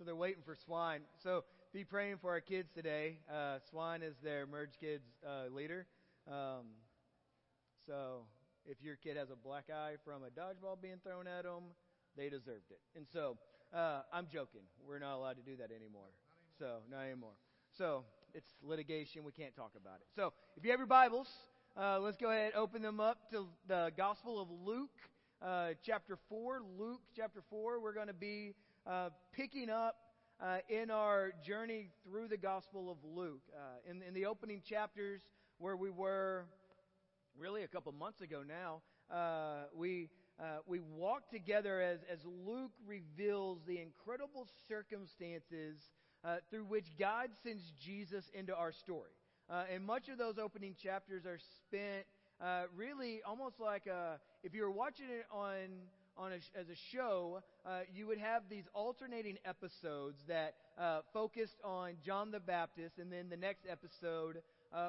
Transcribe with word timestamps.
So 0.00 0.04
they're 0.06 0.16
waiting 0.16 0.42
for 0.42 0.56
Swine. 0.56 1.02
So 1.22 1.44
be 1.74 1.84
praying 1.84 2.16
for 2.22 2.30
our 2.30 2.40
kids 2.40 2.70
today. 2.74 3.18
Uh, 3.30 3.58
Swine 3.70 4.00
is 4.02 4.14
their 4.24 4.46
Merge 4.46 4.78
Kids 4.80 5.04
uh, 5.28 5.54
leader. 5.54 5.84
Um, 6.26 6.68
so 7.86 8.22
if 8.64 8.78
your 8.82 8.96
kid 8.96 9.18
has 9.18 9.28
a 9.28 9.36
black 9.36 9.64
eye 9.68 9.96
from 10.02 10.22
a 10.22 10.30
dodgeball 10.30 10.80
being 10.80 11.00
thrown 11.04 11.26
at 11.26 11.44
them, 11.44 11.64
they 12.16 12.30
deserved 12.30 12.70
it. 12.70 12.80
And 12.96 13.04
so 13.12 13.36
uh, 13.74 14.00
I'm 14.10 14.26
joking. 14.32 14.62
We're 14.88 15.00
not 15.00 15.16
allowed 15.16 15.36
to 15.36 15.42
do 15.42 15.54
that 15.56 15.68
anymore. 15.70 16.08
So 16.58 16.78
not 16.90 17.02
anymore. 17.02 17.34
So 17.76 18.04
it's 18.32 18.54
litigation. 18.62 19.22
We 19.22 19.32
can't 19.32 19.54
talk 19.54 19.72
about 19.78 19.96
it. 19.96 20.06
So 20.16 20.32
if 20.56 20.64
you 20.64 20.70
have 20.70 20.80
your 20.80 20.86
Bibles, 20.86 21.28
uh, 21.78 22.00
let's 22.00 22.16
go 22.16 22.30
ahead 22.30 22.52
and 22.54 22.54
open 22.54 22.80
them 22.80 23.00
up 23.00 23.30
to 23.32 23.48
the 23.68 23.92
Gospel 23.98 24.40
of 24.40 24.48
Luke, 24.64 24.96
uh, 25.42 25.72
chapter 25.84 26.16
four. 26.30 26.62
Luke 26.78 27.02
chapter 27.14 27.42
four. 27.50 27.80
We're 27.80 27.92
going 27.92 28.06
to 28.06 28.14
be 28.14 28.54
uh, 28.86 29.10
picking 29.32 29.68
up 29.68 29.96
uh, 30.40 30.58
in 30.68 30.90
our 30.90 31.32
journey 31.44 31.90
through 32.04 32.28
the 32.28 32.36
Gospel 32.36 32.90
of 32.90 32.96
Luke. 33.04 33.42
Uh, 33.54 33.90
in, 33.90 34.02
in 34.02 34.14
the 34.14 34.26
opening 34.26 34.62
chapters, 34.64 35.20
where 35.58 35.76
we 35.76 35.90
were 35.90 36.46
really 37.38 37.62
a 37.62 37.68
couple 37.68 37.92
months 37.92 38.20
ago 38.22 38.42
now, 38.46 38.80
uh, 39.14 39.64
we 39.74 40.08
uh, 40.38 40.60
we 40.66 40.80
walk 40.80 41.28
together 41.30 41.82
as, 41.82 41.98
as 42.10 42.20
Luke 42.24 42.72
reveals 42.86 43.58
the 43.66 43.78
incredible 43.78 44.46
circumstances 44.68 45.76
through 46.50 46.64
which 46.64 46.86
God 46.98 47.28
sends 47.42 47.72
Jesus 47.78 48.30
into 48.32 48.56
our 48.56 48.72
story. 48.72 49.10
And 49.50 49.84
much 49.84 50.08
of 50.08 50.16
those 50.16 50.38
opening 50.38 50.74
chapters 50.82 51.26
are 51.26 51.38
spent 51.38 52.06
really 52.74 53.20
almost 53.26 53.60
like 53.60 53.86
a, 53.86 54.18
if 54.42 54.54
you 54.54 54.62
were 54.62 54.70
watching 54.70 55.06
it 55.10 55.26
on, 55.30 55.68
on 56.20 56.32
a, 56.32 56.58
as 56.58 56.68
a 56.68 56.76
show, 56.92 57.42
uh, 57.64 57.80
you 57.94 58.06
would 58.06 58.18
have 58.18 58.42
these 58.50 58.64
alternating 58.74 59.38
episodes 59.44 60.18
that 60.28 60.54
uh, 60.78 61.00
focused 61.12 61.56
on 61.64 61.94
John 62.04 62.30
the 62.30 62.40
Baptist, 62.40 62.98
and 62.98 63.10
then 63.10 63.30
the 63.30 63.36
next 63.36 63.64
episode 63.68 64.42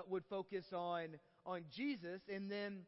would 0.09 0.23
focus 0.29 0.65
on, 0.73 1.07
on 1.45 1.61
Jesus, 1.75 2.21
and 2.31 2.51
then 2.51 2.81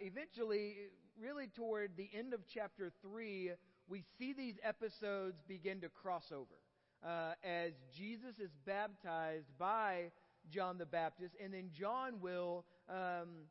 eventually 0.00 0.76
really 1.20 1.48
toward 1.48 1.90
the 1.96 2.08
end 2.16 2.32
of 2.32 2.40
chapter 2.52 2.90
3, 3.02 3.52
we 3.88 4.04
see 4.18 4.32
these 4.32 4.54
episodes 4.62 5.36
begin 5.48 5.80
to 5.80 5.88
cross 5.88 6.32
over. 6.32 6.46
Uh, 7.04 7.32
as 7.42 7.72
Jesus 7.96 8.38
is 8.38 8.50
baptized 8.66 9.46
by 9.58 10.10
John 10.50 10.78
the 10.78 10.86
Baptist, 10.86 11.34
and 11.42 11.52
then 11.52 11.70
John 11.78 12.20
will, 12.20 12.64
um, 12.88 13.48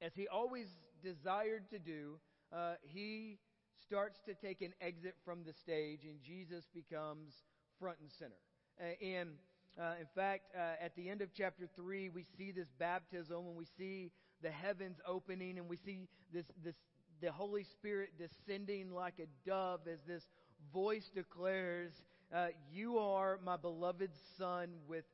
as 0.00 0.12
he 0.14 0.26
always 0.28 0.66
desired 1.02 1.70
to 1.70 1.78
do, 1.78 2.18
uh, 2.56 2.74
he 2.82 3.38
starts 3.86 4.20
to 4.26 4.34
take 4.34 4.62
an 4.62 4.72
exit 4.80 5.14
from 5.24 5.44
the 5.44 5.52
stage, 5.52 6.00
and 6.04 6.22
Jesus 6.22 6.64
becomes 6.74 7.34
front 7.78 7.98
and 8.00 8.10
center. 8.10 8.32
Uh, 8.80 9.04
and 9.04 9.30
uh, 9.78 9.92
in 10.00 10.06
fact, 10.14 10.44
uh, 10.56 10.82
at 10.82 10.96
the 10.96 11.10
end 11.10 11.20
of 11.20 11.28
chapter 11.36 11.68
3, 11.76 12.08
we 12.08 12.24
see 12.38 12.52
this 12.52 12.68
baptism, 12.78 13.36
and 13.46 13.56
we 13.56 13.66
see 13.76 14.10
the 14.42 14.50
heavens 14.50 14.96
opening, 15.06 15.58
and 15.58 15.68
we 15.68 15.76
see 15.76 16.08
this, 16.32 16.46
this, 16.64 16.74
the 17.20 17.30
Holy 17.30 17.64
Spirit 17.64 18.10
descending 18.18 18.90
like 18.90 19.14
a 19.18 19.48
dove 19.48 19.80
as 19.90 19.98
this 20.06 20.22
voice 20.72 21.10
declares, 21.14 21.92
uh, 22.34 22.48
You 22.72 22.98
are 22.98 23.38
my 23.44 23.56
beloved 23.56 24.10
Son, 24.38 24.70
with 24.88 25.04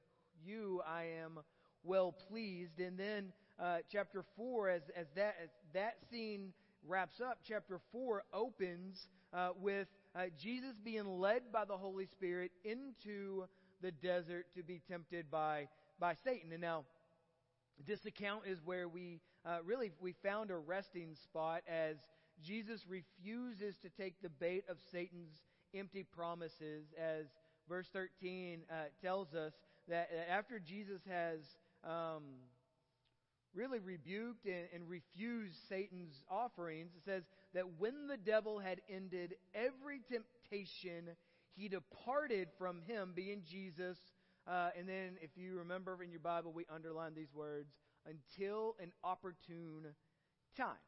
you 0.44 0.80
I 0.86 1.06
am 1.22 1.40
well 1.82 2.12
pleased. 2.12 2.78
And 2.78 2.96
then 2.96 3.32
uh, 3.60 3.78
chapter 3.90 4.24
4, 4.36 4.70
as, 4.70 4.82
as, 4.96 5.06
that, 5.16 5.36
as 5.42 5.50
that 5.74 5.96
scene 6.10 6.52
wraps 6.86 7.20
up, 7.20 7.38
chapter 7.46 7.80
4 7.92 8.24
opens 8.32 9.08
uh, 9.32 9.50
with 9.60 9.88
uh, 10.14 10.24
Jesus 10.40 10.74
being 10.84 11.06
led 11.06 11.52
by 11.52 11.64
the 11.64 11.76
Holy 11.76 12.06
Spirit 12.06 12.52
into 12.64 13.44
the 13.80 13.90
desert 13.90 14.46
to 14.56 14.62
be 14.62 14.80
tempted 14.88 15.30
by, 15.30 15.68
by 15.98 16.14
Satan. 16.24 16.52
And 16.52 16.60
now, 16.60 16.84
this 17.86 18.04
account 18.06 18.42
is 18.46 18.58
where 18.64 18.88
we 18.88 19.20
uh, 19.44 19.58
really 19.64 19.90
we 20.00 20.14
found 20.22 20.50
a 20.50 20.56
resting 20.56 21.16
spot 21.24 21.62
as 21.66 21.96
Jesus 22.44 22.84
refuses 22.88 23.76
to 23.78 23.88
take 23.88 24.20
the 24.22 24.28
bait 24.28 24.64
of 24.68 24.76
Satan's 24.90 25.42
empty 25.74 26.04
promises, 26.04 26.86
as 26.98 27.26
verse 27.68 27.88
13 27.92 28.60
uh, 28.70 28.74
tells 29.02 29.34
us 29.34 29.52
that 29.88 30.10
after 30.30 30.58
Jesus 30.58 31.00
has 31.08 31.40
um, 31.84 32.22
really 33.54 33.78
rebuked 33.78 34.46
and, 34.46 34.68
and 34.74 34.88
refused 34.88 35.56
Satan's 35.68 36.22
offerings, 36.30 36.90
it 36.96 37.04
says 37.04 37.24
that 37.54 37.64
when 37.78 38.06
the 38.06 38.16
devil 38.16 38.58
had 38.58 38.80
ended 38.88 39.34
every 39.54 40.00
temptation, 40.10 41.16
he 41.54 41.68
departed 41.68 42.48
from 42.58 42.80
him, 42.86 43.12
being 43.14 43.42
Jesus 43.48 43.98
uh, 44.46 44.70
and 44.76 44.88
then, 44.88 45.16
if 45.20 45.30
you 45.36 45.58
remember 45.58 46.02
in 46.02 46.10
your 46.10 46.20
Bible, 46.20 46.52
we 46.52 46.66
underline 46.72 47.14
these 47.14 47.32
words 47.32 47.70
until 48.06 48.74
an 48.80 48.90
opportune 49.04 49.86
time. 50.56 50.82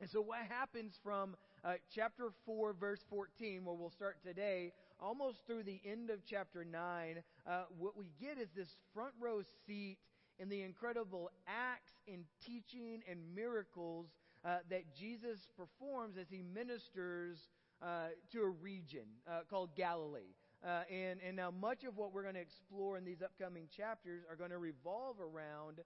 And 0.00 0.10
so, 0.10 0.20
what 0.20 0.40
happens 0.40 0.98
from 1.02 1.34
uh, 1.64 1.74
chapter 1.94 2.28
4, 2.44 2.74
verse 2.74 3.00
14, 3.08 3.64
where 3.64 3.74
we'll 3.74 3.90
start 3.90 4.18
today, 4.22 4.72
almost 5.00 5.46
through 5.46 5.62
the 5.62 5.80
end 5.86 6.10
of 6.10 6.26
chapter 6.26 6.62
9, 6.62 7.22
uh, 7.46 7.62
what 7.78 7.96
we 7.96 8.12
get 8.20 8.38
is 8.38 8.48
this 8.54 8.76
front 8.92 9.14
row 9.18 9.40
seat 9.66 9.96
in 10.38 10.48
the 10.48 10.62
incredible 10.62 11.30
acts 11.46 11.92
and 12.06 12.24
teaching 12.44 13.02
and 13.08 13.18
miracles 13.34 14.06
uh, 14.44 14.58
that 14.70 14.94
Jesus 14.94 15.48
performs 15.56 16.16
as 16.18 16.26
he 16.30 16.42
ministers 16.42 17.38
uh, 17.82 18.08
to 18.32 18.42
a 18.42 18.48
region 18.48 19.04
uh, 19.28 19.40
called 19.48 19.74
Galilee. 19.76 20.34
Uh, 20.64 20.82
and, 20.90 21.20
and 21.26 21.36
now, 21.36 21.50
much 21.50 21.84
of 21.84 21.96
what 21.96 22.12
we're 22.12 22.22
going 22.22 22.34
to 22.34 22.40
explore 22.40 22.96
in 22.96 23.04
these 23.04 23.22
upcoming 23.22 23.68
chapters 23.76 24.22
are 24.28 24.36
going 24.36 24.50
to 24.50 24.58
revolve 24.58 25.16
around 25.20 25.80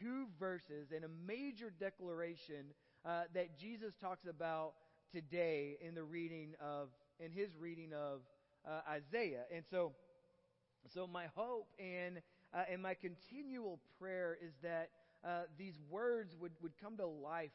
two 0.00 0.26
verses 0.38 0.88
and 0.94 1.04
a 1.04 1.08
major 1.26 1.72
declaration 1.80 2.66
uh, 3.04 3.22
that 3.34 3.58
Jesus 3.58 3.94
talks 4.00 4.26
about 4.26 4.74
today 5.12 5.76
in 5.80 5.94
the 5.94 6.02
reading 6.02 6.54
of, 6.60 6.88
in 7.18 7.30
his 7.30 7.50
reading 7.58 7.92
of 7.92 8.20
uh, 8.66 8.80
Isaiah. 8.88 9.44
And 9.54 9.64
so, 9.70 9.92
so 10.92 11.06
my 11.06 11.26
hope 11.34 11.68
and, 11.78 12.20
uh, 12.54 12.62
and 12.70 12.80
my 12.80 12.94
continual 12.94 13.80
prayer 13.98 14.38
is 14.40 14.52
that 14.62 14.90
uh, 15.24 15.42
these 15.58 15.74
words 15.90 16.36
would, 16.40 16.52
would 16.62 16.72
come 16.80 16.96
to 16.96 17.06
life 17.06 17.50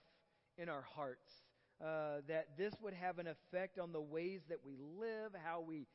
in 0.58 0.70
our 0.70 0.84
hearts. 0.96 1.32
Uh, 1.82 2.20
that 2.28 2.48
this 2.58 2.74
would 2.82 2.94
have 2.94 3.20
an 3.20 3.28
effect 3.28 3.80
on 3.80 3.94
the 3.94 4.02
ways 4.02 4.42
that 4.50 4.58
we 4.66 4.76
live, 5.00 5.32
how 5.46 5.64
we 5.66 5.88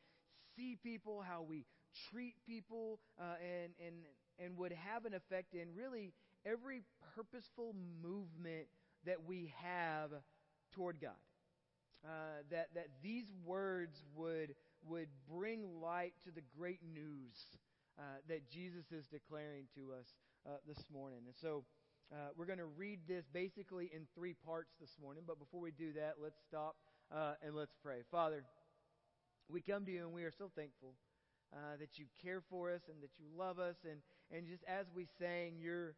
see 0.56 0.78
people, 0.82 1.22
how 1.28 1.42
we 1.46 1.66
treat 2.10 2.34
people, 2.46 2.98
uh, 3.20 3.34
and, 3.42 3.72
and, 3.86 3.94
and 4.38 4.56
would 4.56 4.72
have 4.72 5.04
an 5.04 5.12
effect 5.12 5.52
in 5.54 5.68
really 5.76 6.14
every 6.46 6.82
purposeful 7.14 7.74
movement 8.02 8.66
that 9.04 9.26
we 9.26 9.52
have 9.62 10.10
toward 10.74 10.98
God. 11.02 11.10
Uh, 12.02 12.08
that, 12.50 12.68
that 12.74 12.88
these 13.02 13.26
words 13.44 14.02
would, 14.14 14.54
would 14.88 15.08
bring 15.30 15.80
light 15.82 16.14
to 16.24 16.30
the 16.30 16.42
great 16.58 16.80
news 16.94 17.36
uh, 17.98 18.02
that 18.28 18.50
Jesus 18.50 18.90
is 18.92 19.06
declaring 19.06 19.64
to 19.74 19.92
us 19.98 20.14
uh, 20.46 20.58
this 20.66 20.84
morning. 20.92 21.20
And 21.26 21.34
so 21.40 21.64
uh, 22.12 22.28
we're 22.36 22.46
going 22.46 22.58
to 22.58 22.66
read 22.66 23.00
this 23.08 23.24
basically 23.32 23.90
in 23.94 24.06
three 24.14 24.34
parts 24.44 24.72
this 24.80 24.96
morning. 25.00 25.24
But 25.26 25.38
before 25.38 25.60
we 25.60 25.70
do 25.70 25.92
that, 25.94 26.14
let's 26.22 26.40
stop 26.46 26.76
uh, 27.14 27.34
and 27.42 27.54
let's 27.54 27.74
pray. 27.82 27.98
Father, 28.10 28.44
we 29.48 29.60
come 29.60 29.84
to 29.84 29.92
you 29.92 30.02
and 30.02 30.12
we 30.12 30.24
are 30.24 30.32
so 30.32 30.50
thankful 30.56 30.94
uh, 31.52 31.76
that 31.78 31.98
you 31.98 32.06
care 32.22 32.42
for 32.50 32.72
us 32.72 32.82
and 32.88 33.02
that 33.02 33.10
you 33.18 33.26
love 33.36 33.58
us. 33.58 33.76
And, 33.88 34.00
and 34.36 34.46
just 34.48 34.64
as 34.64 34.86
we 34.94 35.06
sang, 35.18 35.58
your, 35.60 35.94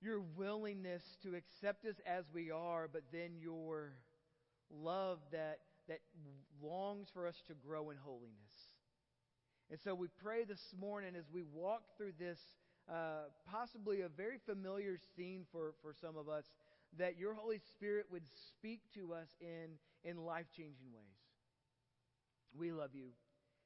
your 0.00 0.20
willingness 0.36 1.02
to 1.22 1.34
accept 1.34 1.84
us 1.84 1.96
as 2.06 2.24
we 2.32 2.50
are, 2.50 2.88
but 2.92 3.02
then 3.12 3.32
your 3.38 3.92
love 4.70 5.18
that, 5.32 5.58
that 5.88 6.00
longs 6.62 7.08
for 7.12 7.26
us 7.26 7.42
to 7.48 7.54
grow 7.54 7.90
in 7.90 7.96
holiness. 7.96 8.71
And 9.72 9.80
so 9.80 9.94
we 9.94 10.08
pray 10.22 10.44
this 10.44 10.60
morning 10.78 11.16
as 11.16 11.24
we 11.32 11.40
walk 11.48 11.80
through 11.96 12.12
this, 12.20 12.36
uh, 12.92 13.32
possibly 13.50 14.02
a 14.02 14.08
very 14.10 14.36
familiar 14.44 14.98
scene 15.16 15.46
for, 15.50 15.72
for 15.80 15.94
some 15.98 16.14
of 16.14 16.28
us, 16.28 16.44
that 16.98 17.16
your 17.16 17.32
Holy 17.32 17.58
Spirit 17.72 18.04
would 18.12 18.28
speak 18.52 18.80
to 18.92 19.14
us 19.14 19.28
in, 19.40 19.80
in 20.04 20.26
life 20.26 20.44
changing 20.54 20.92
ways. 20.92 21.16
We 22.52 22.70
love 22.70 22.90
you. 22.92 23.16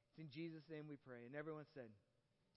It's 0.07 0.17
in 0.17 0.31
Jesus' 0.31 0.63
name 0.71 0.85
we 0.87 0.95
pray. 0.95 1.27
And 1.27 1.35
everyone 1.35 1.65
said, 1.73 1.91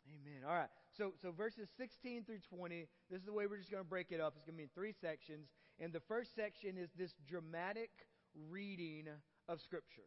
Amen. 0.06 0.46
All 0.46 0.54
right. 0.54 0.70
So, 0.96 1.14
so 1.20 1.32
verses 1.32 1.68
16 1.76 2.22
through 2.22 2.46
20, 2.54 2.86
this 3.10 3.18
is 3.18 3.26
the 3.26 3.32
way 3.32 3.48
we're 3.48 3.58
just 3.58 3.72
going 3.72 3.82
to 3.82 3.88
break 3.88 4.12
it 4.12 4.20
up. 4.20 4.34
It's 4.36 4.46
going 4.46 4.54
to 4.54 4.62
be 4.62 4.70
in 4.70 4.74
three 4.76 4.94
sections. 5.00 5.48
And 5.80 5.92
the 5.92 6.06
first 6.06 6.36
section 6.36 6.78
is 6.78 6.88
this 6.96 7.10
dramatic 7.28 7.90
reading 8.48 9.08
of 9.48 9.60
Scripture. 9.60 10.06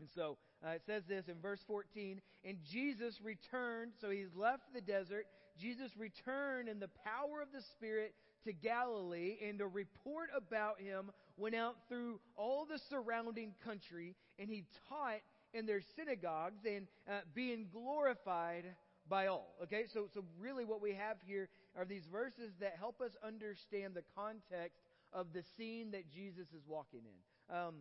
And 0.00 0.08
so 0.14 0.38
uh, 0.64 0.70
it 0.70 0.82
says 0.86 1.02
this 1.08 1.28
in 1.28 1.34
verse 1.40 1.60
14 1.66 2.20
And 2.44 2.58
Jesus 2.70 3.20
returned, 3.22 3.92
so 4.00 4.10
he's 4.10 4.34
left 4.34 4.72
the 4.74 4.80
desert. 4.80 5.26
Jesus 5.58 5.92
returned 5.96 6.68
in 6.68 6.80
the 6.80 6.90
power 7.04 7.42
of 7.42 7.48
the 7.52 7.60
Spirit 7.60 8.14
to 8.44 8.52
Galilee, 8.52 9.36
and 9.46 9.60
a 9.60 9.66
report 9.66 10.30
about 10.34 10.80
him 10.80 11.10
went 11.36 11.54
out 11.54 11.76
through 11.88 12.18
all 12.36 12.64
the 12.64 12.80
surrounding 12.88 13.52
country, 13.62 14.16
and 14.38 14.48
he 14.48 14.64
taught 14.88 15.20
in 15.52 15.66
their 15.66 15.82
synagogues 15.96 16.64
and 16.64 16.86
uh, 17.08 17.20
being 17.34 17.66
glorified 17.72 18.64
by 19.08 19.26
all. 19.26 19.54
Okay, 19.62 19.84
so, 19.92 20.06
so 20.14 20.24
really 20.38 20.64
what 20.64 20.80
we 20.80 20.94
have 20.94 21.16
here 21.26 21.48
are 21.76 21.84
these 21.84 22.06
verses 22.10 22.52
that 22.60 22.76
help 22.78 23.00
us 23.00 23.10
understand 23.22 23.94
the 23.94 24.04
context 24.16 24.80
of 25.12 25.32
the 25.34 25.42
scene 25.56 25.90
that 25.90 26.10
Jesus 26.10 26.46
is 26.54 26.62
walking 26.66 27.00
in. 27.04 27.54
Um, 27.54 27.74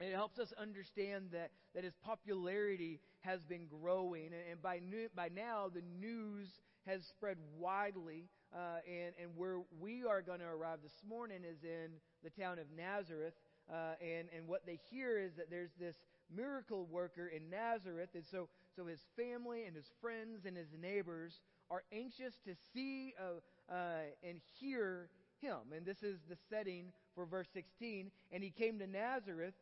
and 0.00 0.08
it 0.08 0.14
helps 0.14 0.38
us 0.38 0.52
understand 0.60 1.28
that, 1.32 1.50
that 1.74 1.84
his 1.84 1.94
popularity 2.04 3.00
has 3.20 3.42
been 3.44 3.66
growing. 3.66 4.26
And, 4.26 4.42
and 4.50 4.62
by, 4.62 4.80
new, 4.80 5.08
by 5.14 5.28
now, 5.34 5.70
the 5.72 5.82
news 6.00 6.48
has 6.86 7.04
spread 7.06 7.36
widely. 7.58 8.28
Uh, 8.54 8.78
and, 8.86 9.14
and 9.20 9.30
where 9.36 9.60
we 9.80 10.04
are 10.04 10.22
going 10.22 10.40
to 10.40 10.46
arrive 10.46 10.78
this 10.82 11.02
morning 11.08 11.38
is 11.44 11.62
in 11.62 11.90
the 12.22 12.30
town 12.30 12.58
of 12.58 12.66
Nazareth. 12.76 13.34
Uh, 13.72 13.94
and, 14.00 14.28
and 14.36 14.46
what 14.46 14.66
they 14.66 14.78
hear 14.90 15.18
is 15.18 15.34
that 15.36 15.50
there's 15.50 15.72
this 15.78 15.96
miracle 16.34 16.86
worker 16.90 17.28
in 17.28 17.48
Nazareth. 17.48 18.10
And 18.14 18.24
so, 18.30 18.48
so 18.76 18.86
his 18.86 19.00
family 19.16 19.64
and 19.64 19.76
his 19.76 19.90
friends 20.00 20.44
and 20.44 20.56
his 20.56 20.68
neighbors 20.80 21.40
are 21.70 21.82
anxious 21.92 22.34
to 22.44 22.54
see 22.74 23.14
uh, 23.18 23.72
uh, 23.72 24.02
and 24.28 24.40
hear 24.58 25.08
him. 25.40 25.72
And 25.74 25.86
this 25.86 26.02
is 26.02 26.18
the 26.28 26.36
setting 26.50 26.92
for 27.14 27.26
verse 27.26 27.48
16. 27.54 28.10
And 28.32 28.42
he 28.42 28.50
came 28.50 28.78
to 28.78 28.86
Nazareth 28.86 29.54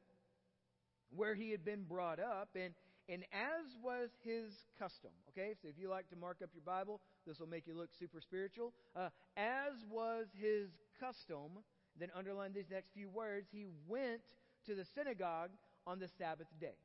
where 1.15 1.35
he 1.35 1.51
had 1.51 1.65
been 1.65 1.85
brought 1.85 2.19
up. 2.21 2.51
And, 2.55 2.75
and 3.09 3.25
as 3.33 3.77
was 3.83 4.11
his 4.25 4.53
custom, 4.79 5.11
okay, 5.31 5.55
so 5.61 5.69
if 5.69 5.75
you 5.79 5.89
like 5.89 6.09
to 6.11 6.17
mark 6.17 6.39
up 6.43 6.51
your 6.55 6.65
Bible, 6.65 7.01
this 7.27 7.39
will 7.39 7.49
make 7.49 7.67
you 7.67 7.75
look 7.75 7.91
super 7.99 8.21
spiritual. 8.21 8.73
Uh, 8.97 9.09
as 9.37 9.85
was 9.91 10.27
his 10.41 10.71
custom, 11.01 11.63
then 11.99 12.09
underline 12.17 12.53
these 12.53 12.71
next 12.71 12.91
few 12.95 13.09
words, 13.09 13.49
he 13.53 13.67
went 13.89 14.23
to 14.67 14.75
the 14.75 14.85
synagogue 14.95 15.51
on 15.87 15.99
the 15.99 16.09
Sabbath 16.19 16.49
day. 16.61 16.77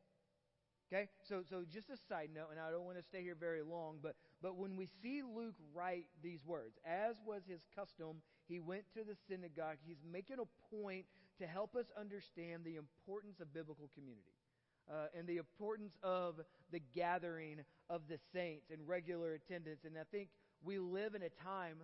Okay, 0.91 1.09
so 1.27 1.43
so 1.49 1.65
just 1.69 1.89
a 1.89 1.97
side 2.07 2.29
note, 2.33 2.47
and 2.49 2.59
I 2.61 2.71
don't 2.71 2.85
want 2.85 2.95
to 2.95 3.03
stay 3.03 3.21
here 3.21 3.35
very 3.35 3.61
long, 3.61 3.97
but 4.01 4.15
but 4.41 4.55
when 4.55 4.77
we 4.77 4.87
see 5.03 5.21
Luke 5.21 5.55
write 5.75 6.05
these 6.23 6.39
words, 6.45 6.79
as 6.85 7.17
was 7.25 7.41
his 7.45 7.59
custom, 7.75 8.21
he 8.47 8.61
went 8.61 8.83
to 8.93 9.03
the 9.03 9.15
synagogue. 9.27 9.77
He's 9.85 9.99
making 10.09 10.37
a 10.39 10.47
point 10.73 11.05
to 11.39 11.47
help 11.47 11.75
us 11.75 11.85
understand 11.99 12.63
the 12.63 12.75
importance 12.75 13.39
of 13.39 13.53
biblical 13.53 13.89
community. 13.95 14.33
Uh, 14.89 15.07
and 15.17 15.27
the 15.27 15.35
importance 15.35 15.97
of 16.01 16.35
the 16.71 16.81
gathering 16.95 17.59
of 17.89 18.01
the 18.07 18.17
saints 18.33 18.71
and 18.71 18.87
regular 18.87 19.33
attendance. 19.33 19.81
And 19.83 19.97
I 19.97 20.03
think 20.11 20.29
we 20.63 20.79
live 20.79 21.13
in 21.13 21.23
a 21.23 21.29
time 21.43 21.77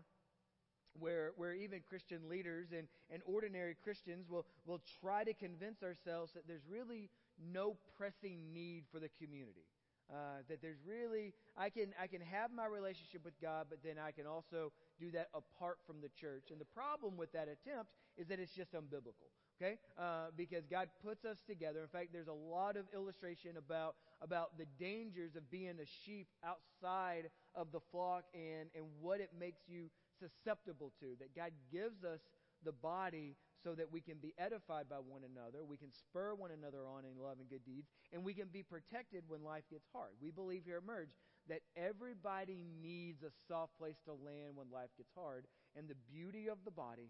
where, 1.00 1.32
where 1.36 1.54
even 1.54 1.82
Christian 1.88 2.30
leaders 2.30 2.68
and, 2.72 2.88
and 3.12 3.22
ordinary 3.26 3.76
Christians 3.84 4.30
will, 4.30 4.46
will 4.66 4.82
try 5.02 5.24
to 5.24 5.34
convince 5.34 5.84
ourselves 5.84 6.32
that 6.34 6.48
there's 6.48 6.66
really 6.70 7.10
no 7.52 7.76
pressing 7.98 8.54
need 8.54 8.84
for 8.92 9.00
the 9.00 9.10
community. 9.22 9.66
Uh, 10.12 10.44
that 10.50 10.62
there's 10.62 10.78
really 10.86 11.34
I 11.58 11.70
can 11.70 11.94
I 12.00 12.08
can 12.08 12.20
have 12.22 12.52
my 12.52 12.66
relationship 12.66 13.24
with 13.24 13.40
God, 13.42 13.68
but 13.70 13.80
then 13.84 13.96
I 13.98 14.12
can 14.12 14.28
also 14.28 14.72
do 15.04 15.12
that 15.12 15.28
apart 15.34 15.80
from 15.86 16.00
the 16.02 16.10
church. 16.20 16.52
And 16.52 16.60
the 16.60 16.72
problem 16.72 17.18
with 17.18 17.32
that 17.34 17.48
attempt 17.52 17.92
is 18.18 18.28
that 18.28 18.40
it's 18.40 18.54
just 18.54 18.74
unbiblical. 18.74 19.28
Okay, 19.62 19.78
uh, 20.00 20.34
because 20.36 20.66
God 20.66 20.90
puts 21.06 21.26
us 21.26 21.38
together. 21.48 21.82
In 21.82 21.88
fact, 21.88 22.10
there's 22.12 22.28
a 22.28 22.34
lot 22.34 22.76
of 22.76 22.86
illustration 22.94 23.52
about 23.58 23.96
about 24.20 24.58
the 24.58 24.66
dangers 24.80 25.36
of 25.36 25.50
being 25.52 25.78
a 25.80 25.86
sheep 26.04 26.28
outside 26.44 27.30
of 27.54 27.72
the 27.72 27.80
flock 27.92 28.24
and 28.34 28.70
and 28.76 28.86
what 29.00 29.20
it 29.20 29.30
makes 29.40 29.62
you 29.68 29.90
susceptible 30.20 30.92
to. 31.00 31.14
That 31.20 31.36
God 31.36 31.52
gives 31.72 32.04
us 32.04 32.20
the 32.66 32.72
body 32.72 33.36
so 33.64 33.76
that 33.76 33.92
we 33.92 34.02
can 34.02 34.18
be 34.18 34.34
edified 34.38 34.90
by 34.90 34.98
one 34.98 35.22
another, 35.24 35.64
we 35.64 35.78
can 35.78 35.92
spur 35.92 36.34
one 36.36 36.52
another 36.52 36.88
on 36.88 37.06
in 37.06 37.22
love 37.22 37.38
and 37.40 37.50
good 37.50 37.64
deeds, 37.64 37.88
and 38.12 38.24
we 38.24 38.34
can 38.34 38.48
be 38.52 38.64
protected 38.64 39.24
when 39.28 39.44
life 39.44 39.64
gets 39.70 39.86
hard. 39.94 40.12
We 40.22 40.32
believe 40.32 40.64
here 40.66 40.78
at 40.78 40.86
Merge 40.86 41.16
that 41.50 41.62
everybody 41.76 42.66
needs 42.82 43.24
a 43.24 43.32
soft 43.48 43.78
place 43.78 43.98
to 44.06 44.14
land 44.14 44.56
when 44.56 44.68
life 44.72 44.90
gets 44.98 45.12
hard, 45.16 45.46
and 45.76 45.88
the 45.88 45.96
beauty 46.12 46.48
of 46.48 46.58
the 46.66 46.72
body 46.72 47.10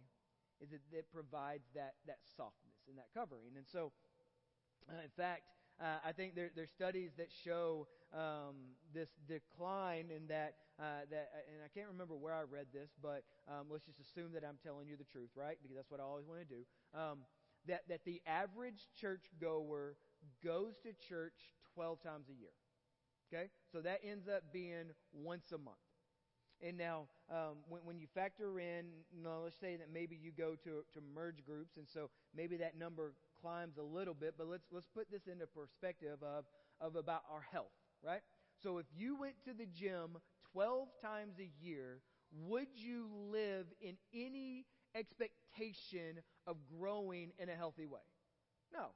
is 0.61 0.69
that 0.69 0.81
it 0.91 1.05
provides 1.11 1.67
that, 1.75 1.95
that 2.07 2.19
softness 2.37 2.77
and 2.87 2.97
that 2.97 3.07
covering. 3.13 3.57
And 3.57 3.65
so, 3.67 3.91
uh, 4.89 5.03
in 5.03 5.11
fact, 5.15 5.43
uh, 5.81 5.97
I 6.05 6.11
think 6.11 6.35
there, 6.35 6.51
there 6.55 6.63
are 6.65 6.75
studies 6.75 7.11
that 7.17 7.29
show 7.43 7.87
um, 8.13 8.77
this 8.93 9.09
decline 9.27 10.11
in 10.15 10.27
that, 10.27 10.55
uh, 10.79 11.09
that, 11.09 11.31
uh, 11.33 11.53
and 11.53 11.61
I 11.65 11.69
can't 11.73 11.89
remember 11.89 12.15
where 12.15 12.33
I 12.33 12.43
read 12.43 12.67
this, 12.73 12.89
but 13.01 13.23
um, 13.49 13.67
let's 13.69 13.85
just 13.85 13.99
assume 13.99 14.33
that 14.33 14.43
I'm 14.47 14.57
telling 14.63 14.87
you 14.87 14.97
the 14.97 15.09
truth, 15.09 15.29
right? 15.35 15.57
Because 15.61 15.75
that's 15.75 15.89
what 15.89 15.99
I 15.99 16.03
always 16.03 16.27
want 16.27 16.41
to 16.41 16.49
do. 16.49 16.61
Um, 16.93 17.25
that, 17.67 17.81
that 17.89 18.05
the 18.05 18.21
average 18.27 18.87
church 18.99 19.25
goer 19.41 19.95
goes 20.43 20.75
to 20.83 20.93
church 21.07 21.51
12 21.73 22.01
times 22.03 22.27
a 22.29 22.37
year. 22.37 22.53
Okay? 23.31 23.49
So 23.71 23.81
that 23.81 24.01
ends 24.03 24.27
up 24.27 24.51
being 24.51 24.91
once 25.13 25.51
a 25.51 25.57
month. 25.57 25.77
And 26.65 26.77
now, 26.77 27.07
um, 27.29 27.57
when, 27.67 27.81
when 27.83 27.97
you 27.97 28.07
factor 28.13 28.59
in, 28.59 28.85
you 29.11 29.21
know, 29.21 29.41
let's 29.43 29.59
say 29.59 29.75
that 29.75 29.87
maybe 29.93 30.15
you 30.15 30.31
go 30.31 30.55
to, 30.63 30.83
to 30.93 30.99
merge 31.13 31.43
groups, 31.45 31.75
and 31.77 31.85
so 31.87 32.09
maybe 32.35 32.57
that 32.57 32.77
number 32.77 33.13
climbs 33.41 33.77
a 33.77 33.83
little 33.83 34.13
bit, 34.13 34.35
but 34.37 34.47
let's, 34.47 34.63
let's 34.71 34.87
put 34.87 35.11
this 35.11 35.27
into 35.27 35.45
perspective 35.45 36.17
of, 36.23 36.45
of 36.79 36.95
about 36.95 37.23
our 37.29 37.41
health, 37.51 37.73
right? 38.01 38.21
So 38.61 38.77
if 38.77 38.85
you 38.95 39.17
went 39.19 39.33
to 39.45 39.53
the 39.53 39.65
gym 39.65 40.17
12 40.53 40.87
times 41.01 41.33
a 41.39 41.49
year, 41.61 41.99
would 42.47 42.67
you 42.75 43.07
live 43.29 43.65
in 43.81 43.95
any 44.13 44.65
expectation 44.95 46.21
of 46.47 46.57
growing 46.79 47.31
in 47.39 47.49
a 47.49 47.55
healthy 47.55 47.85
way? 47.85 47.99
No. 48.73 48.87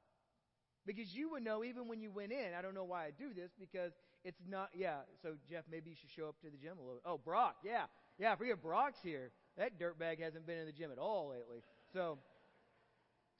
Because 0.85 1.13
you 1.13 1.31
would 1.31 1.43
know 1.43 1.65
even 1.65 1.89
when 1.89 1.99
you 1.99 2.11
went 2.11 2.31
in, 2.31 2.53
I 2.57 2.61
don't 2.61 2.73
know 2.73 2.85
why 2.85 3.05
I 3.05 3.11
do 3.11 3.33
this, 3.33 3.51
because 3.59 3.91
it's 4.27 4.41
not, 4.45 4.69
yeah, 4.75 4.97
so 5.21 5.35
Jeff, 5.49 5.63
maybe 5.71 5.89
you 5.91 5.95
should 5.95 6.09
show 6.09 6.27
up 6.27 6.35
to 6.41 6.49
the 6.49 6.57
gym 6.57 6.77
a 6.77 6.81
little. 6.81 6.99
Oh, 7.05 7.17
Brock, 7.17 7.55
yeah. 7.63 7.83
Yeah, 8.19 8.33
I 8.33 8.35
forget 8.35 8.61
Brock's 8.61 8.99
here. 9.01 9.31
That 9.57 9.79
dirtbag 9.79 10.21
hasn't 10.21 10.45
been 10.45 10.57
in 10.57 10.65
the 10.65 10.73
gym 10.73 10.91
at 10.91 10.97
all 10.97 11.29
lately. 11.29 11.63
So, 11.93 12.17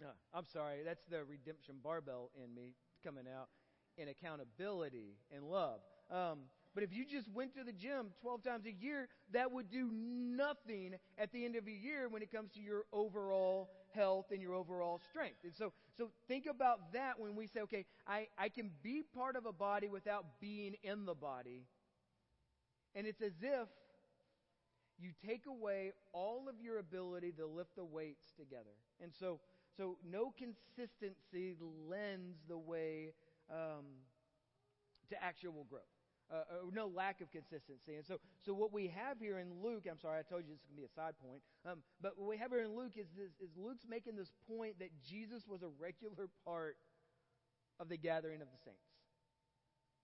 uh, 0.02 0.12
I'm 0.34 0.46
sorry, 0.46 0.84
that's 0.86 1.04
the 1.12 1.26
redemption 1.26 1.76
barbell 1.84 2.32
in 2.42 2.56
me 2.56 2.72
coming 3.04 3.26
out 3.28 3.50
in 3.98 4.08
accountability 4.08 5.18
and 5.36 5.44
love. 5.44 5.82
Um, 6.10 6.44
but 6.78 6.84
if 6.84 6.94
you 6.94 7.06
just 7.06 7.28
went 7.34 7.56
to 7.56 7.64
the 7.64 7.72
gym 7.72 8.12
12 8.22 8.44
times 8.44 8.68
a 8.68 8.72
year, 8.72 9.08
that 9.34 9.52
would 9.52 9.68
do 9.72 9.90
nothing 9.92 10.94
at 11.18 11.32
the 11.32 11.44
end 11.44 11.56
of 11.56 11.66
a 11.66 11.72
year 11.72 12.08
when 12.08 12.22
it 12.22 12.32
comes 12.32 12.52
to 12.52 12.62
your 12.62 12.84
overall 12.94 13.72
health 13.96 14.28
and 14.32 14.40
your 14.44 14.54
overall 14.54 15.02
strength. 15.10 15.38
And 15.44 15.54
so, 15.58 15.74
so 15.98 16.12
think 16.28 16.46
about 16.46 16.94
that 16.94 17.20
when 17.20 17.36
we 17.36 17.48
say, 17.48 17.62
okay, 17.62 17.86
I, 18.06 18.28
I 18.38 18.50
can 18.50 18.70
be 18.84 19.02
part 19.02 19.36
of 19.36 19.48
a 19.48 19.52
body 19.52 19.88
without 19.88 20.40
being 20.40 20.76
in 20.84 21.08
the 21.08 21.16
body. 21.16 21.64
And 22.94 23.08
it's 23.08 23.24
as 23.24 23.42
if 23.42 23.70
you 25.00 25.14
take 25.26 25.48
away 25.48 25.94
all 26.14 26.48
of 26.48 26.62
your 26.62 26.78
ability 26.78 27.32
to 27.40 27.48
lift 27.48 27.76
the 27.76 27.86
weights 27.86 28.34
together. 28.38 28.78
And 29.02 29.12
so, 29.20 29.40
so 29.78 29.98
no 30.08 30.32
consistency 30.38 31.56
lends 31.90 32.38
the 32.48 32.60
way 32.60 33.14
um, 33.50 33.86
to 35.10 35.24
actual 35.24 35.66
growth. 35.68 35.97
Uh, 36.28 36.60
or 36.60 36.72
no 36.74 36.88
lack 36.88 37.22
of 37.22 37.32
consistency. 37.32 37.96
And 37.96 38.06
so, 38.06 38.20
so 38.46 38.54
what 38.54 38.74
we 38.74 38.92
have 38.92 39.18
here 39.18 39.40
in 39.40 39.48
Luke, 39.64 39.88
I'm 39.90 39.98
sorry, 39.98 40.20
I 40.20 40.24
told 40.24 40.44
you 40.44 40.52
this 40.52 40.60
is 40.60 40.68
going 40.68 40.76
to 40.76 40.82
be 40.84 40.92
a 40.92 40.92
side 40.92 41.16
point, 41.24 41.40
um, 41.64 41.80
but 42.02 42.20
what 42.20 42.28
we 42.28 42.36
have 42.36 42.52
here 42.52 42.64
in 42.68 42.76
Luke 42.76 43.00
is, 43.00 43.08
this, 43.16 43.32
is 43.40 43.56
Luke's 43.56 43.86
making 43.88 44.18
this 44.18 44.34
point 44.46 44.78
that 44.80 44.92
Jesus 45.08 45.48
was 45.48 45.64
a 45.64 45.72
regular 45.80 46.28
part 46.44 46.76
of 47.80 47.88
the 47.88 47.96
gathering 47.96 48.42
of 48.42 48.48
the 48.52 48.60
saints. 48.60 48.92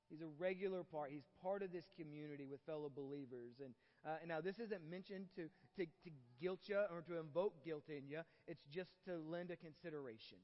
He's 0.09 0.21
a 0.21 0.29
regular 0.37 0.83
part. 0.83 1.09
He's 1.11 1.25
part 1.41 1.63
of 1.63 1.71
this 1.71 1.85
community 1.97 2.45
with 2.45 2.61
fellow 2.67 2.91
believers. 2.93 3.57
And, 3.63 3.73
uh, 4.05 4.21
and 4.21 4.29
now 4.29 4.41
this 4.41 4.59
isn't 4.59 4.87
mentioned 4.87 5.25
to, 5.35 5.49
to, 5.77 5.85
to 6.03 6.11
guilt 6.39 6.59
you 6.65 6.77
or 6.77 7.01
to 7.07 7.19
invoke 7.19 7.65
guilt 7.65 7.89
in 7.89 8.07
you. 8.07 8.21
It's 8.47 8.63
just 8.71 8.91
to 9.07 9.17
lend 9.17 9.49
a 9.49 9.55
consideration. 9.55 10.37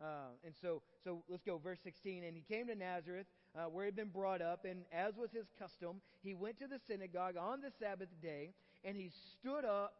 Uh, 0.00 0.32
and 0.42 0.54
so, 0.56 0.80
so 1.04 1.22
let's 1.28 1.42
go, 1.42 1.58
verse 1.58 1.80
16. 1.84 2.24
And 2.24 2.34
he 2.34 2.42
came 2.42 2.68
to 2.68 2.74
Nazareth, 2.74 3.26
uh, 3.56 3.64
where 3.64 3.84
he 3.84 3.88
had 3.88 3.96
been 3.96 4.08
brought 4.08 4.42
up, 4.42 4.64
and 4.64 4.84
as 4.92 5.16
was 5.16 5.30
his 5.32 5.46
custom, 5.58 6.00
he 6.22 6.34
went 6.34 6.58
to 6.58 6.66
the 6.66 6.80
synagogue 6.86 7.36
on 7.36 7.60
the 7.60 7.70
Sabbath 7.78 8.08
day, 8.22 8.54
and 8.84 8.96
he 8.96 9.10
stood 9.32 9.64
up 9.64 9.94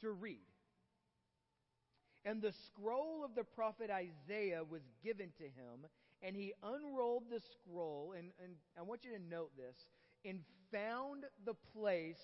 to 0.00 0.10
read. 0.10 0.38
And 2.24 2.42
the 2.42 2.52
scroll 2.66 3.24
of 3.24 3.34
the 3.34 3.44
prophet 3.44 3.90
Isaiah 3.90 4.62
was 4.68 4.82
given 5.02 5.28
to 5.38 5.44
him, 5.44 5.86
and 6.22 6.36
he 6.36 6.52
unrolled 6.62 7.24
the 7.30 7.40
scroll, 7.40 8.14
and, 8.16 8.30
and 8.42 8.54
I 8.78 8.82
want 8.82 9.04
you 9.04 9.12
to 9.12 9.22
note 9.22 9.52
this, 9.56 9.76
and 10.24 10.40
found 10.70 11.24
the 11.46 11.54
place 11.72 12.20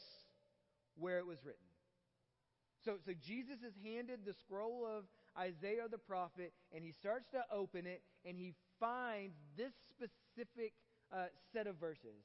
where 0.98 1.18
it 1.18 1.26
was 1.26 1.38
written. 1.44 1.60
So, 2.84 2.96
so 3.04 3.12
Jesus 3.26 3.62
is 3.66 3.74
handed 3.82 4.20
the 4.24 4.34
scroll 4.34 4.86
of 4.86 5.04
Isaiah 5.38 5.88
the 5.90 5.98
prophet, 5.98 6.52
and 6.74 6.84
he 6.84 6.92
starts 6.92 7.28
to 7.30 7.42
open 7.52 7.86
it, 7.86 8.02
and 8.24 8.38
he 8.38 8.54
finds 8.80 9.36
this 9.56 9.72
specific 9.90 10.72
uh, 11.12 11.26
set 11.52 11.66
of 11.66 11.76
verses. 11.76 12.24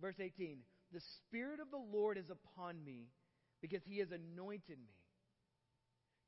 Verse 0.00 0.16
18 0.20 0.58
The 0.92 1.00
Spirit 1.00 1.60
of 1.60 1.70
the 1.70 1.96
Lord 1.96 2.18
is 2.18 2.30
upon 2.30 2.84
me, 2.84 3.08
because 3.60 3.82
he 3.84 3.98
has 3.98 4.08
anointed 4.10 4.78
me 4.78 4.96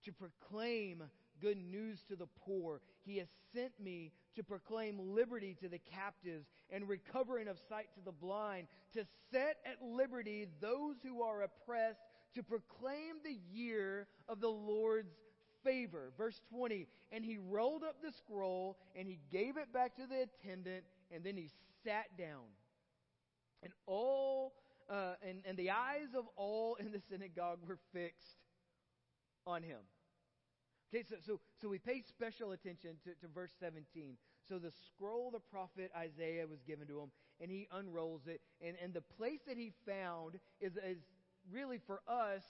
to 0.04 0.12
proclaim 0.12 1.02
good 1.40 1.58
news 1.58 2.02
to 2.08 2.16
the 2.16 2.28
poor. 2.44 2.80
He 3.04 3.18
has 3.18 3.28
sent 3.54 3.72
me 3.80 4.12
to 4.36 4.42
proclaim 4.42 4.98
liberty 5.14 5.56
to 5.60 5.68
the 5.68 5.78
captives 5.78 6.46
and 6.70 6.88
recovering 6.88 7.48
of 7.48 7.58
sight 7.68 7.88
to 7.94 8.00
the 8.04 8.12
blind, 8.12 8.68
to 8.94 9.04
set 9.30 9.56
at 9.64 9.82
liberty 9.82 10.46
those 10.60 10.96
who 11.02 11.22
are 11.22 11.42
oppressed, 11.42 12.00
to 12.34 12.42
proclaim 12.42 13.16
the 13.24 13.38
year 13.52 14.06
of 14.28 14.40
the 14.40 14.48
Lord's 14.48 15.14
favor. 15.64 16.12
Verse 16.16 16.40
20, 16.50 16.86
and 17.12 17.24
he 17.24 17.38
rolled 17.38 17.82
up 17.82 17.96
the 18.02 18.12
scroll 18.12 18.76
and 18.96 19.08
he 19.08 19.18
gave 19.30 19.56
it 19.56 19.72
back 19.72 19.96
to 19.96 20.06
the 20.06 20.22
attendant 20.22 20.84
and 21.12 21.24
then 21.24 21.36
he 21.36 21.48
sat 21.84 22.16
down. 22.16 22.44
And 23.62 23.72
all 23.86 24.52
uh, 24.90 25.14
and, 25.22 25.42
and 25.44 25.56
the 25.56 25.70
eyes 25.70 26.14
of 26.16 26.24
all 26.36 26.76
in 26.76 26.92
the 26.92 27.00
synagogue 27.10 27.58
were 27.66 27.78
fixed 27.92 28.38
on 29.46 29.62
him. 29.62 29.80
Okay, 30.94 31.04
so, 31.08 31.16
so, 31.26 31.40
so 31.60 31.68
we 31.68 31.78
pay 31.78 32.02
special 32.08 32.52
attention 32.52 32.96
to, 33.04 33.10
to 33.20 33.32
verse 33.32 33.52
17. 33.60 34.16
So 34.48 34.58
the 34.58 34.72
scroll 34.86 35.30
the 35.30 35.40
prophet 35.40 35.90
Isaiah 35.94 36.46
was 36.46 36.62
given 36.66 36.86
to 36.86 37.00
him, 37.00 37.10
and 37.40 37.50
he 37.50 37.68
unrolls 37.70 38.22
it. 38.26 38.40
And, 38.62 38.76
and 38.82 38.94
the 38.94 39.02
place 39.02 39.40
that 39.46 39.58
he 39.58 39.72
found 39.86 40.38
is, 40.60 40.72
is 40.76 40.98
really 41.52 41.78
for 41.86 42.00
us 42.08 42.42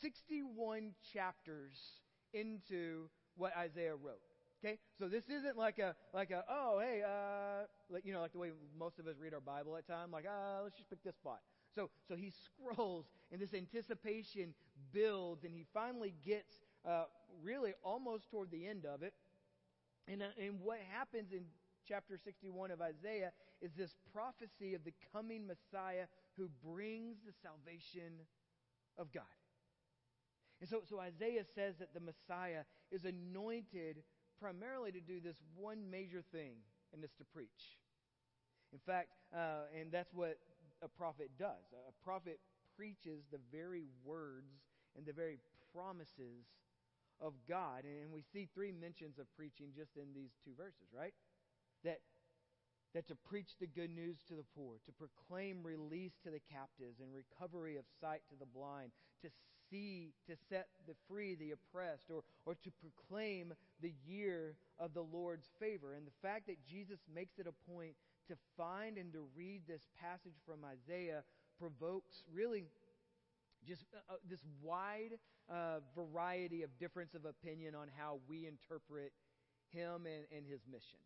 61 0.00 0.92
chapters 1.12 1.76
into 2.34 3.08
what 3.36 3.56
Isaiah 3.56 3.94
wrote. 3.94 4.20
Okay, 4.64 4.78
so 4.98 5.08
this 5.08 5.28
isn't 5.28 5.58
like 5.58 5.78
a 5.78 5.94
like 6.14 6.30
a 6.30 6.42
oh 6.48 6.80
hey 6.80 7.02
uh 7.04 7.98
you 8.02 8.14
know 8.14 8.20
like 8.20 8.32
the 8.32 8.38
way 8.38 8.50
most 8.78 8.98
of 8.98 9.06
us 9.06 9.16
read 9.20 9.34
our 9.34 9.40
Bible 9.40 9.76
at 9.76 9.86
time 9.86 10.10
like 10.10 10.24
uh, 10.24 10.62
let's 10.62 10.76
just 10.76 10.88
pick 10.88 11.02
this 11.04 11.16
spot. 11.16 11.40
So 11.74 11.90
so 12.08 12.16
he 12.16 12.32
scrolls 12.44 13.06
and 13.30 13.40
this 13.40 13.52
anticipation 13.52 14.54
builds 14.92 15.44
and 15.44 15.52
he 15.54 15.66
finally 15.74 16.14
gets 16.24 16.60
uh, 16.88 17.04
really 17.42 17.74
almost 17.82 18.30
toward 18.30 18.50
the 18.50 18.66
end 18.66 18.86
of 18.86 19.02
it. 19.02 19.12
And 20.08 20.22
uh, 20.22 20.26
and 20.42 20.60
what 20.60 20.78
happens 20.90 21.32
in 21.32 21.44
chapter 21.86 22.16
61 22.16 22.70
of 22.70 22.80
Isaiah 22.80 23.32
is 23.60 23.72
this 23.76 23.94
prophecy 24.12 24.74
of 24.74 24.84
the 24.84 24.92
coming 25.12 25.46
Messiah 25.46 26.06
who 26.38 26.48
brings 26.64 27.16
the 27.26 27.32
salvation 27.42 28.12
of 28.96 29.12
God. 29.12 29.24
And 30.64 30.68
so, 30.70 30.80
so 30.88 30.98
Isaiah 30.98 31.44
says 31.44 31.76
that 31.76 31.92
the 31.92 32.00
Messiah 32.00 32.64
is 32.90 33.04
anointed 33.04 34.00
primarily 34.40 34.92
to 34.92 35.00
do 35.00 35.20
this 35.20 35.36
one 35.54 35.90
major 35.90 36.24
thing, 36.32 36.56
and 36.94 37.04
it's 37.04 37.12
to 37.16 37.24
preach. 37.36 37.76
In 38.72 38.78
fact, 38.78 39.12
uh, 39.36 39.68
and 39.78 39.92
that's 39.92 40.14
what 40.14 40.38
a 40.80 40.88
prophet 40.88 41.28
does. 41.38 41.68
A 41.86 41.92
prophet 42.02 42.40
preaches 42.78 43.28
the 43.30 43.36
very 43.52 43.84
words 44.06 44.56
and 44.96 45.04
the 45.04 45.12
very 45.12 45.36
promises 45.76 46.48
of 47.20 47.34
God. 47.46 47.84
And 47.84 48.10
we 48.10 48.24
see 48.32 48.48
three 48.54 48.72
mentions 48.72 49.18
of 49.18 49.26
preaching 49.36 49.68
just 49.76 49.98
in 50.00 50.16
these 50.16 50.32
two 50.46 50.56
verses, 50.56 50.88
right? 50.96 51.12
That 51.84 52.00
that 52.94 53.06
to 53.08 53.16
preach 53.28 53.58
the 53.60 53.66
good 53.66 53.90
news 53.90 54.22
to 54.28 54.34
the 54.34 54.46
poor, 54.56 54.76
to 54.86 54.92
proclaim 54.92 55.62
release 55.62 56.14
to 56.22 56.30
the 56.30 56.40
captives 56.40 57.00
and 57.02 57.10
recovery 57.12 57.76
of 57.76 57.84
sight 58.00 58.22
to 58.30 58.36
the 58.38 58.46
blind, 58.46 58.92
to 59.20 59.28
see, 59.70 60.12
to 60.28 60.36
set 60.48 60.68
the 60.86 60.94
free 61.08 61.34
the 61.34 61.52
oppressed, 61.52 62.10
or, 62.10 62.22
or 62.46 62.54
to 62.54 62.70
proclaim 62.80 63.52
the 63.80 63.92
year 64.06 64.56
of 64.78 64.94
the 64.94 65.02
Lord's 65.02 65.48
favor. 65.60 65.94
And 65.94 66.06
the 66.06 66.18
fact 66.22 66.46
that 66.46 66.64
Jesus 66.66 66.98
makes 67.14 67.38
it 67.38 67.46
a 67.46 67.70
point 67.70 67.94
to 68.28 68.36
find 68.56 68.96
and 68.98 69.12
to 69.12 69.24
read 69.36 69.62
this 69.68 69.82
passage 70.00 70.36
from 70.46 70.60
Isaiah 70.64 71.22
provokes 71.58 72.22
really 72.32 72.64
just 73.66 73.84
uh, 73.94 74.14
uh 74.14 74.16
this 74.28 74.40
wide 74.62 75.18
uh, 75.50 75.80
variety 75.94 76.62
of 76.62 76.70
difference 76.78 77.14
of 77.14 77.24
opinion 77.24 77.74
on 77.74 77.88
how 77.96 78.18
we 78.28 78.46
interpret 78.46 79.12
him 79.72 80.06
and, 80.06 80.24
and 80.34 80.46
his 80.46 80.60
mission. 80.70 80.98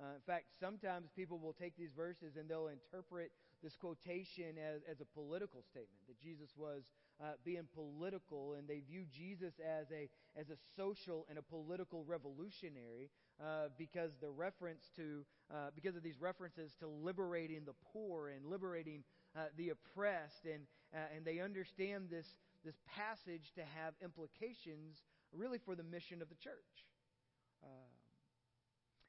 Uh, 0.00 0.14
in 0.14 0.22
fact, 0.26 0.46
sometimes 0.58 1.08
people 1.14 1.38
will 1.38 1.52
take 1.52 1.76
these 1.76 1.92
verses 1.96 2.36
and 2.36 2.48
they'll 2.48 2.68
interpret 2.68 3.32
this 3.62 3.76
quotation 3.76 4.56
as, 4.58 4.80
as 4.90 5.00
a 5.00 5.04
political 5.04 5.62
statement 5.62 6.00
that 6.08 6.20
Jesus 6.20 6.50
was 6.56 6.82
uh, 7.22 7.32
being 7.44 7.68
political, 7.74 8.54
and 8.54 8.66
they 8.66 8.80
view 8.80 9.04
Jesus 9.12 9.52
as 9.60 9.86
a 9.92 10.08
as 10.38 10.48
a 10.48 10.56
social 10.76 11.26
and 11.28 11.38
a 11.38 11.42
political 11.42 12.04
revolutionary 12.04 13.10
uh, 13.42 13.68
because 13.76 14.12
the 14.20 14.30
reference 14.30 14.90
to 14.96 15.24
uh, 15.52 15.68
because 15.74 15.96
of 15.96 16.02
these 16.02 16.20
references 16.20 16.72
to 16.80 16.88
liberating 16.88 17.64
the 17.66 17.74
poor 17.92 18.28
and 18.28 18.46
liberating 18.46 19.04
uh, 19.36 19.44
the 19.56 19.70
oppressed, 19.70 20.44
and 20.44 20.62
uh, 20.94 21.14
and 21.14 21.24
they 21.24 21.40
understand 21.40 22.08
this 22.10 22.26
this 22.64 22.76
passage 22.96 23.52
to 23.54 23.62
have 23.76 23.94
implications 24.02 25.02
really 25.32 25.58
for 25.58 25.74
the 25.74 25.84
mission 25.84 26.22
of 26.22 26.28
the 26.28 26.34
church. 26.36 26.54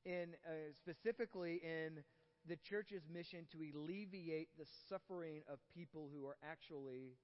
In 0.04 0.34
uh, 0.48 0.74
specifically 0.76 1.62
in 1.64 2.04
the 2.48 2.58
church's 2.58 3.04
mission 3.12 3.46
to 3.52 3.60
alleviate 3.78 4.50
the 4.58 4.66
suffering 4.90 5.42
of 5.52 5.60
people 5.74 6.10
who 6.14 6.26
are 6.26 6.38
actually 6.44 7.18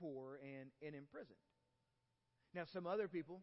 poor 0.00 0.38
and, 0.42 0.70
and 0.84 0.94
imprisoned. 0.94 1.36
Now, 2.54 2.64
some 2.72 2.86
other 2.86 3.08
people 3.08 3.42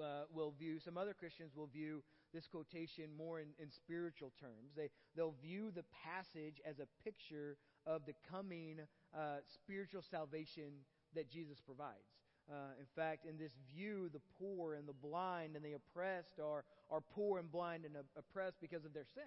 uh, 0.00 0.24
will 0.32 0.52
view, 0.58 0.78
some 0.78 0.96
other 0.96 1.14
Christians 1.14 1.52
will 1.56 1.66
view 1.66 2.02
this 2.32 2.46
quotation 2.46 3.10
more 3.16 3.40
in, 3.40 3.48
in 3.58 3.70
spiritual 3.70 4.32
terms. 4.38 4.72
They, 4.76 4.90
they'll 5.16 5.34
view 5.42 5.70
the 5.74 5.84
passage 6.04 6.60
as 6.64 6.78
a 6.78 6.86
picture 7.02 7.56
of 7.86 8.02
the 8.06 8.14
coming 8.30 8.80
uh, 9.16 9.38
spiritual 9.54 10.02
salvation 10.10 10.84
that 11.14 11.30
Jesus 11.30 11.58
provides. 11.64 12.12
Uh, 12.50 12.78
in 12.78 12.86
fact, 12.94 13.26
in 13.26 13.38
this 13.38 13.52
view, 13.74 14.08
the 14.12 14.20
poor 14.38 14.74
and 14.74 14.86
the 14.86 14.92
blind 14.92 15.56
and 15.56 15.64
the 15.64 15.72
oppressed 15.72 16.38
are, 16.38 16.64
are 16.90 17.00
poor 17.00 17.38
and 17.38 17.50
blind 17.50 17.84
and 17.84 17.96
oppressed 18.16 18.60
because 18.60 18.84
of 18.84 18.94
their 18.94 19.06
sin. 19.14 19.24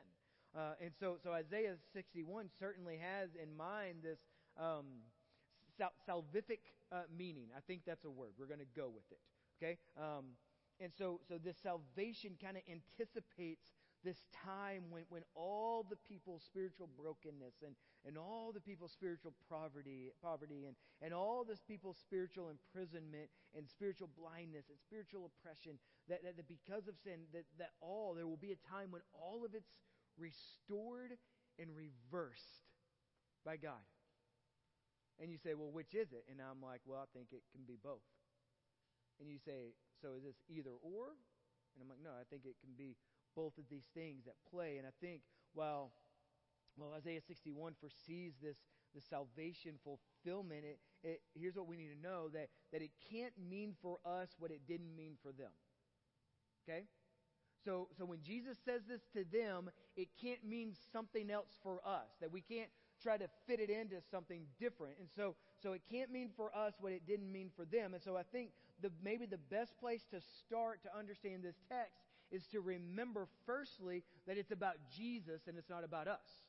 Uh, 0.56 0.74
and 0.82 0.91
so, 1.00 1.18
so 1.24 1.32
Isaiah 1.32 1.75
61 1.94 2.50
certainly 2.60 2.98
has 2.98 3.29
in 3.41 3.56
mind 3.56 4.00
this 4.03 4.20
um, 4.60 4.86
sal- 5.77 5.94
salvific 6.08 6.60
uh, 6.91 7.03
meaning. 7.15 7.48
I 7.56 7.62
think 7.62 7.82
that's 7.86 8.06
a 8.06 8.10
word. 8.10 8.32
We're 8.38 8.48
going 8.48 8.60
to 8.60 8.75
go 8.75 8.89
with 8.89 9.06
it. 9.12 9.20
Okay? 9.62 9.77
Um, 9.98 10.38
and 10.79 10.91
so, 10.98 11.20
so 11.27 11.38
this 11.38 11.58
salvation 11.62 12.38
kind 12.41 12.58
of 12.58 12.63
anticipates 12.72 13.68
this 14.03 14.24
time 14.32 14.84
when, 14.89 15.03
when 15.10 15.24
all 15.36 15.86
the 15.88 15.98
people's 16.08 16.44
spiritual 16.44 16.88
brokenness 16.96 17.60
and, 17.65 17.75
and 18.08 18.18
all 18.18 18.51
the 18.53 18.62
people's 18.62 18.94
spiritual 18.94 19.34
poverty, 19.50 20.12
poverty 20.24 20.63
and, 20.65 20.75
and 21.01 21.13
all 21.13 21.44
this 21.44 21.60
people's 21.60 21.98
spiritual 22.00 22.48
imprisonment 22.50 23.27
and 23.58 23.68
spiritual 23.68 24.10
blindness 24.18 24.65
and 24.70 24.79
spiritual 24.79 25.29
oppression, 25.29 25.77
that, 26.08 26.24
that, 26.24 26.38
that 26.38 26.48
because 26.48 26.88
of 26.88 26.96
sin, 27.03 27.27
that, 27.34 27.44
that 27.58 27.72
all, 27.82 28.13
there 28.13 28.25
will 28.25 28.39
be 28.39 28.56
a 28.56 28.62
time 28.72 28.89
when 28.91 29.01
all 29.12 29.44
of 29.44 29.53
it's 29.53 29.75
restored 30.19 31.15
and 31.57 31.69
reversed 31.71 32.67
by 33.45 33.57
God. 33.57 33.83
And 35.19 35.31
you 35.31 35.38
say, 35.38 35.55
well, 35.55 35.71
which 35.71 35.95
is 35.95 36.11
it? 36.11 36.23
And 36.29 36.39
I'm 36.39 36.61
like, 36.61 36.79
well, 36.85 36.99
I 36.99 37.09
think 37.15 37.31
it 37.31 37.43
can 37.51 37.63
be 37.67 37.75
both. 37.81 38.05
And 39.19 39.27
you 39.27 39.39
say, 39.39 39.75
so 40.01 40.15
is 40.15 40.23
this 40.23 40.39
either 40.47 40.71
or? 40.79 41.15
And 41.75 41.83
I'm 41.83 41.89
like, 41.89 42.03
no, 42.03 42.11
I 42.11 42.23
think 42.29 42.43
it 42.45 42.55
can 42.63 42.71
be 42.77 42.95
both 43.35 43.57
of 43.57 43.67
these 43.69 43.88
things 43.93 44.27
at 44.27 44.35
play. 44.49 44.77
And 44.77 44.88
I 44.88 44.91
think 45.01 45.21
while 45.53 45.91
well, 46.77 46.95
Isaiah 46.95 47.19
61 47.19 47.75
foresees 47.81 48.33
this 48.41 48.55
the 48.95 49.01
salvation 49.01 49.75
fulfillment. 49.83 50.65
It, 50.65 50.79
it, 51.03 51.21
here's 51.33 51.55
what 51.55 51.67
we 51.67 51.77
need 51.77 51.93
to 51.93 52.01
know 52.01 52.29
that, 52.29 52.49
that 52.71 52.81
it 52.81 52.91
can't 53.11 53.33
mean 53.38 53.75
for 53.81 53.97
us 54.05 54.29
what 54.38 54.51
it 54.51 54.61
didn't 54.67 54.95
mean 54.95 55.15
for 55.21 55.31
them. 55.31 55.51
Okay? 56.63 56.85
So, 57.63 57.87
so 57.97 58.05
when 58.05 58.19
Jesus 58.23 58.57
says 58.63 58.81
this 58.87 59.01
to 59.13 59.25
them, 59.31 59.69
it 59.95 60.07
can't 60.21 60.43
mean 60.45 60.73
something 60.91 61.29
else 61.29 61.57
for 61.63 61.79
us, 61.85 62.07
that 62.21 62.31
we 62.31 62.41
can't 62.41 62.69
try 63.01 63.17
to 63.17 63.27
fit 63.47 63.59
it 63.59 63.69
into 63.69 63.95
something 64.11 64.41
different. 64.59 64.95
And 64.99 65.07
so, 65.15 65.35
so 65.61 65.73
it 65.73 65.81
can't 65.89 66.11
mean 66.11 66.29
for 66.35 66.55
us 66.55 66.73
what 66.79 66.91
it 66.91 67.07
didn't 67.07 67.31
mean 67.31 67.49
for 67.55 67.65
them. 67.65 67.93
And 67.93 68.03
so 68.03 68.17
I 68.17 68.23
think 68.23 68.49
the, 68.81 68.91
maybe 69.03 69.25
the 69.25 69.37
best 69.37 69.77
place 69.79 70.03
to 70.11 70.19
start 70.21 70.83
to 70.83 70.97
understand 70.97 71.43
this 71.43 71.55
text 71.69 72.01
is 72.31 72.45
to 72.47 72.61
remember, 72.61 73.27
firstly, 73.45 74.03
that 74.27 74.37
it's 74.37 74.51
about 74.51 74.75
Jesus 74.95 75.41
and 75.47 75.57
it's 75.57 75.69
not 75.69 75.83
about 75.83 76.07
us. 76.07 76.49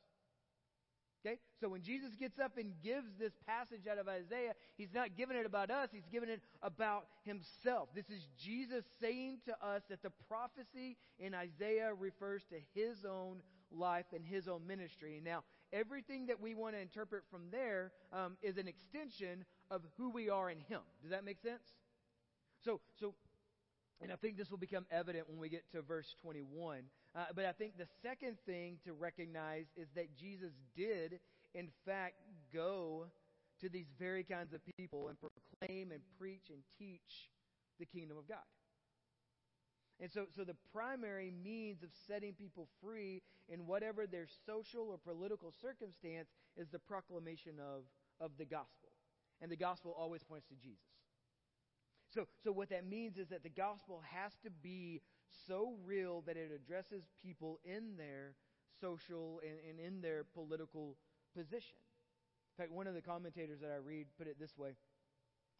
Okay? 1.23 1.37
So 1.59 1.69
when 1.69 1.83
Jesus 1.83 2.15
gets 2.15 2.39
up 2.39 2.57
and 2.57 2.73
gives 2.83 3.07
this 3.19 3.33
passage 3.45 3.87
out 3.89 3.99
of 3.99 4.07
Isaiah, 4.07 4.53
he's 4.77 4.93
not 4.93 5.15
giving 5.15 5.37
it 5.37 5.45
about 5.45 5.69
us, 5.69 5.89
he's 5.91 6.07
giving 6.11 6.29
it 6.29 6.41
about 6.63 7.05
himself. 7.23 7.89
This 7.93 8.09
is 8.09 8.27
Jesus 8.39 8.83
saying 8.99 9.39
to 9.45 9.53
us 9.65 9.83
that 9.89 10.01
the 10.01 10.11
prophecy 10.27 10.97
in 11.19 11.33
Isaiah 11.35 11.93
refers 11.93 12.43
to 12.45 12.55
his 12.73 13.05
own 13.05 13.41
life 13.71 14.05
and 14.13 14.25
his 14.25 14.47
own 14.47 14.65
ministry. 14.65 15.21
Now, 15.23 15.43
everything 15.71 16.25
that 16.27 16.41
we 16.41 16.55
want 16.55 16.75
to 16.75 16.81
interpret 16.81 17.23
from 17.29 17.43
there 17.51 17.91
um, 18.11 18.37
is 18.41 18.57
an 18.57 18.67
extension 18.67 19.45
of 19.69 19.81
who 19.97 20.09
we 20.09 20.29
are 20.29 20.49
in 20.49 20.59
him. 20.59 20.81
Does 21.01 21.11
that 21.11 21.23
make 21.23 21.39
sense? 21.39 21.63
So, 22.63 22.81
so 22.99 23.13
and 24.01 24.11
I 24.11 24.15
think 24.15 24.37
this 24.37 24.49
will 24.49 24.57
become 24.57 24.85
evident 24.91 25.29
when 25.29 25.39
we 25.39 25.49
get 25.49 25.63
to 25.73 25.81
verse 25.81 26.15
21. 26.23 26.81
Uh, 27.15 27.25
but 27.35 27.45
I 27.45 27.51
think 27.51 27.77
the 27.77 27.87
second 28.01 28.37
thing 28.45 28.77
to 28.85 28.93
recognize 28.93 29.65
is 29.75 29.89
that 29.95 30.15
Jesus 30.17 30.53
did, 30.75 31.19
in 31.53 31.67
fact, 31.85 32.15
go 32.53 33.07
to 33.59 33.69
these 33.69 33.87
very 33.99 34.23
kinds 34.23 34.53
of 34.53 34.61
people 34.77 35.09
and 35.09 35.17
proclaim 35.19 35.91
and 35.91 36.01
preach 36.17 36.49
and 36.49 36.59
teach 36.79 37.29
the 37.79 37.85
kingdom 37.85 38.17
of 38.17 38.27
God. 38.27 38.37
And 39.99 40.11
so, 40.11 40.25
so 40.35 40.43
the 40.43 40.55
primary 40.73 41.31
means 41.43 41.83
of 41.83 41.89
setting 42.07 42.33
people 42.33 42.67
free 42.81 43.21
in 43.49 43.67
whatever 43.67 44.07
their 44.07 44.27
social 44.47 44.89
or 44.89 44.97
political 44.97 45.53
circumstance 45.61 46.29
is 46.57 46.69
the 46.69 46.79
proclamation 46.79 47.53
of, 47.59 47.83
of 48.19 48.31
the 48.37 48.45
gospel. 48.45 48.89
And 49.41 49.51
the 49.51 49.57
gospel 49.57 49.95
always 49.97 50.23
points 50.23 50.47
to 50.47 50.55
Jesus. 50.55 50.79
So, 52.13 52.27
so 52.43 52.51
what 52.51 52.69
that 52.69 52.85
means 52.85 53.17
is 53.17 53.29
that 53.29 53.43
the 53.43 53.49
gospel 53.49 54.01
has 54.11 54.31
to 54.43 54.49
be 54.49 55.01
so 55.47 55.75
real 55.85 56.23
that 56.27 56.37
it 56.37 56.51
addresses 56.53 57.03
people 57.23 57.59
in 57.63 57.97
their 57.97 58.35
social 58.79 59.39
and, 59.43 59.57
and 59.69 59.79
in 59.79 60.01
their 60.01 60.23
political 60.23 60.97
position. 61.35 61.77
In 62.57 62.63
fact, 62.63 62.71
one 62.71 62.87
of 62.87 62.93
the 62.93 63.01
commentators 63.01 63.59
that 63.61 63.71
I 63.71 63.77
read 63.77 64.07
put 64.17 64.27
it 64.27 64.37
this 64.39 64.57
way, 64.57 64.75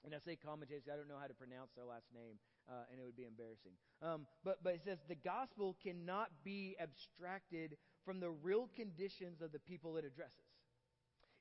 and 0.03 0.13
I 0.13 0.19
say 0.19 0.35
commentators, 0.35 0.89
I 0.91 0.97
don't 0.97 1.07
know 1.07 1.19
how 1.19 1.27
to 1.27 1.33
pronounce 1.33 1.71
their 1.75 1.85
last 1.85 2.07
name, 2.13 2.35
uh, 2.67 2.89
and 2.91 2.99
it 2.99 3.05
would 3.05 3.15
be 3.15 3.25
embarrassing. 3.25 3.71
Um, 4.01 4.25
but, 4.43 4.63
but 4.63 4.73
it 4.73 4.81
says 4.83 4.97
the 5.07 5.15
gospel 5.15 5.77
cannot 5.81 6.29
be 6.43 6.75
abstracted 6.81 7.77
from 8.03 8.19
the 8.19 8.29
real 8.29 8.69
conditions 8.75 9.41
of 9.41 9.51
the 9.51 9.59
people 9.59 9.97
it 9.97 10.05
addresses. 10.05 10.50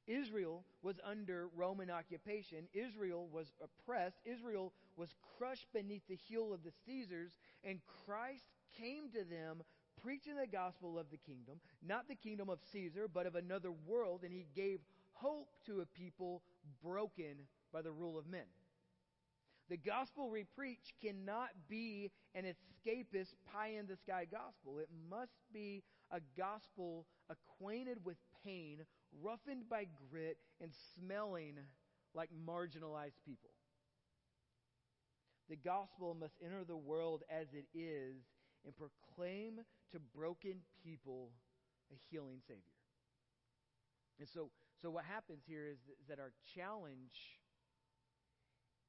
Israel 0.07 0.65
was 0.83 0.97
under 1.05 1.49
Roman 1.57 1.91
occupation. 1.91 2.69
Israel 2.73 3.29
was 3.33 3.53
oppressed. 3.63 4.17
Israel 4.25 4.73
was 4.97 5.15
crushed 5.39 5.67
beneath 5.73 6.03
the 6.09 6.17
heel 6.17 6.53
of 6.53 6.63
the 6.63 6.73
Caesars, 6.87 7.33
and 7.65 7.81
Christ 8.07 8.45
came 8.79 9.11
to 9.13 9.25
them 9.25 9.63
preaching 10.03 10.37
the 10.37 10.47
gospel 10.47 10.99
of 10.99 11.11
the 11.11 11.19
kingdom, 11.19 11.61
not 11.87 12.09
the 12.09 12.15
kingdom 12.15 12.49
of 12.49 12.59
Caesar, 12.73 13.07
but 13.13 13.27
of 13.27 13.35
another 13.35 13.73
world, 13.87 14.23
and 14.25 14.33
he 14.33 14.47
gave 14.55 14.81
hope 15.13 15.49
to 15.67 15.81
a 15.81 15.87
people 15.87 16.43
broken 16.83 17.47
by 17.73 17.83
the 17.83 17.93
rule 17.93 18.19
of 18.19 18.27
men. 18.27 18.47
The 19.69 19.77
gospel 19.77 20.31
we 20.31 20.45
preach 20.57 20.95
cannot 21.01 21.51
be 21.69 22.11
an 22.35 22.45
escapist, 22.45 23.35
pie 23.53 23.75
in 23.79 23.87
the 23.87 23.97
sky 23.97 24.27
gospel. 24.31 24.79
It 24.81 24.89
must 25.09 25.39
be 25.53 25.85
a 26.11 26.21
gospel 26.37 27.07
acquainted 27.29 27.99
with 28.05 28.17
pain, 28.45 28.79
roughened 29.23 29.69
by 29.69 29.87
grit, 30.11 30.39
and 30.61 30.71
smelling 30.95 31.59
like 32.15 32.31
marginalized 32.47 33.19
people. 33.25 33.51
The 35.49 35.57
gospel 35.57 36.15
must 36.15 36.35
enter 36.45 36.65
the 36.65 36.77
world 36.77 37.23
as 37.31 37.49
it 37.53 37.67
is 37.75 38.17
and 38.65 38.75
proclaim 38.77 39.61
to 39.93 39.99
broken 40.15 40.63
people 40.85 41.31
a 41.93 41.97
healing 42.11 42.39
Savior. 42.47 42.63
And 44.19 44.29
so, 44.29 44.51
so 44.81 44.91
what 44.91 45.05
happens 45.05 45.43
here 45.47 45.67
is 45.67 45.79
that 46.09 46.21
our 46.21 46.33
challenge 46.55 47.41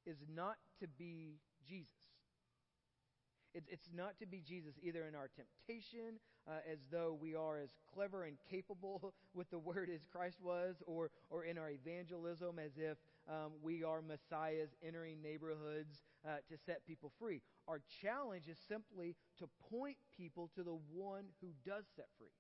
is 0.05 0.17
not 0.35 0.57
to 0.81 0.87
be 0.87 1.39
Jesus. 1.67 1.89
It's, 3.53 3.67
it's 3.69 3.89
not 3.93 4.19
to 4.19 4.25
be 4.25 4.41
Jesus 4.41 4.75
either 4.81 5.07
in 5.07 5.15
our 5.15 5.29
temptation, 5.33 6.19
uh, 6.47 6.71
as 6.71 6.79
though 6.91 7.17
we 7.19 7.35
are 7.35 7.59
as 7.59 7.69
clever 7.93 8.23
and 8.23 8.37
capable 8.49 9.13
with 9.33 9.49
the 9.51 9.59
word 9.59 9.89
as 9.93 10.01
Christ 10.11 10.37
was, 10.41 10.75
or, 10.85 11.11
or 11.29 11.45
in 11.45 11.57
our 11.57 11.69
evangelism 11.69 12.59
as 12.59 12.71
if 12.77 12.97
um, 13.29 13.51
we 13.61 13.83
are 13.83 14.01
messiahs 14.01 14.69
entering 14.85 15.21
neighborhoods 15.21 16.01
uh, 16.25 16.37
to 16.49 16.57
set 16.65 16.85
people 16.85 17.11
free. 17.19 17.41
Our 17.67 17.81
challenge 18.01 18.47
is 18.47 18.57
simply 18.67 19.15
to 19.39 19.47
point 19.69 19.97
people 20.17 20.49
to 20.55 20.63
the 20.63 20.77
one 20.93 21.25
who 21.41 21.47
does 21.65 21.85
set 21.95 22.07
free. 22.17 22.33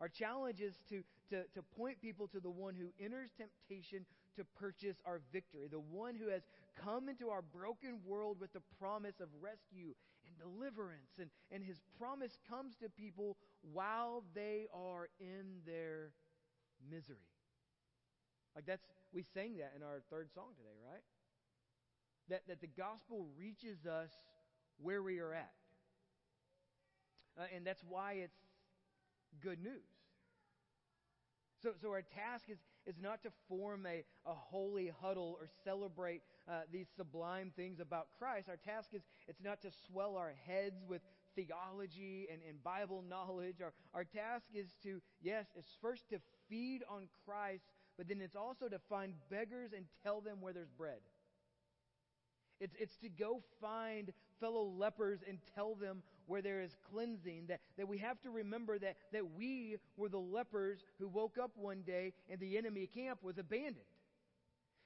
Our 0.00 0.08
challenge 0.08 0.60
is 0.60 0.74
to, 0.88 1.02
to, 1.28 1.44
to 1.54 1.62
point 1.76 2.00
people 2.00 2.26
to 2.28 2.40
the 2.40 2.50
one 2.50 2.74
who 2.74 2.88
enters 3.04 3.30
temptation 3.36 4.06
to 4.36 4.44
purchase 4.58 4.96
our 5.04 5.20
victory, 5.30 5.68
the 5.70 5.80
one 5.80 6.14
who 6.14 6.30
has 6.30 6.42
come 6.82 7.08
into 7.10 7.28
our 7.28 7.42
broken 7.42 8.00
world 8.06 8.38
with 8.40 8.52
the 8.54 8.62
promise 8.78 9.20
of 9.20 9.28
rescue 9.42 9.94
deliverance. 10.40 11.18
And, 11.20 11.30
and 11.52 11.62
his 11.62 11.78
promise 11.98 12.38
comes 12.48 12.74
to 12.82 12.88
people 12.88 13.36
while 13.60 14.24
they 14.34 14.66
are 14.72 15.08
in 15.20 15.60
their 15.66 16.12
misery. 16.90 17.28
Like 18.54 18.66
that's, 18.66 18.84
we 19.12 19.22
sang 19.34 19.58
that 19.58 19.74
in 19.76 19.82
our 19.82 20.00
third 20.10 20.30
song 20.34 20.56
today, 20.56 20.78
right? 20.90 21.02
That, 22.28 22.42
that 22.48 22.60
the 22.60 22.68
gospel 22.68 23.26
reaches 23.36 23.86
us 23.86 24.10
where 24.78 25.02
we 25.02 25.18
are 25.18 25.34
at. 25.34 25.52
Uh, 27.38 27.44
and 27.54 27.66
that's 27.66 27.82
why 27.88 28.14
it's 28.14 28.38
good 29.42 29.62
news. 29.62 29.86
So, 31.62 31.72
so 31.80 31.90
our 31.90 32.02
task 32.02 32.46
is, 32.48 32.58
is 32.86 32.96
not 33.00 33.22
to 33.22 33.30
form 33.48 33.86
a, 33.86 34.04
a 34.26 34.34
holy 34.34 34.92
huddle 35.00 35.36
or 35.40 35.48
celebrate 35.64 36.22
uh, 36.48 36.62
these 36.72 36.86
sublime 36.96 37.52
things 37.54 37.80
about 37.80 38.08
Christ. 38.18 38.48
Our 38.48 38.56
task 38.56 38.90
is 38.92 39.02
it's 39.28 39.42
not 39.42 39.62
to 39.62 39.70
swell 39.86 40.16
our 40.16 40.32
heads 40.46 40.82
with 40.88 41.02
theology 41.36 42.28
and, 42.30 42.40
and 42.48 42.62
Bible 42.62 43.04
knowledge. 43.08 43.56
Our, 43.62 43.72
our 43.94 44.04
task 44.04 44.46
is 44.54 44.74
to, 44.82 45.00
yes, 45.22 45.46
it's 45.56 45.76
first 45.80 46.08
to 46.10 46.20
feed 46.48 46.82
on 46.88 47.08
Christ, 47.24 47.64
but 47.96 48.08
then 48.08 48.20
it's 48.20 48.36
also 48.36 48.68
to 48.68 48.78
find 48.88 49.14
beggars 49.30 49.72
and 49.76 49.84
tell 50.02 50.20
them 50.20 50.40
where 50.40 50.52
there's 50.52 50.70
bread. 50.70 51.00
It's, 52.60 52.74
it's 52.78 52.96
to 52.98 53.08
go 53.08 53.42
find 53.60 54.12
fellow 54.40 54.72
lepers 54.76 55.20
and 55.28 55.38
tell 55.54 55.74
them 55.74 56.02
where 56.26 56.42
there 56.42 56.62
is 56.62 56.76
cleansing. 56.90 57.46
That, 57.48 57.60
that 57.76 57.88
we 57.88 57.98
have 57.98 58.20
to 58.22 58.30
remember 58.30 58.78
that, 58.78 58.96
that 59.12 59.32
we 59.32 59.76
were 59.96 60.08
the 60.08 60.18
lepers 60.18 60.80
who 60.98 61.08
woke 61.08 61.36
up 61.42 61.52
one 61.56 61.82
day 61.82 62.12
and 62.28 62.40
the 62.40 62.56
enemy 62.56 62.86
camp 62.86 63.20
was 63.22 63.38
abandoned. 63.38 63.76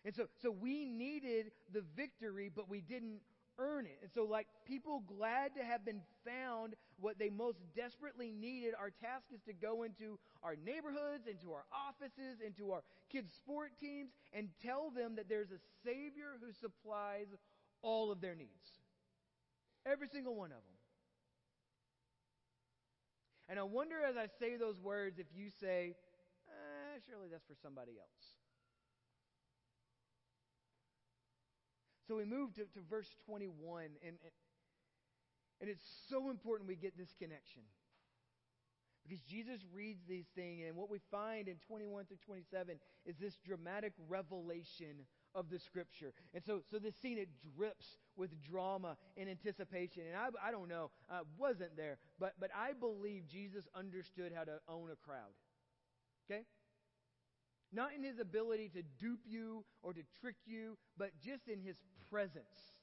And 0.04 0.14
so, 0.14 0.26
so 0.42 0.50
we 0.50 0.84
needed 0.84 1.52
the 1.72 1.82
victory, 1.96 2.50
but 2.54 2.68
we 2.68 2.80
didn't 2.82 3.20
earn 3.58 3.86
it. 3.86 3.98
And 4.02 4.10
so, 4.12 4.24
like 4.24 4.46
people 4.66 5.02
glad 5.06 5.54
to 5.56 5.64
have 5.64 5.84
been 5.84 6.02
found 6.24 6.74
what 7.00 7.18
they 7.18 7.30
most 7.30 7.58
desperately 7.74 8.30
needed, 8.30 8.74
our 8.78 8.90
task 8.90 9.26
is 9.34 9.40
to 9.46 9.52
go 9.52 9.82
into 9.82 10.18
our 10.42 10.56
neighborhoods, 10.56 11.26
into 11.26 11.52
our 11.52 11.64
offices, 11.72 12.40
into 12.44 12.72
our 12.72 12.82
kids' 13.10 13.32
sport 13.34 13.72
teams, 13.80 14.10
and 14.32 14.48
tell 14.62 14.90
them 14.90 15.16
that 15.16 15.28
there's 15.28 15.50
a 15.50 15.58
Savior 15.84 16.38
who 16.40 16.52
supplies 16.52 17.26
all 17.82 18.10
of 18.12 18.20
their 18.20 18.34
needs. 18.34 18.83
Every 19.86 20.08
single 20.08 20.34
one 20.34 20.50
of 20.50 20.58
them. 20.58 20.78
And 23.48 23.58
I 23.58 23.62
wonder 23.62 23.96
as 24.08 24.16
I 24.16 24.26
say 24.38 24.56
those 24.56 24.80
words 24.80 25.18
if 25.18 25.26
you 25.34 25.50
say, 25.60 25.94
eh, 26.48 26.98
surely 27.06 27.28
that's 27.30 27.44
for 27.44 27.54
somebody 27.62 27.92
else. 27.98 28.24
So 32.08 32.16
we 32.16 32.24
move 32.24 32.54
to, 32.54 32.62
to 32.62 32.80
verse 32.88 33.08
21, 33.26 33.84
and, 34.04 34.16
and 35.60 35.70
it's 35.70 35.84
so 36.10 36.30
important 36.30 36.68
we 36.68 36.76
get 36.76 36.96
this 36.98 37.14
connection. 37.18 37.62
Because 39.04 39.22
Jesus 39.22 39.60
reads 39.72 40.00
these 40.08 40.26
things, 40.34 40.64
and 40.66 40.76
what 40.76 40.90
we 40.90 40.98
find 41.10 41.48
in 41.48 41.56
21 41.66 42.06
through 42.06 42.18
27 42.24 42.76
is 43.04 43.16
this 43.16 43.36
dramatic 43.44 43.92
revelation 44.08 45.04
of 45.34 45.50
the 45.50 45.58
scripture. 45.58 46.12
And 46.32 46.42
so, 46.44 46.60
so 46.70 46.78
this 46.78 46.94
scene, 46.96 47.18
it 47.18 47.28
drips 47.56 47.86
with 48.16 48.30
drama 48.42 48.96
and 49.16 49.28
anticipation. 49.28 50.02
And 50.06 50.16
I, 50.16 50.48
I 50.48 50.50
don't 50.50 50.68
know, 50.68 50.90
I 51.10 51.20
wasn't 51.38 51.76
there, 51.76 51.98
but, 52.18 52.34
but 52.38 52.50
I 52.56 52.72
believe 52.72 53.26
Jesus 53.26 53.66
understood 53.74 54.32
how 54.34 54.44
to 54.44 54.60
own 54.68 54.90
a 54.90 54.96
crowd. 54.96 55.34
Okay? 56.30 56.42
Not 57.72 57.90
in 57.96 58.04
his 58.04 58.18
ability 58.18 58.70
to 58.74 58.82
dupe 59.00 59.26
you 59.26 59.64
or 59.82 59.92
to 59.92 60.00
trick 60.20 60.36
you, 60.46 60.78
but 60.96 61.10
just 61.20 61.48
in 61.48 61.60
his 61.60 61.76
presence. 62.10 62.76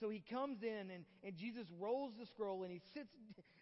So 0.00 0.08
he 0.10 0.20
comes 0.20 0.62
in 0.62 0.90
and, 0.90 1.04
and 1.22 1.36
Jesus 1.36 1.66
rolls 1.78 2.14
the 2.18 2.26
scroll 2.26 2.64
and 2.64 2.72
he 2.72 2.80
sits, 2.92 3.10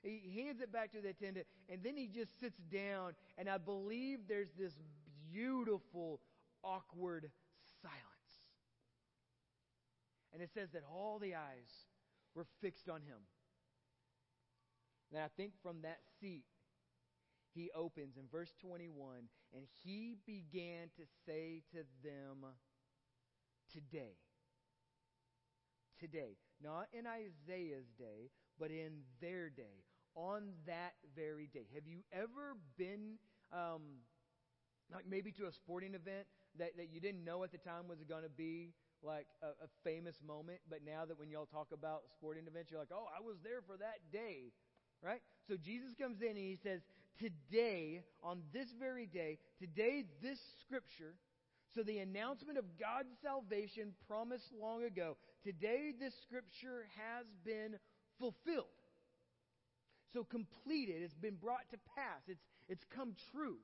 he 0.03 0.42
hands 0.42 0.62
it 0.62 0.72
back 0.72 0.92
to 0.92 1.00
the 1.00 1.11
attendant 1.11 1.46
and 1.68 1.83
then 1.83 1.96
he 1.96 2.07
just 2.07 2.40
sits 2.40 2.59
down 2.72 3.12
and 3.37 3.46
I 3.48 3.59
believe 3.59 4.20
there's 4.26 4.53
this 4.59 4.72
beautiful, 5.31 6.20
awkward. 6.64 7.31
And 10.33 10.43
it 10.43 10.51
says 10.55 10.71
that 10.73 10.83
all 10.90 11.19
the 11.19 11.35
eyes 11.35 11.87
were 12.35 12.47
fixed 12.61 12.88
on 12.88 13.03
him. 13.03 13.19
And 15.12 15.23
I 15.23 15.29
think 15.37 15.53
from 15.62 15.83
that 15.83 15.99
seat, 16.21 16.45
he 17.53 17.71
opens 17.75 18.16
in 18.16 18.25
verse 18.31 18.53
21 18.61 19.29
and 19.53 19.64
he 19.83 20.16
began 20.27 20.88
to 20.97 21.03
say 21.27 21.62
to 21.73 21.79
them, 22.05 22.47
Today. 23.73 24.16
Today. 25.99 26.37
Not 26.62 26.88
in 26.93 27.07
Isaiah's 27.07 27.87
day, 27.99 28.31
but 28.59 28.71
in 28.71 29.03
their 29.21 29.49
day. 29.49 29.85
On 30.14 30.53
that 30.66 30.95
very 31.14 31.49
day. 31.53 31.66
Have 31.75 31.87
you 31.87 32.01
ever 32.12 32.57
been, 32.77 33.19
um, 33.53 34.03
like 34.93 35.07
maybe 35.09 35.31
to 35.33 35.47
a 35.47 35.53
sporting 35.53 35.95
event 35.95 36.27
that, 36.59 36.77
that 36.77 36.90
you 36.93 37.01
didn't 37.01 37.25
know 37.25 37.45
at 37.45 37.53
the 37.53 37.59
time 37.59 37.87
was 37.88 38.03
going 38.03 38.25
to 38.25 38.29
be 38.29 38.75
like 39.03 39.27
a, 39.43 39.49
a 39.65 39.69
famous 39.85 40.15
moment, 40.27 40.61
but 40.69 40.81
now 40.85 41.05
that 41.05 41.19
when 41.19 41.31
y'all 41.31 41.47
talk 41.47 41.69
about 41.73 42.03
sporting 42.17 42.47
events, 42.47 42.71
you're 42.71 42.81
like, 42.81 42.93
oh, 42.93 43.07
I 43.09 43.25
was 43.25 43.37
there 43.43 43.61
for 43.67 43.77
that 43.77 43.99
day, 44.13 44.53
right? 45.03 45.21
So 45.49 45.57
Jesus 45.57 45.95
comes 45.99 46.21
in 46.21 46.37
and 46.37 46.39
he 46.39 46.59
says, 46.63 46.81
today, 47.19 48.03
on 48.23 48.43
this 48.53 48.69
very 48.79 49.07
day, 49.07 49.39
today, 49.59 50.05
this 50.23 50.39
scripture, 50.65 51.15
so 51.75 51.83
the 51.83 51.99
announcement 51.99 52.59
of 52.59 52.65
God's 52.79 53.15
salvation 53.23 53.93
promised 54.09 54.51
long 54.61 54.85
ago, 54.85 55.17
today 55.45 55.93
this 55.99 56.15
scripture 56.27 56.87
has 56.97 57.27
been 57.45 57.79
fulfilled. 58.19 58.67
So 60.13 60.25
completed, 60.25 61.03
it's 61.03 61.15
been 61.15 61.37
brought 61.37 61.71
to 61.71 61.79
pass, 61.95 62.21
it's, 62.27 62.43
it's 62.69 62.85
come 62.95 63.15
true. 63.33 63.59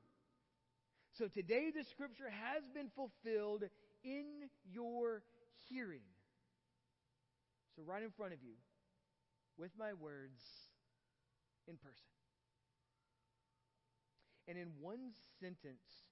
So 1.18 1.28
today 1.28 1.72
the 1.74 1.84
scripture 1.90 2.30
has 2.30 2.62
been 2.74 2.90
fulfilled 2.94 3.64
in 4.06 4.48
your 4.64 5.22
hearing. 5.68 6.06
So, 7.74 7.82
right 7.84 8.02
in 8.02 8.10
front 8.10 8.32
of 8.32 8.38
you, 8.42 8.54
with 9.58 9.72
my 9.76 9.92
words, 9.92 10.40
in 11.68 11.76
person. 11.76 12.14
And 14.48 14.56
in 14.56 14.68
one 14.80 15.10
sentence, 15.40 16.06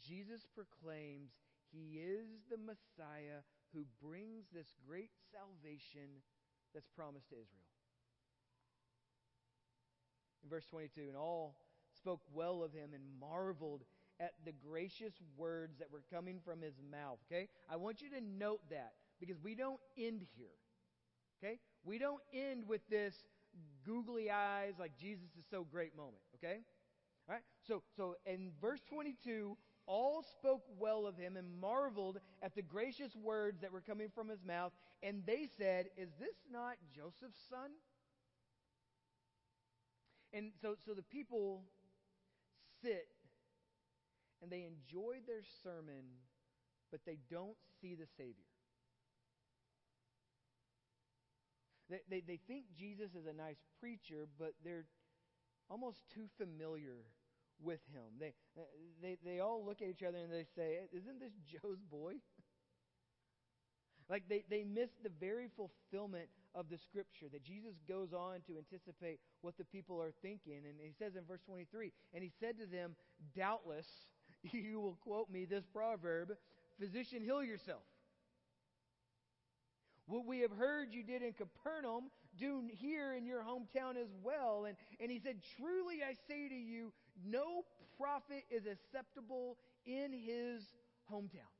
Jesus 0.00 0.48
proclaims 0.56 1.30
he 1.70 2.00
is 2.00 2.26
the 2.50 2.56
Messiah 2.56 3.44
who 3.74 3.84
brings 4.02 4.46
this 4.52 4.72
great 4.88 5.10
salvation 5.30 6.24
that's 6.72 6.88
promised 6.96 7.28
to 7.28 7.34
Israel. 7.34 7.68
In 10.42 10.50
verse 10.50 10.66
22, 10.70 11.08
and 11.08 11.16
all 11.16 11.56
spoke 11.96 12.22
well 12.32 12.62
of 12.62 12.72
him 12.72 12.90
and 12.94 13.02
marveled 13.20 13.84
at 14.20 14.32
the 14.44 14.52
gracious 14.52 15.14
words 15.36 15.78
that 15.78 15.90
were 15.90 16.04
coming 16.12 16.40
from 16.44 16.60
his 16.60 16.74
mouth. 16.90 17.18
Okay? 17.30 17.48
I 17.70 17.76
want 17.76 18.00
you 18.00 18.10
to 18.10 18.20
note 18.20 18.60
that 18.70 18.92
because 19.20 19.36
we 19.42 19.54
don't 19.54 19.80
end 19.98 20.22
here. 20.36 20.46
Okay? 21.42 21.58
We 21.84 21.98
don't 21.98 22.20
end 22.32 22.64
with 22.66 22.80
this 22.88 23.14
googly 23.84 24.30
eyes 24.30 24.74
like 24.78 24.96
Jesus 24.98 25.28
is 25.38 25.44
so 25.50 25.64
great 25.64 25.96
moment. 25.96 26.22
Okay? 26.36 26.60
All 27.28 27.34
right? 27.34 27.44
So, 27.66 27.82
so 27.96 28.16
in 28.26 28.50
verse 28.60 28.80
22, 28.88 29.56
all 29.86 30.24
spoke 30.38 30.62
well 30.78 31.06
of 31.06 31.16
him 31.16 31.36
and 31.36 31.60
marveled 31.60 32.18
at 32.42 32.54
the 32.54 32.62
gracious 32.62 33.14
words 33.16 33.60
that 33.60 33.72
were 33.72 33.80
coming 33.80 34.08
from 34.14 34.28
his 34.28 34.42
mouth. 34.46 34.72
And 35.02 35.22
they 35.26 35.48
said, 35.58 35.86
Is 35.96 36.08
this 36.18 36.36
not 36.50 36.76
Joseph's 36.94 37.40
son? 37.50 37.70
And 40.32 40.50
so, 40.60 40.74
so 40.84 40.94
the 40.94 41.02
people 41.02 41.62
sit 42.82 43.06
and 44.44 44.52
they 44.52 44.68
enjoy 44.68 45.24
their 45.26 45.40
sermon, 45.64 46.04
but 46.90 47.00
they 47.06 47.16
don't 47.30 47.56
see 47.80 47.94
the 47.94 48.04
Savior. 48.18 48.52
They, 51.88 52.00
they, 52.10 52.20
they 52.20 52.40
think 52.46 52.64
Jesus 52.76 53.16
is 53.16 53.24
a 53.24 53.32
nice 53.32 53.56
preacher, 53.80 54.28
but 54.38 54.52
they're 54.62 54.84
almost 55.70 56.04
too 56.12 56.28
familiar 56.36 57.08
with 57.62 57.80
him. 57.88 58.20
They, 58.20 58.34
they, 59.00 59.16
they 59.24 59.40
all 59.40 59.64
look 59.64 59.80
at 59.80 59.88
each 59.88 60.02
other 60.02 60.18
and 60.18 60.30
they 60.30 60.44
say, 60.54 60.80
Isn't 60.92 61.20
this 61.20 61.32
Joe's 61.48 61.80
boy? 61.90 62.14
like 64.10 64.24
they, 64.28 64.44
they 64.50 64.64
miss 64.64 64.90
the 65.02 65.12
very 65.20 65.48
fulfillment 65.56 66.28
of 66.54 66.68
the 66.68 66.76
scripture 66.76 67.26
that 67.32 67.44
Jesus 67.44 67.74
goes 67.88 68.12
on 68.12 68.40
to 68.46 68.58
anticipate 68.58 69.20
what 69.40 69.56
the 69.56 69.64
people 69.64 70.02
are 70.02 70.12
thinking. 70.20 70.60
And 70.68 70.76
he 70.80 70.92
says 70.98 71.16
in 71.16 71.24
verse 71.24 71.40
23, 71.46 71.92
And 72.12 72.22
he 72.22 72.30
said 72.40 72.58
to 72.58 72.66
them, 72.66 72.94
Doubtless 73.34 73.88
you 74.52 74.80
will 74.80 74.98
quote 75.02 75.30
me 75.30 75.44
this 75.44 75.64
proverb 75.72 76.32
Physician, 76.78 77.22
heal 77.22 77.42
yourself. 77.42 77.82
What 80.06 80.26
we 80.26 80.40
have 80.40 80.50
heard 80.50 80.88
you 80.92 81.02
did 81.02 81.22
in 81.22 81.32
Capernaum, 81.32 82.10
do 82.36 82.64
here 82.68 83.14
in 83.14 83.24
your 83.24 83.42
hometown 83.42 83.96
as 83.96 84.08
well. 84.22 84.66
And, 84.66 84.76
and 85.00 85.10
he 85.10 85.18
said, 85.18 85.36
Truly 85.56 86.02
I 86.02 86.14
say 86.28 86.48
to 86.48 86.54
you, 86.54 86.92
no 87.24 87.64
prophet 87.96 88.44
is 88.50 88.64
acceptable 88.66 89.56
in 89.86 90.12
his 90.12 90.62
hometown. 91.10 91.52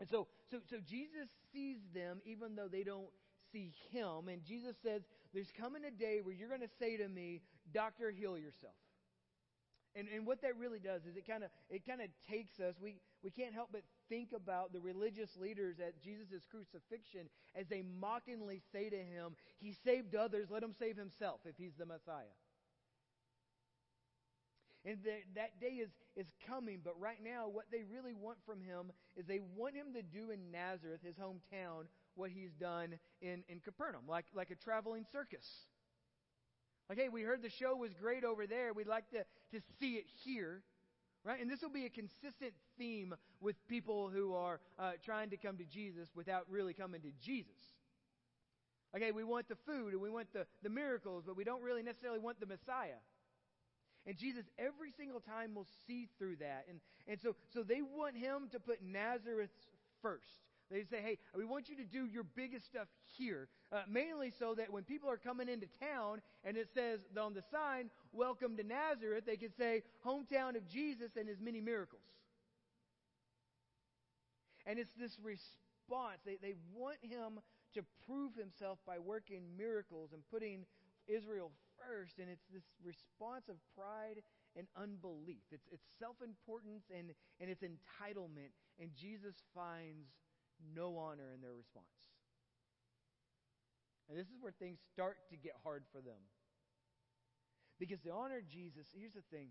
And 0.00 0.08
so, 0.08 0.26
so, 0.50 0.58
so 0.68 0.78
Jesus 0.88 1.28
sees 1.52 1.76
them 1.94 2.20
even 2.24 2.56
though 2.56 2.68
they 2.68 2.82
don't 2.82 3.10
see 3.52 3.72
him. 3.92 4.28
And 4.28 4.42
Jesus 4.42 4.74
says, 4.82 5.02
There's 5.32 5.52
coming 5.56 5.84
a 5.84 5.90
day 5.90 6.20
where 6.22 6.34
you're 6.34 6.48
going 6.48 6.60
to 6.60 6.74
say 6.80 6.96
to 6.96 7.08
me, 7.08 7.42
Doctor, 7.72 8.10
heal 8.10 8.36
yourself. 8.36 8.74
And, 9.94 10.08
and 10.08 10.26
what 10.26 10.40
that 10.40 10.56
really 10.56 10.78
does 10.78 11.02
is 11.04 11.16
it 11.16 11.26
kind 11.26 11.44
of 11.44 11.50
it 11.68 11.86
kind 11.86 12.00
of 12.00 12.08
takes 12.30 12.58
us. 12.60 12.74
We 12.80 12.96
we 13.22 13.30
can't 13.30 13.52
help 13.52 13.68
but 13.72 13.82
think 14.08 14.30
about 14.34 14.72
the 14.72 14.80
religious 14.80 15.36
leaders 15.36 15.76
at 15.80 16.00
Jesus' 16.02 16.46
crucifixion 16.50 17.28
as 17.54 17.66
they 17.68 17.82
mockingly 18.00 18.62
say 18.72 18.88
to 18.88 18.96
him, 18.96 19.36
"He 19.58 19.76
saved 19.84 20.14
others. 20.14 20.48
Let 20.50 20.62
him 20.62 20.72
save 20.78 20.96
himself 20.96 21.40
if 21.44 21.56
he's 21.58 21.74
the 21.78 21.86
Messiah." 21.86 22.32
And 24.84 24.98
the, 25.04 25.14
that 25.36 25.60
day 25.60 25.78
is, 25.78 25.90
is 26.16 26.26
coming, 26.48 26.80
but 26.82 26.98
right 26.98 27.22
now, 27.22 27.46
what 27.48 27.66
they 27.70 27.84
really 27.84 28.14
want 28.14 28.38
from 28.44 28.60
him 28.60 28.90
is 29.16 29.26
they 29.26 29.40
want 29.56 29.76
him 29.76 29.94
to 29.94 30.02
do 30.02 30.30
in 30.30 30.50
Nazareth, 30.50 31.00
his 31.04 31.14
hometown, 31.14 31.86
what 32.16 32.30
he's 32.30 32.52
done 32.52 32.98
in, 33.20 33.44
in 33.48 33.60
Capernaum, 33.60 34.02
like, 34.08 34.26
like 34.34 34.50
a 34.50 34.56
traveling 34.56 35.06
circus. 35.12 35.46
Like, 36.92 36.98
hey, 36.98 37.08
we 37.08 37.22
heard 37.22 37.40
the 37.40 37.48
show 37.48 37.74
was 37.74 37.94
great 37.94 38.22
over 38.22 38.46
there. 38.46 38.74
We'd 38.74 38.86
like 38.86 39.08
to, 39.12 39.24
to 39.52 39.64
see 39.80 39.94
it 39.94 40.04
here. 40.26 40.60
Right? 41.24 41.40
And 41.40 41.50
this 41.50 41.62
will 41.62 41.70
be 41.70 41.86
a 41.86 41.88
consistent 41.88 42.52
theme 42.76 43.14
with 43.40 43.56
people 43.66 44.10
who 44.10 44.34
are 44.34 44.60
uh, 44.78 44.90
trying 45.02 45.30
to 45.30 45.38
come 45.38 45.56
to 45.56 45.64
Jesus 45.64 46.10
without 46.14 46.44
really 46.50 46.74
coming 46.74 47.00
to 47.00 47.08
Jesus. 47.24 47.56
Okay, 48.94 49.10
we 49.10 49.24
want 49.24 49.48
the 49.48 49.56
food 49.66 49.94
and 49.94 50.02
we 50.02 50.10
want 50.10 50.34
the, 50.34 50.44
the 50.62 50.68
miracles, 50.68 51.24
but 51.26 51.34
we 51.34 51.44
don't 51.44 51.62
really 51.62 51.82
necessarily 51.82 52.18
want 52.18 52.38
the 52.40 52.44
Messiah. 52.46 53.00
And 54.06 54.18
Jesus 54.18 54.44
every 54.58 54.92
single 54.94 55.20
time 55.20 55.54
will 55.54 55.68
see 55.86 56.10
through 56.18 56.36
that. 56.40 56.66
And, 56.68 56.78
and 57.08 57.18
so, 57.22 57.36
so 57.54 57.62
they 57.62 57.80
want 57.80 58.18
him 58.18 58.50
to 58.52 58.60
put 58.60 58.82
Nazareth 58.82 59.48
first. 60.02 60.42
They 60.72 60.84
say, 60.84 61.02
hey, 61.02 61.18
we 61.36 61.44
want 61.44 61.68
you 61.68 61.76
to 61.76 61.84
do 61.84 62.06
your 62.06 62.24
biggest 62.24 62.64
stuff 62.64 62.88
here, 63.18 63.48
uh, 63.70 63.82
mainly 63.86 64.32
so 64.38 64.54
that 64.54 64.72
when 64.72 64.84
people 64.84 65.10
are 65.10 65.18
coming 65.18 65.48
into 65.48 65.66
town 65.78 66.22
and 66.44 66.56
it 66.56 66.68
says 66.72 67.00
on 67.20 67.34
the 67.34 67.42
sign, 67.52 67.90
Welcome 68.12 68.56
to 68.56 68.62
Nazareth, 68.62 69.24
they 69.26 69.36
can 69.36 69.52
say, 69.56 69.82
Hometown 70.04 70.56
of 70.56 70.66
Jesus 70.68 71.12
and 71.18 71.28
his 71.28 71.40
many 71.40 71.60
miracles. 71.60 72.02
And 74.66 74.78
it's 74.78 74.92
this 74.98 75.16
response. 75.22 76.20
They, 76.24 76.36
they 76.40 76.54
want 76.74 76.98
him 77.02 77.40
to 77.74 77.82
prove 78.06 78.32
himself 78.34 78.78
by 78.86 78.98
working 78.98 79.42
miracles 79.56 80.10
and 80.12 80.22
putting 80.30 80.64
Israel 81.06 81.50
first. 81.76 82.18
And 82.18 82.28
it's 82.30 82.46
this 82.52 82.64
response 82.84 83.48
of 83.48 83.56
pride 83.76 84.22
and 84.56 84.66
unbelief. 84.76 85.42
It's, 85.50 85.66
it's 85.72 85.84
self 85.98 86.16
importance 86.24 86.84
and, 86.96 87.10
and 87.40 87.50
it's 87.50 87.62
entitlement. 87.62 88.52
And 88.80 88.90
Jesus 88.94 89.34
finds 89.54 90.08
no 90.74 90.96
honor 90.96 91.32
in 91.34 91.40
their 91.40 91.54
response. 91.54 91.86
And 94.08 94.18
this 94.18 94.26
is 94.26 94.40
where 94.40 94.52
things 94.52 94.78
start 94.92 95.16
to 95.30 95.36
get 95.36 95.52
hard 95.62 95.84
for 95.92 96.00
them. 96.00 96.20
Because 97.78 98.00
to 98.02 98.12
honor 98.12 98.42
Jesus, 98.46 98.86
here's 98.94 99.14
the 99.14 99.26
thing 99.30 99.48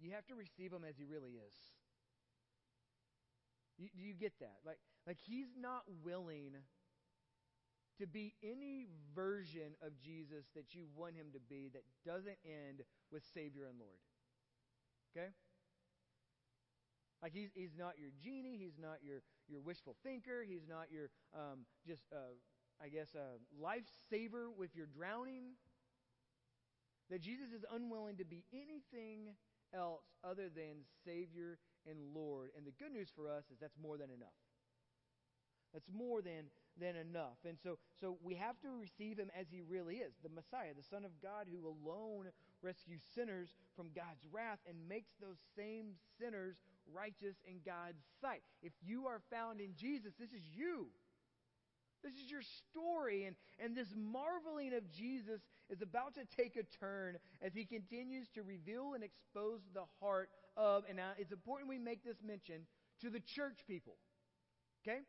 you 0.00 0.12
have 0.12 0.26
to 0.28 0.34
receive 0.34 0.72
him 0.72 0.82
as 0.88 0.96
he 0.96 1.04
really 1.04 1.36
is. 1.36 1.58
You, 3.76 3.88
do 3.96 4.02
you 4.02 4.14
get 4.14 4.32
that? 4.40 4.60
Like, 4.64 4.78
like 5.06 5.18
he's 5.20 5.52
not 5.60 5.82
willing 6.04 6.56
to 7.98 8.06
be 8.06 8.34
any 8.42 8.86
version 9.14 9.76
of 9.84 9.92
Jesus 10.00 10.46
that 10.54 10.74
you 10.74 10.86
want 10.96 11.16
him 11.16 11.26
to 11.34 11.40
be 11.40 11.68
that 11.72 11.84
doesn't 12.04 12.38
end 12.44 12.80
with 13.12 13.22
Savior 13.34 13.66
and 13.68 13.78
Lord. 13.78 14.00
Okay? 15.12 15.28
Like 17.22 17.32
he's, 17.32 17.50
he's 17.54 17.76
not 17.76 17.98
your 17.98 18.10
genie, 18.22 18.56
he's 18.58 18.78
not 18.80 18.98
your, 19.02 19.22
your 19.48 19.60
wishful 19.60 19.96
thinker, 20.02 20.44
he's 20.46 20.66
not 20.68 20.90
your 20.90 21.10
um, 21.34 21.66
just, 21.86 22.02
uh, 22.12 22.32
I 22.82 22.88
guess, 22.88 23.14
a 23.14 23.36
lifesaver 23.60 24.48
with 24.56 24.74
your 24.74 24.86
drowning. 24.86 25.56
That 27.10 27.20
Jesus 27.20 27.52
is 27.52 27.64
unwilling 27.74 28.16
to 28.18 28.24
be 28.24 28.44
anything 28.52 29.34
else 29.74 30.04
other 30.24 30.48
than 30.48 30.86
Savior 31.04 31.58
and 31.86 31.98
Lord. 32.14 32.50
And 32.56 32.64
the 32.64 32.72
good 32.72 32.92
news 32.92 33.10
for 33.14 33.28
us 33.28 33.44
is 33.50 33.58
that's 33.60 33.76
more 33.76 33.98
than 33.98 34.10
enough. 34.10 34.38
That's 35.74 35.88
more 35.92 36.22
than, 36.22 36.50
than 36.80 36.96
enough. 36.96 37.38
And 37.44 37.58
so, 37.62 37.78
so 38.00 38.16
we 38.22 38.34
have 38.34 38.58
to 38.60 38.68
receive 38.80 39.18
him 39.18 39.30
as 39.38 39.46
he 39.50 39.60
really 39.60 39.96
is 39.96 40.12
the 40.22 40.28
Messiah, 40.28 40.72
the 40.76 40.82
Son 40.82 41.04
of 41.04 41.12
God, 41.22 41.46
who 41.46 41.68
alone 41.68 42.32
rescues 42.62 43.00
sinners 43.14 43.54
from 43.76 43.88
God's 43.94 44.24
wrath 44.32 44.58
and 44.68 44.76
makes 44.88 45.10
those 45.20 45.36
same 45.56 45.92
sinners 46.18 46.56
righteous 46.92 47.36
in 47.46 47.60
God's 47.64 48.02
sight. 48.20 48.42
If 48.62 48.72
you 48.82 49.06
are 49.06 49.20
found 49.30 49.60
in 49.60 49.74
Jesus, 49.76 50.12
this 50.18 50.32
is 50.32 50.42
you. 50.56 50.88
This 52.02 52.14
is 52.14 52.30
your 52.30 52.42
story. 52.42 53.24
And, 53.24 53.36
and 53.62 53.76
this 53.76 53.92
marveling 53.94 54.72
of 54.74 54.90
Jesus 54.90 55.40
is 55.68 55.82
about 55.82 56.14
to 56.14 56.24
take 56.36 56.56
a 56.56 56.64
turn 56.78 57.18
as 57.42 57.52
he 57.52 57.64
continues 57.64 58.28
to 58.34 58.42
reveal 58.42 58.94
and 58.94 59.04
expose 59.04 59.60
the 59.74 59.84
heart 60.00 60.30
of, 60.56 60.84
and 60.88 60.96
now 60.96 61.10
it's 61.18 61.32
important 61.32 61.68
we 61.68 61.78
make 61.78 62.04
this 62.04 62.16
mention, 62.26 62.66
to 63.02 63.10
the 63.10 63.20
church 63.20 63.60
people. 63.66 63.96
Okay? 64.82 65.00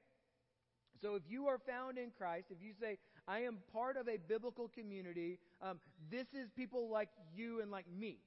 So 1.02 1.16
if 1.16 1.24
you 1.28 1.48
are 1.48 1.58
found 1.58 1.98
in 1.98 2.12
Christ, 2.18 2.48
if 2.52 2.62
you 2.62 2.74
say, 2.80 2.98
I 3.28 3.40
am 3.40 3.58
part 3.74 3.98
of 3.98 4.08
a 4.08 4.18
biblical 4.18 4.68
community, 4.68 5.40
um, 5.62 5.80
this 6.10 6.28
is 6.34 6.50
people 6.56 6.90
like 6.90 7.10
you 7.36 7.62
and 7.62 7.72
like 7.72 7.86
me. 7.92 8.18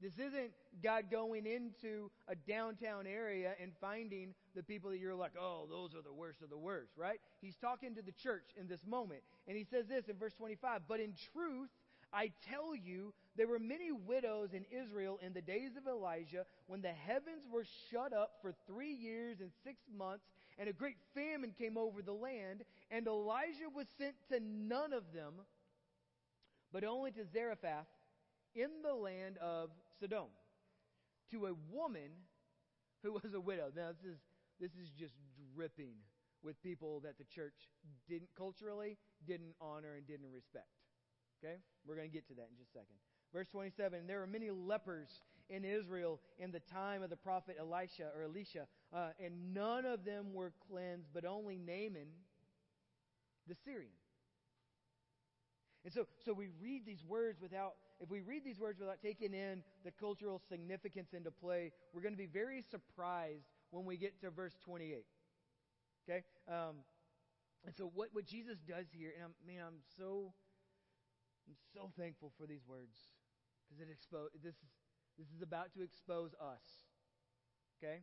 This 0.00 0.12
isn't 0.14 0.52
God 0.82 1.10
going 1.10 1.44
into 1.44 2.10
a 2.28 2.36
downtown 2.36 3.06
area 3.06 3.54
and 3.60 3.72
finding 3.80 4.32
the 4.54 4.62
people 4.62 4.90
that 4.90 4.98
you're 4.98 5.14
like, 5.14 5.32
oh, 5.38 5.66
those 5.68 5.92
are 5.94 6.02
the 6.02 6.12
worst 6.12 6.40
of 6.40 6.50
the 6.50 6.56
worst, 6.56 6.92
right? 6.96 7.18
He's 7.40 7.56
talking 7.56 7.96
to 7.96 8.02
the 8.02 8.12
church 8.12 8.44
in 8.58 8.68
this 8.68 8.86
moment. 8.86 9.20
And 9.48 9.56
he 9.56 9.64
says 9.64 9.86
this 9.88 10.08
in 10.08 10.16
verse 10.16 10.34
25 10.34 10.82
But 10.86 11.00
in 11.00 11.14
truth, 11.32 11.70
I 12.12 12.30
tell 12.48 12.76
you, 12.76 13.12
there 13.36 13.48
were 13.48 13.58
many 13.58 13.90
widows 13.90 14.50
in 14.54 14.64
Israel 14.70 15.18
in 15.20 15.32
the 15.32 15.42
days 15.42 15.72
of 15.76 15.86
Elijah 15.86 16.44
when 16.68 16.80
the 16.80 16.92
heavens 16.92 17.44
were 17.52 17.64
shut 17.90 18.12
up 18.12 18.38
for 18.40 18.54
three 18.66 18.92
years 18.92 19.40
and 19.40 19.50
six 19.64 19.82
months, 19.96 20.24
and 20.58 20.68
a 20.68 20.72
great 20.72 20.96
famine 21.14 21.52
came 21.56 21.76
over 21.78 22.02
the 22.02 22.12
land, 22.12 22.64
and 22.90 23.06
Elijah 23.06 23.68
was 23.74 23.86
sent 23.96 24.14
to 24.30 24.40
none 24.40 24.92
of 24.92 25.12
them, 25.12 25.34
but 26.72 26.84
only 26.84 27.10
to 27.12 27.24
Zarephath 27.24 27.86
in 28.54 28.70
the 28.82 28.94
land 28.94 29.38
of 29.38 29.70
Sidon, 30.00 30.28
to 31.30 31.46
a 31.46 31.54
woman 31.72 32.10
who 33.02 33.12
was 33.12 33.34
a 33.34 33.40
widow. 33.40 33.70
Now 33.74 33.90
this 33.92 34.12
is 34.12 34.18
this 34.60 34.72
is 34.72 34.90
just 34.90 35.14
dripping 35.54 35.94
with 36.42 36.60
people 36.62 37.00
that 37.00 37.18
the 37.18 37.24
church 37.24 37.54
didn't 38.08 38.30
culturally 38.36 38.96
didn't 39.26 39.54
honor 39.60 39.94
and 39.94 40.06
didn't 40.06 40.30
respect. 40.32 40.66
Okay? 41.42 41.56
We're 41.86 41.94
going 41.94 42.08
to 42.08 42.14
get 42.14 42.26
to 42.28 42.34
that 42.34 42.48
in 42.50 42.56
just 42.58 42.70
a 42.74 42.78
second. 42.78 42.98
Verse 43.32 43.48
27 43.48 44.06
There 44.06 44.20
were 44.20 44.26
many 44.26 44.50
lepers 44.50 45.22
in 45.48 45.64
Israel 45.64 46.20
in 46.38 46.50
the 46.50 46.60
time 46.60 47.02
of 47.02 47.10
the 47.10 47.16
prophet 47.16 47.56
Elisha 47.58 48.10
or 48.14 48.22
Elisha, 48.24 48.66
uh, 48.94 49.08
and 49.22 49.54
none 49.54 49.84
of 49.84 50.04
them 50.04 50.32
were 50.32 50.52
cleansed, 50.70 51.08
but 51.12 51.24
only 51.24 51.58
Naaman 51.58 52.08
the 53.46 53.56
Syrian. 53.64 53.92
And 55.84 55.92
so, 55.92 56.06
so 56.24 56.32
we 56.34 56.48
read 56.60 56.84
these 56.84 57.02
words 57.06 57.40
without, 57.40 57.74
if 58.00 58.10
we 58.10 58.20
read 58.20 58.44
these 58.44 58.58
words 58.58 58.78
without 58.78 59.00
taking 59.00 59.32
in 59.32 59.62
the 59.84 59.90
cultural 59.90 60.40
significance 60.48 61.14
into 61.14 61.30
play, 61.30 61.72
we're 61.94 62.02
going 62.02 62.12
to 62.12 62.18
be 62.18 62.26
very 62.26 62.62
surprised 62.62 63.46
when 63.70 63.86
we 63.86 63.96
get 63.96 64.20
to 64.20 64.30
verse 64.30 64.54
28. 64.64 65.04
Okay? 66.08 66.24
Um, 66.46 66.76
and 67.64 67.74
so 67.74 67.90
what, 67.94 68.08
what 68.12 68.26
Jesus 68.26 68.58
does 68.68 68.86
here, 68.92 69.12
and 69.16 69.24
I'm, 69.24 69.34
man, 69.46 69.64
I'm 69.66 69.80
so 69.96 70.32
I'm 71.48 71.56
so 71.72 71.90
thankful 71.96 72.30
for 72.36 72.46
these 72.46 72.60
words 72.68 73.08
because 73.64 73.80
it 73.80 73.88
expose 73.90 74.28
this 74.44 74.60
this 75.18 75.28
is 75.34 75.42
about 75.42 75.74
to 75.74 75.82
expose 75.82 76.30
us. 76.40 76.62
Okay? 77.78 78.00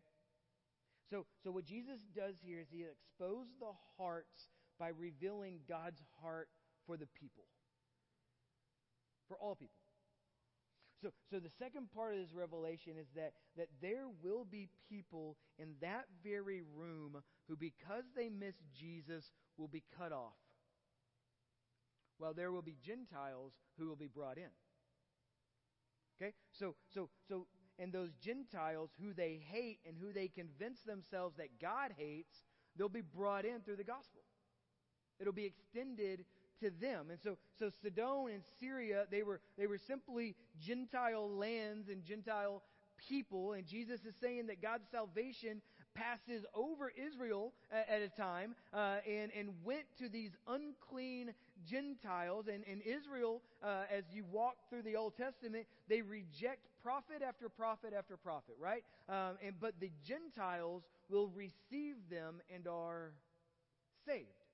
So 1.10 1.25
so 1.43 1.51
what 1.51 1.65
Jesus 1.65 2.01
does 2.15 2.36
here 2.43 2.60
is 2.60 2.67
he 2.69 2.84
exposes 2.84 3.54
the 3.60 3.73
hearts 3.97 4.49
by 4.80 4.89
revealing 4.89 5.60
God's 5.67 6.01
heart 6.21 6.49
for 6.86 6.97
the 6.97 7.08
people. 7.19 7.45
For 9.28 9.38
all 9.38 9.56
people. 9.56 9.86
So, 11.01 11.12
so 11.30 11.39
the 11.39 11.51
second 11.60 11.91
part 11.93 12.13
of 12.13 12.19
this 12.19 12.34
revelation 12.34 12.93
is 12.99 13.08
that, 13.15 13.34
that 13.58 13.67
there 13.82 14.08
will 14.23 14.45
be 14.45 14.69
people 14.89 15.38
in 15.60 15.75
that 15.82 16.06
very 16.23 16.63
room 16.75 17.21
who, 17.47 17.56
because 17.56 18.06
they 18.15 18.30
miss 18.30 18.56
Jesus, 18.80 19.32
will 19.58 19.67
be 19.67 19.84
cut 19.97 20.12
off 20.12 20.34
while 22.17 22.34
there 22.34 22.51
will 22.51 22.62
be 22.62 22.78
Gentiles 22.84 23.54
who 23.78 23.88
will 23.88 23.95
be 23.95 24.08
brought 24.08 24.38
in. 24.38 24.49
Okay? 26.21 26.34
So, 26.51 26.75
so, 26.93 27.10
so, 27.28 27.45
and 27.80 27.91
those 27.91 28.12
Gentiles 28.23 28.89
who 29.01 29.13
they 29.13 29.41
hate 29.51 29.80
and 29.88 29.95
who 29.97 30.13
they 30.13 30.28
convince 30.28 30.80
themselves 30.82 31.36
that 31.38 31.60
God 31.62 31.91
hates, 31.97 32.34
they'll 32.78 32.89
be 32.89 33.01
brought 33.01 33.45
in 33.45 33.62
through 33.62 33.78
the 33.78 33.84
gospel. 33.84 34.21
It'll 35.19 35.34
be 35.34 35.45
extended 35.45 36.25
to 36.62 36.71
them. 36.82 37.08
And 37.10 37.19
so, 37.21 37.38
so 37.60 37.69
Sidon 37.84 38.30
and 38.34 38.43
Syria, 38.60 39.06
they 39.12 39.23
were, 39.23 39.41
they 39.58 39.67
were 39.67 39.78
simply 39.78 40.36
Gentile 40.60 41.30
lands 41.30 41.89
and 41.89 42.04
Gentile 42.04 42.63
people. 42.97 43.54
And 43.54 43.65
Jesus 43.65 44.01
is 44.06 44.15
saying 44.21 44.47
that 44.47 44.62
God's 44.62 44.86
salvation 44.91 45.62
passes 45.95 46.45
over 46.53 46.91
Israel 46.95 47.53
at, 47.71 48.01
a 48.01 48.10
time 48.10 48.55
uh, 48.73 48.97
and, 49.10 49.31
and 49.38 49.49
went 49.63 49.86
to 49.97 50.10
these 50.10 50.31
unclean 50.47 51.34
Gentiles. 51.67 52.45
And, 52.51 52.63
and 52.69 52.81
Israel, 52.84 53.41
uh, 53.63 53.84
as 53.91 54.03
you 54.13 54.23
walk 54.31 54.55
through 54.69 54.84
the 54.84 54.95
Old 54.95 55.17
Testament, 55.17 55.65
they 55.88 56.01
reject 56.01 56.67
prophet 56.84 57.21
after 57.27 57.49
prophet 57.49 57.93
after 57.97 58.17
prophet, 58.17 58.55
right? 58.60 58.84
Um, 59.10 59.38
and, 59.43 59.55
but 59.60 59.79
the 59.79 59.91
Gentiles 60.05 60.84
will 61.10 61.29
receive 61.29 61.95
them 62.12 62.41
and 62.53 62.67
are 62.67 63.12
saved. 64.05 64.44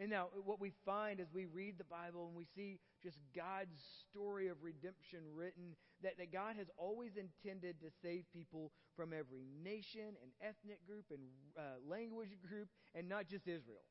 And 0.00 0.10
now, 0.10 0.28
what 0.44 0.60
we 0.60 0.72
find 0.86 1.18
as 1.18 1.26
we 1.34 1.46
read 1.46 1.74
the 1.76 1.84
Bible 1.84 2.28
and 2.28 2.36
we 2.36 2.46
see 2.54 2.78
just 3.02 3.18
God's 3.34 3.74
story 4.08 4.46
of 4.46 4.62
redemption 4.62 5.18
written, 5.34 5.74
that, 6.04 6.18
that 6.18 6.32
God 6.32 6.54
has 6.56 6.68
always 6.76 7.12
intended 7.16 7.80
to 7.80 7.90
save 8.00 8.22
people 8.32 8.70
from 8.94 9.12
every 9.12 9.42
nation 9.64 10.14
and 10.22 10.30
ethnic 10.40 10.86
group 10.86 11.06
and 11.10 11.22
uh, 11.58 11.82
language 11.88 12.38
group, 12.48 12.68
and 12.94 13.08
not 13.08 13.26
just 13.28 13.48
Israel. 13.48 13.82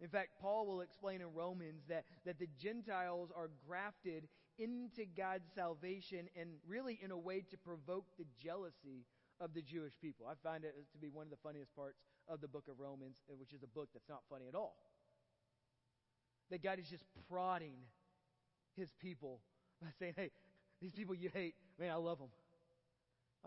In 0.00 0.08
fact, 0.08 0.40
Paul 0.40 0.66
will 0.66 0.80
explain 0.80 1.20
in 1.20 1.34
Romans 1.34 1.82
that, 1.88 2.04
that 2.24 2.38
the 2.38 2.48
Gentiles 2.56 3.30
are 3.36 3.50
grafted 3.66 4.28
into 4.58 5.06
God's 5.16 5.50
salvation 5.56 6.28
and 6.38 6.50
really 6.68 7.00
in 7.02 7.10
a 7.10 7.18
way 7.18 7.44
to 7.50 7.56
provoke 7.58 8.06
the 8.16 8.26
jealousy 8.40 9.06
of 9.40 9.54
the 9.54 9.62
Jewish 9.62 9.94
people. 10.00 10.26
I 10.26 10.34
find 10.42 10.64
it 10.64 10.74
to 10.92 10.98
be 10.98 11.08
one 11.08 11.26
of 11.26 11.30
the 11.30 11.42
funniest 11.42 11.74
parts 11.74 11.98
of 12.28 12.40
the 12.40 12.48
book 12.48 12.64
of 12.70 12.78
Romans, 12.78 13.16
which 13.38 13.52
is 13.52 13.62
a 13.62 13.66
book 13.66 13.88
that's 13.92 14.08
not 14.08 14.22
funny 14.30 14.46
at 14.48 14.54
all 14.54 14.89
that 16.50 16.62
God 16.62 16.78
is 16.78 16.88
just 16.88 17.04
prodding 17.28 17.74
his 18.76 18.90
people 19.00 19.40
by 19.80 19.88
saying, 19.98 20.14
hey, 20.16 20.30
these 20.80 20.92
people 20.92 21.14
you 21.14 21.30
hate, 21.32 21.54
man, 21.78 21.90
I 21.90 21.96
love 21.96 22.18
them. 22.18 22.30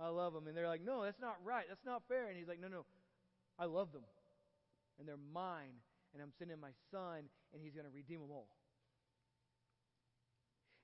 I 0.02 0.08
love 0.08 0.34
them. 0.34 0.48
And 0.48 0.58
they're 0.58 0.68
like, 0.68 0.84
no, 0.84 1.04
that's 1.04 1.20
not 1.20 1.36
right. 1.44 1.66
That's 1.68 1.86
not 1.86 2.04
fair. 2.08 2.30
And 2.30 2.38
he's 2.38 2.48
like, 2.48 2.60
no, 2.60 2.68
no, 2.68 2.86
I 3.60 3.66
love 3.66 3.92
them. 3.92 4.04
And 5.00 5.08
they're 5.08 5.16
mine. 5.34 5.82
And 6.14 6.22
I'm 6.22 6.32
sending 6.38 6.60
my 6.60 6.70
son, 6.92 7.26
and 7.54 7.62
he's 7.62 7.74
going 7.74 7.86
to 7.86 7.92
redeem 7.94 8.20
them 8.20 8.30
all. 8.30 8.48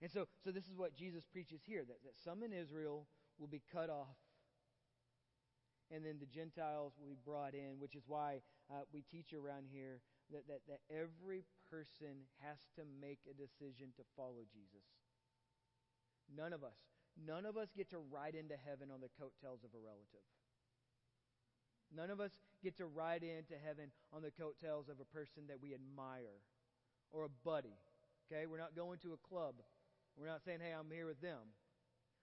And 0.02 0.10
so, 0.10 0.28
so 0.44 0.52
this 0.52 0.64
is 0.64 0.76
what 0.76 0.96
Jesus 0.96 1.24
preaches 1.32 1.62
here 1.66 1.84
that, 1.88 1.98
that 2.04 2.18
some 2.24 2.42
in 2.42 2.54
Israel 2.54 3.06
will 3.38 3.48
be 3.48 3.62
cut 3.72 3.90
off, 3.90 4.18
and 5.92 6.06
then 6.06 6.18
the 6.20 6.26
Gentiles 6.26 6.94
will 7.00 7.10
be 7.10 7.20
brought 7.26 7.54
in, 7.54 7.80
which 7.80 7.96
is 7.96 8.04
why 8.08 8.42
uh, 8.72 8.82
we 8.94 9.04
teach 9.12 9.34
around 9.34 9.66
here 9.72 10.00
that, 10.32 10.48
that, 10.48 10.62
that 10.70 10.82
every 10.90 11.46
person 11.70 12.30
has 12.42 12.58
to 12.78 12.84
make 13.02 13.20
a 13.30 13.34
decision 13.34 13.94
to 13.98 14.04
follow 14.16 14.46
Jesus. 14.50 14.86
None 16.30 16.54
of 16.54 16.64
us. 16.64 16.78
None 17.18 17.46
of 17.46 17.58
us 17.58 17.70
get 17.76 17.90
to 17.90 18.00
ride 18.00 18.36
into 18.36 18.56
heaven 18.56 18.94
on 18.94 19.02
the 19.02 19.10
coattails 19.18 19.66
of 19.66 19.74
a 19.74 19.82
relative. 19.82 20.26
None 21.90 22.14
of 22.14 22.22
us 22.22 22.32
get 22.62 22.78
to 22.78 22.86
ride 22.86 23.26
into 23.26 23.58
heaven 23.58 23.90
on 24.14 24.22
the 24.22 24.30
coattails 24.30 24.90
of 24.90 25.02
a 25.02 25.10
person 25.10 25.50
that 25.50 25.58
we 25.58 25.74
admire 25.74 26.46
or 27.10 27.26
a 27.26 27.34
buddy. 27.44 27.74
Okay? 28.30 28.46
We're 28.46 28.62
not 28.62 28.78
going 28.78 29.00
to 29.02 29.14
a 29.14 29.22
club. 29.26 29.58
We're 30.16 30.30
not 30.30 30.46
saying, 30.46 30.60
hey, 30.62 30.72
I'm 30.72 30.92
here 30.94 31.08
with 31.08 31.22
them. 31.22 31.58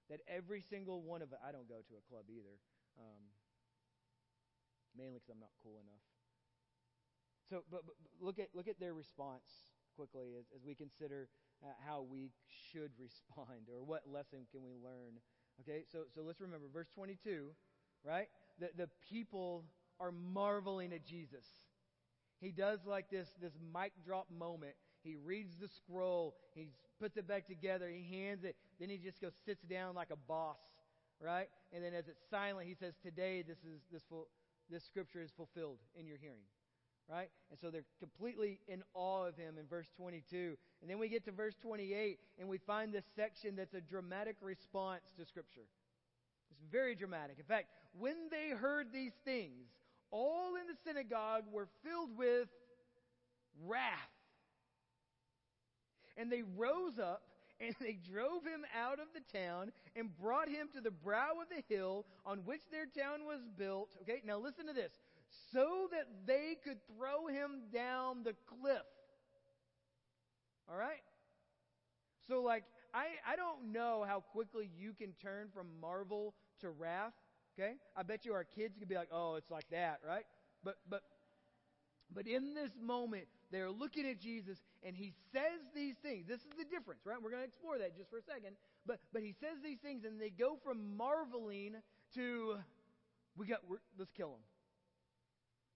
That 0.08 0.22
every 0.30 0.62
single 0.62 1.02
one 1.02 1.20
of 1.20 1.34
us, 1.34 1.42
I 1.42 1.50
don't 1.50 1.66
go 1.66 1.82
to 1.82 1.94
a 1.98 2.04
club 2.06 2.30
either, 2.30 2.62
um, 2.94 3.22
mainly 4.94 5.18
because 5.18 5.34
I'm 5.34 5.42
not 5.42 5.50
cool 5.58 5.82
enough. 5.82 6.15
So, 7.48 7.62
but, 7.70 7.86
but, 7.86 7.94
look 8.20 8.38
at 8.38 8.48
look 8.54 8.66
at 8.68 8.80
their 8.80 8.94
response 8.94 9.70
quickly 9.94 10.34
as, 10.38 10.46
as 10.54 10.64
we 10.66 10.74
consider 10.74 11.28
uh, 11.62 11.68
how 11.86 12.04
we 12.10 12.30
should 12.72 12.90
respond 13.00 13.68
or 13.72 13.84
what 13.84 14.02
lesson 14.10 14.46
can 14.50 14.62
we 14.62 14.72
learn. 14.82 15.20
Okay, 15.60 15.84
so 15.90 16.00
so 16.14 16.22
let's 16.22 16.40
remember 16.40 16.66
verse 16.72 16.88
22, 16.94 17.48
right? 18.04 18.28
The 18.58 18.70
the 18.76 18.88
people 19.08 19.64
are 20.00 20.12
marveling 20.12 20.92
at 20.92 21.06
Jesus. 21.06 21.46
He 22.40 22.50
does 22.50 22.80
like 22.84 23.10
this 23.10 23.28
this 23.40 23.52
mic 23.72 23.92
drop 24.04 24.26
moment. 24.30 24.74
He 25.02 25.14
reads 25.14 25.56
the 25.56 25.68
scroll, 25.68 26.34
he 26.52 26.70
puts 26.98 27.16
it 27.16 27.28
back 27.28 27.46
together, 27.46 27.88
he 27.88 28.02
hands 28.12 28.42
it, 28.42 28.56
then 28.80 28.90
he 28.90 28.98
just 28.98 29.20
goes 29.20 29.32
sits 29.44 29.62
down 29.62 29.94
like 29.94 30.10
a 30.10 30.16
boss, 30.16 30.58
right? 31.20 31.48
And 31.72 31.84
then 31.84 31.94
as 31.94 32.08
it's 32.08 32.20
silent, 32.28 32.66
he 32.66 32.74
says, 32.74 32.94
"Today 33.02 33.42
this 33.42 33.58
is 33.58 33.82
this 33.92 34.02
full, 34.08 34.26
this 34.68 34.84
scripture 34.84 35.22
is 35.22 35.30
fulfilled 35.30 35.78
in 35.94 36.06
your 36.06 36.18
hearing." 36.18 36.42
Right? 37.10 37.28
And 37.50 37.58
so 37.58 37.70
they're 37.70 37.84
completely 38.00 38.58
in 38.68 38.82
awe 38.94 39.26
of 39.26 39.36
him 39.36 39.58
in 39.58 39.66
verse 39.66 39.88
22. 39.96 40.56
And 40.80 40.90
then 40.90 40.98
we 40.98 41.08
get 41.08 41.24
to 41.26 41.32
verse 41.32 41.54
28 41.60 42.18
and 42.38 42.48
we 42.48 42.58
find 42.58 42.92
this 42.92 43.04
section 43.14 43.56
that's 43.56 43.74
a 43.74 43.80
dramatic 43.80 44.36
response 44.40 45.12
to 45.18 45.24
Scripture. 45.24 45.66
It's 46.50 46.60
very 46.70 46.94
dramatic. 46.94 47.36
In 47.38 47.44
fact, 47.44 47.68
when 47.98 48.16
they 48.30 48.54
heard 48.54 48.92
these 48.92 49.12
things, 49.24 49.68
all 50.10 50.54
in 50.56 50.66
the 50.66 50.76
synagogue 50.84 51.44
were 51.52 51.68
filled 51.84 52.16
with 52.16 52.48
wrath. 53.64 53.92
And 56.16 56.32
they 56.32 56.42
rose 56.56 56.98
up 56.98 57.22
and 57.60 57.74
they 57.80 57.98
drove 58.10 58.44
him 58.44 58.64
out 58.76 58.98
of 58.98 59.06
the 59.14 59.38
town 59.38 59.72
and 59.94 60.16
brought 60.18 60.48
him 60.48 60.68
to 60.74 60.80
the 60.80 60.90
brow 60.90 61.32
of 61.40 61.48
the 61.48 61.62
hill 61.74 62.04
on 62.24 62.38
which 62.44 62.62
their 62.70 62.86
town 62.86 63.24
was 63.26 63.40
built. 63.56 63.88
Okay, 64.02 64.22
now 64.24 64.38
listen 64.38 64.66
to 64.66 64.72
this 64.72 64.92
so 65.52 65.88
that 65.92 66.06
they 66.26 66.56
could 66.62 66.78
throw 66.96 67.26
him 67.26 67.62
down 67.72 68.22
the 68.22 68.34
cliff. 68.46 68.82
All 70.68 70.76
right? 70.76 71.02
So, 72.28 72.42
like, 72.42 72.64
I, 72.92 73.06
I 73.30 73.36
don't 73.36 73.72
know 73.72 74.04
how 74.06 74.20
quickly 74.20 74.68
you 74.76 74.92
can 74.92 75.12
turn 75.22 75.48
from 75.54 75.66
marvel 75.80 76.34
to 76.60 76.70
wrath. 76.70 77.12
Okay? 77.58 77.74
I 77.96 78.02
bet 78.02 78.24
you 78.24 78.34
our 78.34 78.44
kids 78.44 78.76
could 78.78 78.88
be 78.88 78.96
like, 78.96 79.08
oh, 79.12 79.36
it's 79.36 79.50
like 79.50 79.68
that, 79.70 80.00
right? 80.06 80.24
But, 80.64 80.76
but, 80.90 81.02
but 82.12 82.26
in 82.26 82.54
this 82.54 82.72
moment, 82.80 83.26
they're 83.50 83.70
looking 83.70 84.06
at 84.06 84.20
Jesus 84.20 84.58
and 84.82 84.96
he 84.96 85.12
says 85.32 85.60
these 85.74 85.94
things. 86.02 86.26
This 86.26 86.40
is 86.40 86.52
the 86.58 86.64
difference, 86.64 87.02
right? 87.04 87.16
We're 87.22 87.30
going 87.30 87.42
to 87.42 87.48
explore 87.48 87.78
that 87.78 87.96
just 87.96 88.10
for 88.10 88.18
a 88.18 88.22
second. 88.22 88.56
But, 88.86 89.00
but 89.12 89.22
he 89.22 89.32
says 89.32 89.58
these 89.62 89.78
things 89.78 90.04
and 90.04 90.20
they 90.20 90.30
go 90.30 90.58
from 90.64 90.96
marveling 90.96 91.76
to, 92.14 92.56
we 93.36 93.46
got, 93.46 93.60
let's 93.98 94.12
kill 94.12 94.28
him. 94.28 94.40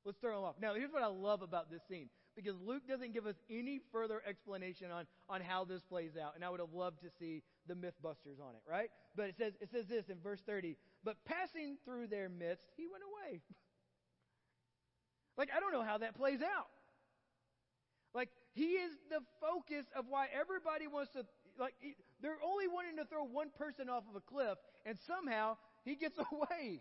Let's 0.04 0.18
throw 0.18 0.38
him 0.38 0.44
off. 0.44 0.56
Now, 0.60 0.74
here's 0.74 0.92
what 0.92 1.02
I 1.02 1.08
love 1.08 1.42
about 1.42 1.70
this 1.70 1.82
scene 1.88 2.08
because 2.36 2.54
Luke 2.64 2.82
doesn't 2.88 3.12
give 3.12 3.26
us 3.26 3.34
any 3.50 3.80
further 3.92 4.22
explanation 4.26 4.90
on, 4.90 5.06
on 5.28 5.40
how 5.40 5.64
this 5.64 5.82
plays 5.82 6.12
out. 6.20 6.32
And 6.34 6.44
I 6.44 6.50
would 6.50 6.60
have 6.60 6.72
loved 6.72 7.00
to 7.02 7.10
see 7.18 7.42
the 7.66 7.74
Mythbusters 7.74 8.40
on 8.40 8.54
it, 8.54 8.62
right? 8.68 8.90
But 9.16 9.28
it 9.28 9.36
says, 9.36 9.54
it 9.60 9.70
says 9.70 9.86
this 9.86 10.08
in 10.08 10.18
verse 10.20 10.40
30 10.46 10.76
But 11.04 11.16
passing 11.24 11.76
through 11.84 12.06
their 12.06 12.28
midst, 12.28 12.64
he 12.76 12.86
went 12.90 13.02
away. 13.04 13.42
like, 15.36 15.50
I 15.54 15.60
don't 15.60 15.72
know 15.72 15.84
how 15.84 15.98
that 15.98 16.16
plays 16.16 16.40
out. 16.40 16.68
Like, 18.14 18.30
he 18.54 18.72
is 18.72 18.92
the 19.10 19.20
focus 19.40 19.86
of 19.96 20.06
why 20.08 20.26
everybody 20.32 20.88
wants 20.88 21.12
to, 21.12 21.24
like, 21.58 21.74
they're 22.20 22.42
only 22.44 22.66
wanting 22.66 22.96
to 22.96 23.04
throw 23.04 23.24
one 23.24 23.50
person 23.56 23.88
off 23.88 24.04
of 24.08 24.16
a 24.16 24.20
cliff, 24.20 24.58
and 24.84 24.98
somehow 25.06 25.56
he 25.84 25.94
gets 25.94 26.18
away. 26.32 26.80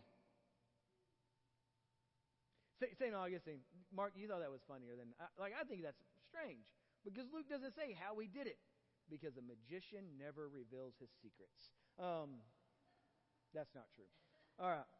St. 2.79 3.13
Augustine, 3.13 3.59
Mark, 3.91 4.13
you 4.15 4.27
thought 4.27 4.39
that 4.39 4.51
was 4.51 4.63
funnier 4.63 4.95
than, 4.95 5.11
like, 5.35 5.53
I 5.53 5.63
think 5.67 5.83
that's 5.83 5.99
strange 6.23 6.71
because 7.03 7.27
Luke 7.33 7.49
doesn't 7.49 7.75
say 7.75 7.91
how 7.91 8.15
he 8.19 8.27
did 8.27 8.47
it 8.47 8.59
because 9.09 9.35
a 9.35 9.43
magician 9.43 10.15
never 10.15 10.47
reveals 10.47 10.95
his 10.99 11.09
secrets. 11.19 11.75
Um, 11.99 12.45
that's 13.53 13.73
not 13.75 13.89
true. 13.95 14.07
All 14.59 14.69
right. 14.69 14.91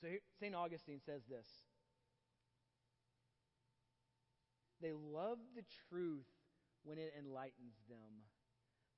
So 0.00 0.08
St. 0.40 0.54
Augustine 0.54 1.00
says 1.04 1.22
this 1.28 1.46
They 4.80 4.92
love 4.92 5.38
the 5.54 5.64
truth 5.88 6.28
when 6.82 6.98
it 6.98 7.12
enlightens 7.18 7.76
them, 7.88 8.24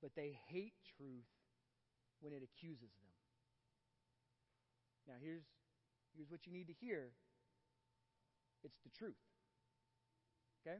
but 0.00 0.14
they 0.14 0.38
hate 0.48 0.74
truth 0.96 1.26
when 2.20 2.32
it 2.32 2.42
accuses 2.42 2.94
them. 3.02 3.12
Now, 5.08 5.18
here's 5.20 5.42
Here's 6.16 6.31
what 6.31 6.46
you 6.46 6.53
need 6.53 6.68
to 6.68 6.77
hear 6.81 7.12
it's 8.64 8.79
the 8.85 8.90
truth. 8.96 9.18
Okay? 10.62 10.79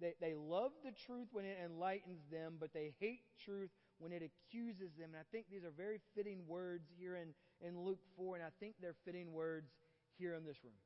They, 0.00 0.14
they 0.20 0.34
love 0.34 0.72
the 0.84 0.94
truth 1.06 1.28
when 1.32 1.44
it 1.44 1.58
enlightens 1.64 2.22
them, 2.30 2.56
but 2.58 2.72
they 2.72 2.94
hate 2.98 3.22
truth 3.44 3.70
when 3.98 4.12
it 4.12 4.22
accuses 4.22 4.94
them. 4.98 5.14
And 5.14 5.20
I 5.20 5.26
think 5.30 5.46
these 5.50 5.64
are 5.64 5.74
very 5.74 6.00
fitting 6.14 6.46
words 6.46 6.86
here 6.98 7.16
in, 7.16 7.34
in 7.60 7.78
Luke 7.78 8.02
4, 8.16 8.36
and 8.36 8.44
I 8.44 8.50
think 8.58 8.74
they're 8.80 8.98
fitting 9.04 9.32
words 9.32 9.70
here 10.18 10.34
in 10.34 10.44
this 10.44 10.58
room. 10.64 10.78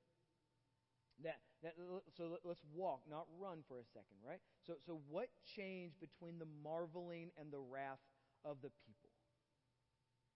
That, 1.25 1.41
that, 1.63 1.73
so 2.13 2.37
let's 2.45 2.61
walk, 2.77 3.01
not 3.09 3.25
run 3.41 3.65
for 3.69 3.81
a 3.81 3.89
second, 3.97 4.21
right? 4.21 4.41
So, 4.67 4.77
so 4.85 5.01
what 5.09 5.33
changed 5.49 5.97
between 5.97 6.37
the 6.37 6.49
marveling 6.61 7.33
and 7.41 7.49
the 7.49 7.61
wrath 7.61 8.05
of 8.45 8.61
the 8.61 8.69
people? 8.85 9.09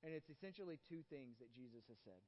And 0.00 0.16
it's 0.16 0.32
essentially 0.32 0.80
two 0.88 1.04
things 1.12 1.36
that 1.44 1.52
Jesus 1.52 1.84
has 1.92 2.00
said 2.00 2.24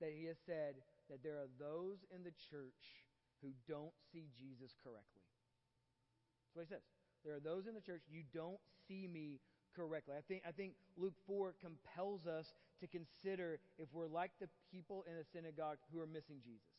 that 0.00 0.12
he 0.14 0.26
has 0.26 0.36
said 0.46 0.78
that 1.10 1.22
there 1.22 1.36
are 1.36 1.50
those 1.58 2.04
in 2.14 2.22
the 2.22 2.34
church 2.50 3.06
who 3.42 3.50
don't 3.66 3.94
see 4.12 4.30
Jesus 4.38 4.74
correctly. 4.82 5.22
That's 5.22 6.54
what 6.54 6.66
he 6.66 6.72
says. 6.74 6.84
There 7.24 7.34
are 7.34 7.42
those 7.42 7.66
in 7.66 7.74
the 7.74 7.82
church, 7.82 8.02
you 8.10 8.22
don't 8.34 8.60
see 8.86 9.06
me 9.06 9.40
correctly. 9.74 10.14
I 10.16 10.22
think, 10.26 10.42
I 10.46 10.52
think 10.52 10.74
Luke 10.96 11.18
4 11.26 11.54
compels 11.60 12.26
us 12.26 12.52
to 12.80 12.86
consider 12.86 13.58
if 13.78 13.88
we're 13.92 14.06
like 14.08 14.30
the 14.40 14.48
people 14.70 15.04
in 15.06 15.14
the 15.14 15.26
synagogue 15.32 15.78
who 15.92 16.00
are 16.00 16.06
missing 16.06 16.38
Jesus. 16.42 16.77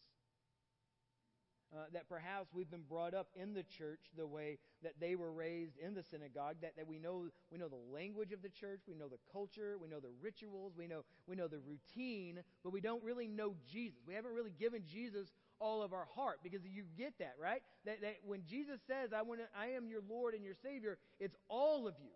Uh, 1.72 1.82
that 1.94 2.10
perhaps 2.10 2.48
we've 2.52 2.72
been 2.72 2.86
brought 2.90 3.14
up 3.14 3.28
in 3.36 3.54
the 3.54 3.62
church 3.62 4.00
the 4.18 4.26
way 4.26 4.58
that 4.82 4.94
they 5.00 5.14
were 5.14 5.32
raised 5.32 5.78
in 5.78 5.94
the 5.94 6.02
synagogue, 6.02 6.56
that, 6.64 6.76
that 6.76 6.88
we 6.88 6.98
know 6.98 7.26
we 7.52 7.60
know 7.60 7.68
the 7.68 7.94
language 7.94 8.32
of 8.32 8.42
the 8.42 8.50
church, 8.50 8.82
we 8.88 8.96
know 8.96 9.08
the 9.08 9.20
culture, 9.32 9.78
we 9.80 9.88
know 9.88 10.00
the 10.00 10.10
rituals, 10.20 10.74
we 10.76 10.88
know 10.88 11.04
we 11.28 11.36
know 11.36 11.48
the 11.48 11.60
routine, 11.60 12.40
but 12.64 12.74
we 12.74 12.82
don't 12.82 13.04
really 13.04 13.28
know 13.28 13.54
Jesus. 13.72 14.00
We 14.08 14.16
haven't 14.16 14.34
really 14.34 14.54
given 14.60 14.82
Jesus 14.92 15.28
all 15.60 15.84
of 15.84 15.94
our 15.94 16.08
heart 16.16 16.40
because 16.42 16.62
you 16.66 16.86
get 16.98 17.14
that, 17.20 17.36
right? 17.40 17.62
That, 17.86 18.02
that 18.02 18.18
when 18.26 18.42
Jesus 18.50 18.80
says, 18.88 19.14
I 19.14 19.22
want 19.22 19.42
I 19.56 19.68
am 19.68 19.88
your 19.88 20.02
Lord 20.10 20.34
and 20.34 20.44
your 20.44 20.56
Savior, 20.64 20.98
it's 21.20 21.36
all 21.50 21.88
of 21.88 21.94
you. 22.02 22.10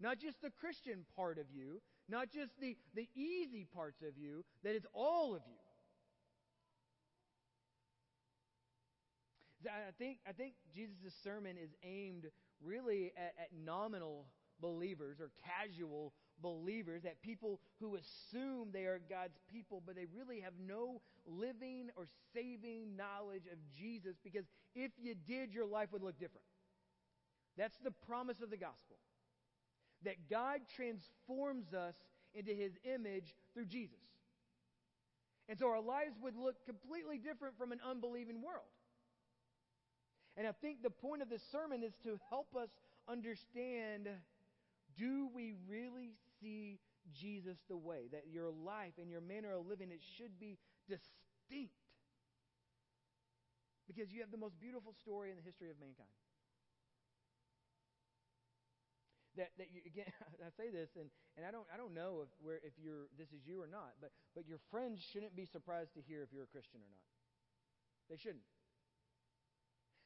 Not 0.00 0.18
just 0.18 0.42
the 0.42 0.50
Christian 0.50 1.04
part 1.14 1.38
of 1.38 1.46
you, 1.54 1.80
not 2.08 2.32
just 2.32 2.58
the, 2.60 2.76
the 2.94 3.08
easy 3.14 3.66
parts 3.72 4.02
of 4.02 4.18
you, 4.18 4.44
that 4.64 4.74
it's 4.74 4.86
all 4.92 5.34
of 5.36 5.42
you. 5.46 5.61
I 9.66 9.92
think, 9.98 10.18
I 10.28 10.32
think 10.32 10.54
Jesus' 10.74 11.14
sermon 11.22 11.56
is 11.62 11.70
aimed 11.82 12.26
really 12.62 13.12
at, 13.16 13.34
at 13.38 13.48
nominal 13.64 14.26
believers 14.60 15.20
or 15.20 15.30
casual 15.44 16.12
believers, 16.40 17.04
at 17.04 17.20
people 17.22 17.60
who 17.80 17.96
assume 17.96 18.70
they 18.72 18.84
are 18.84 19.00
God's 19.10 19.38
people, 19.50 19.82
but 19.84 19.94
they 19.94 20.06
really 20.16 20.40
have 20.40 20.54
no 20.66 21.00
living 21.26 21.90
or 21.96 22.06
saving 22.34 22.96
knowledge 22.96 23.46
of 23.52 23.58
Jesus 23.76 24.16
because 24.24 24.44
if 24.74 24.92
you 24.98 25.14
did, 25.14 25.52
your 25.52 25.66
life 25.66 25.88
would 25.92 26.02
look 26.02 26.18
different. 26.18 26.46
That's 27.56 27.76
the 27.84 27.90
promise 28.06 28.40
of 28.40 28.50
the 28.50 28.56
gospel. 28.56 28.96
That 30.04 30.28
God 30.28 30.60
transforms 30.74 31.74
us 31.74 31.94
into 32.34 32.52
his 32.52 32.72
image 32.84 33.34
through 33.54 33.66
Jesus. 33.66 33.98
And 35.48 35.58
so 35.58 35.68
our 35.68 35.82
lives 35.82 36.16
would 36.22 36.36
look 36.36 36.64
completely 36.64 37.18
different 37.18 37.58
from 37.58 37.72
an 37.72 37.80
unbelieving 37.86 38.42
world. 38.42 38.70
And 40.36 40.46
I 40.46 40.52
think 40.52 40.82
the 40.82 40.90
point 40.90 41.20
of 41.20 41.28
this 41.28 41.42
sermon 41.52 41.82
is 41.82 41.92
to 42.04 42.18
help 42.30 42.56
us 42.56 42.70
understand 43.08 44.08
do 44.98 45.28
we 45.34 45.54
really 45.68 46.12
see 46.40 46.78
Jesus 47.12 47.56
the 47.68 47.76
way? 47.76 48.08
That 48.12 48.24
your 48.30 48.50
life 48.50 48.92
and 49.00 49.10
your 49.10 49.20
manner 49.20 49.52
of 49.52 49.66
living, 49.66 49.90
it 49.90 50.00
should 50.16 50.38
be 50.38 50.58
distinct. 50.88 51.72
Because 53.86 54.12
you 54.12 54.20
have 54.20 54.30
the 54.30 54.40
most 54.40 54.60
beautiful 54.60 54.94
story 55.00 55.30
in 55.30 55.36
the 55.36 55.42
history 55.42 55.70
of 55.70 55.76
mankind. 55.80 56.12
That, 59.36 59.48
that 59.56 59.72
you, 59.72 59.80
again, 59.88 60.12
I 60.46 60.52
say 60.60 60.68
this, 60.68 60.92
and, 60.96 61.08
and 61.40 61.48
I 61.48 61.50
don't 61.50 61.64
I 61.72 61.80
don't 61.80 61.96
know 61.96 62.20
if 62.20 62.28
where 62.44 62.60
if 62.60 62.76
you're 62.76 63.08
this 63.16 63.32
is 63.32 63.40
you 63.48 63.64
or 63.64 63.66
not, 63.66 63.96
but 63.96 64.12
but 64.36 64.44
your 64.44 64.60
friends 64.68 65.00
shouldn't 65.00 65.32
be 65.32 65.48
surprised 65.48 65.96
to 65.96 66.04
hear 66.04 66.20
if 66.20 66.28
you're 66.36 66.44
a 66.44 66.52
Christian 66.52 66.84
or 66.84 66.92
not. 66.92 67.08
They 68.12 68.20
shouldn't 68.20 68.44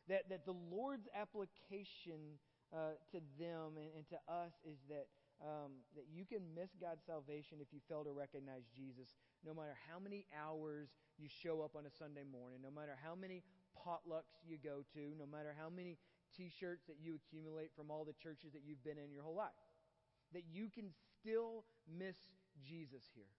that, 0.08 0.28
that 0.30 0.46
the 0.46 0.54
Lord's 0.70 1.08
application 1.14 2.38
uh, 2.74 2.98
to 3.12 3.18
them 3.38 3.78
and, 3.78 3.90
and, 3.94 4.06
to 4.10 4.18
us 4.26 4.54
is 4.66 4.78
that, 4.90 5.06
um, 5.42 5.82
that 5.94 6.06
you 6.10 6.26
can 6.26 6.42
miss 6.54 6.70
God's 6.80 7.02
salvation 7.06 7.58
if 7.62 7.70
you 7.70 7.78
fail 7.88 8.02
to 8.02 8.10
recognize 8.10 8.66
Jesus, 8.74 9.14
no 9.46 9.54
matter 9.54 9.74
how 9.86 9.98
many 9.98 10.26
hours 10.34 10.90
you 11.18 11.28
show 11.30 11.62
up 11.62 11.76
on 11.76 11.86
a 11.86 11.92
Sunday 11.94 12.26
morning, 12.26 12.58
no 12.62 12.70
matter 12.70 12.98
how 12.98 13.14
many 13.14 13.42
potlucks 13.78 14.42
you 14.42 14.58
go 14.58 14.82
to, 14.94 15.14
no 15.18 15.26
matter 15.26 15.54
how 15.54 15.70
many 15.70 15.98
t 16.34 16.50
shirts 16.50 16.84
that 16.86 16.96
you 17.00 17.14
accumulate 17.14 17.70
from 17.76 17.90
all 17.90 18.04
the 18.04 18.16
churches 18.18 18.52
that 18.52 18.62
you've 18.66 18.82
been 18.82 18.98
in 18.98 19.10
your 19.12 19.22
whole 19.22 19.36
life. 19.36 19.54
That 20.34 20.42
you 20.50 20.68
can 20.74 20.90
still 21.20 21.64
miss 21.86 22.16
Jesus 22.66 23.06
here. 23.14 23.30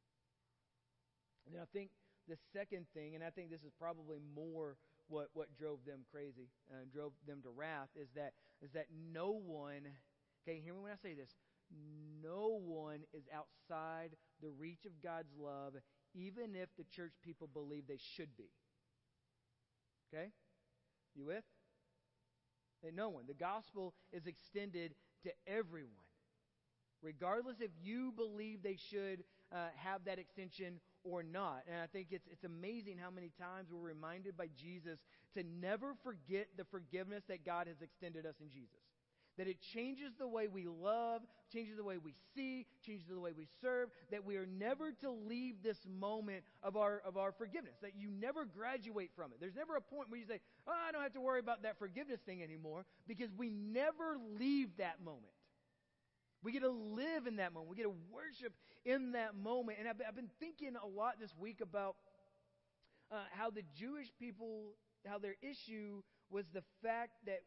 And 1.45 1.60
I 1.60 1.65
think 1.71 1.91
the 2.27 2.38
second 2.53 2.88
thing, 2.93 3.15
and 3.15 3.23
I 3.23 3.30
think 3.30 3.49
this 3.49 3.63
is 3.63 3.71
probably 3.80 4.19
more 4.36 4.77
what, 5.08 5.30
what 5.34 5.48
drove 5.58 5.80
them 5.86 6.02
crazy 6.12 6.50
and 6.72 6.88
uh, 6.88 6.93
drove 6.93 7.13
them 7.28 7.39
to 7.43 7.50
wrath 7.50 7.89
is 7.96 8.10
that 8.15 8.34
is 8.62 8.72
that 8.74 8.88
no 9.13 9.39
one 9.46 9.88
okay 10.43 10.60
hear 10.63 10.74
me 10.74 10.82
when 10.82 10.91
I 10.91 11.02
say 11.02 11.13
this 11.13 11.34
no 12.24 12.60
one 12.63 13.00
is 13.13 13.24
outside 13.34 14.15
the 14.41 14.50
reach 14.50 14.86
of 14.86 15.02
God's 15.04 15.34
love 15.38 15.74
even 16.13 16.56
if 16.56 16.70
the 16.78 16.86
church 16.95 17.14
people 17.24 17.47
believe 17.51 17.84
they 17.88 17.99
should 18.16 18.36
be. 18.38 18.49
Okay? 20.14 20.32
You 21.16 21.26
with? 21.26 21.43
And 22.86 22.95
no 22.95 23.10
one. 23.10 23.26
The 23.28 23.34
gospel 23.34 23.93
is 24.12 24.26
extended 24.26 24.93
to 25.24 25.32
everyone. 25.47 25.91
Regardless 27.01 27.58
if 27.60 27.72
you 27.82 28.12
believe 28.16 28.64
they 28.64 28.78
should 28.89 29.24
uh, 29.51 29.70
have 29.76 30.05
that 30.05 30.20
extension 30.20 30.80
or 31.10 31.24
not. 31.24 31.64
And 31.72 31.82
I 31.82 31.88
think 31.88 32.08
it's, 32.12 32.28
it's 32.32 32.43
amazing 32.43 32.97
how 33.01 33.10
many 33.10 33.32
times 33.39 33.70
we're 33.72 33.88
reminded 33.88 34.38
by 34.38 34.47
Jesus 34.60 34.99
to 35.36 35.43
never 35.43 35.93
forget 36.03 36.47
the 36.58 36.66
forgiveness 36.66 37.24
that 37.30 37.45
God 37.45 37.68
has 37.68 37.82
extended 37.82 38.26
us 38.26 38.36
in 38.41 38.49
Jesus. 38.49 38.82
That 39.38 39.47
it 39.47 39.58
changes 39.76 40.14
the 40.18 40.28
way 40.28 40.47
we 40.47 40.66
love, 40.66 41.22
changes 41.53 41.78
the 41.78 41.84
way 41.84 41.99
we 42.03 42.16
see, 42.36 42.66
changes 42.84 43.05
the 43.08 43.20
way 43.20 43.34
we 43.38 43.47
serve, 43.62 43.89
that 44.10 44.26
we 44.26 44.36
are 44.36 44.47
never 44.47 44.91
to 45.01 45.12
leave 45.12 45.62
this 45.62 45.78
moment 45.88 46.43
of 46.64 46.76
our, 46.76 47.03
of 47.05 47.18
our 47.18 47.32
forgiveness, 47.32 47.76
that 47.84 47.93
you 47.95 48.10
never 48.10 48.45
graduate 48.45 49.12
from 49.16 49.32
it. 49.32 49.38
There's 49.39 49.55
never 49.55 49.76
a 49.76 49.82
point 49.82 50.10
where 50.10 50.20
you 50.20 50.26
say, 50.26 50.39
oh, 50.68 50.74
I 50.88 50.91
don't 50.91 51.03
have 51.03 51.14
to 51.14 51.22
worry 51.22 51.39
about 51.39 51.62
that 51.64 51.78
forgiveness 51.78 52.20
thing 52.26 52.41
anymore, 52.41 52.86
because 53.08 53.30
we 53.38 53.51
never 53.51 54.18
leave 54.39 54.70
that 54.80 55.03
moment. 55.05 55.37
We 56.44 56.52
get 56.52 56.62
to 56.62 56.70
live 56.70 57.28
in 57.28 57.38
that 57.38 57.54
moment. 57.54 57.72
We 57.72 57.78
get 57.78 57.84
to 57.84 57.96
worship 58.12 58.54
in 58.86 59.14
that 59.14 59.36
moment. 59.36 59.78
And 59.80 59.88
I've, 59.88 60.02
I've 60.08 60.16
been 60.16 60.30
thinking 60.40 60.74
a 60.82 60.88
lot 60.88 61.16
this 61.20 61.34
week 61.38 61.62
about 61.62 61.96
uh, 63.12 63.24
how 63.32 63.50
the 63.50 63.64
Jewish 63.76 64.08
people, 64.20 64.74
how 65.06 65.18
their 65.18 65.36
issue 65.42 66.02
was 66.30 66.46
the 66.54 66.64
fact 66.84 67.14
that 67.26 67.42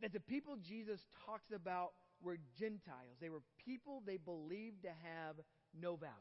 that 0.00 0.12
the 0.12 0.20
people 0.20 0.56
Jesus 0.56 1.00
talks 1.24 1.52
about 1.54 1.92
were 2.22 2.38
Gentiles. 2.58 3.16
They 3.20 3.30
were 3.30 3.42
people 3.64 4.02
they 4.04 4.16
believed 4.16 4.82
to 4.82 4.88
have 4.88 5.36
no 5.78 5.96
value. 5.96 6.14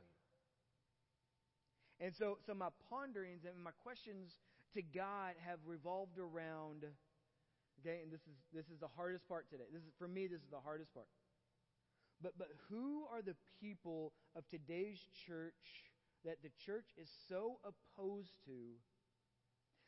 And 2.00 2.14
so, 2.14 2.38
so 2.46 2.54
my 2.54 2.70
ponderings 2.90 3.44
and 3.46 3.62
my 3.64 3.72
questions 3.84 4.36
to 4.74 4.82
God 4.82 5.34
have 5.46 5.60
revolved 5.66 6.18
around. 6.18 6.86
Okay, 7.82 8.00
and 8.04 8.12
this 8.12 8.22
is 8.22 8.38
this 8.54 8.66
is 8.70 8.80
the 8.80 8.88
hardest 8.96 9.28
part 9.28 9.50
today. 9.50 9.66
This 9.74 9.84
is 9.84 9.94
for 9.98 10.08
me. 10.08 10.28
This 10.28 10.42
is 10.42 10.50
the 10.52 10.62
hardest 10.64 10.94
part. 10.94 11.08
But 12.22 12.34
but 12.38 12.50
who 12.70 13.06
are 13.12 13.22
the 13.22 13.36
people 13.60 14.14
of 14.36 14.44
today's 14.50 15.00
church 15.26 15.92
that 16.24 16.38
the 16.42 16.52
church 16.66 16.86
is 16.98 17.10
so 17.28 17.60
opposed 17.64 18.32
to 18.46 18.80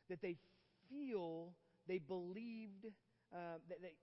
that 0.10 0.22
they 0.22 0.38
feel 0.90 1.54
they 1.88 2.00
believed 2.00 2.86
uh, 3.34 3.58
that, 3.70 3.82
they, 3.82 3.94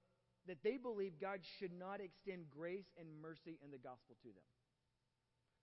that 0.47 0.59
they 0.63 0.77
believe 0.77 1.13
God 1.21 1.41
should 1.59 1.73
not 1.73 2.01
extend 2.01 2.51
grace 2.51 2.93
and 2.99 3.07
mercy 3.21 3.59
in 3.65 3.71
the 3.71 3.79
gospel 3.79 4.17
to 4.23 4.29
them. 4.29 4.45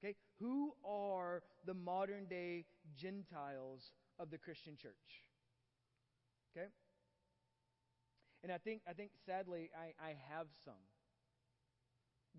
Okay? 0.03 0.15
Who 0.39 0.73
are 0.85 1.43
the 1.65 1.73
modern 1.73 2.25
day 2.25 2.65
Gentiles 2.95 3.91
of 4.17 4.31
the 4.31 4.37
Christian 4.37 4.75
church? 4.77 4.93
Okay? 6.55 6.67
And 8.43 8.51
I 8.51 8.57
think, 8.57 8.81
I 8.87 8.93
think 8.93 9.11
sadly, 9.25 9.69
I, 9.75 9.93
I 10.03 10.15
have 10.29 10.47
some 10.63 10.73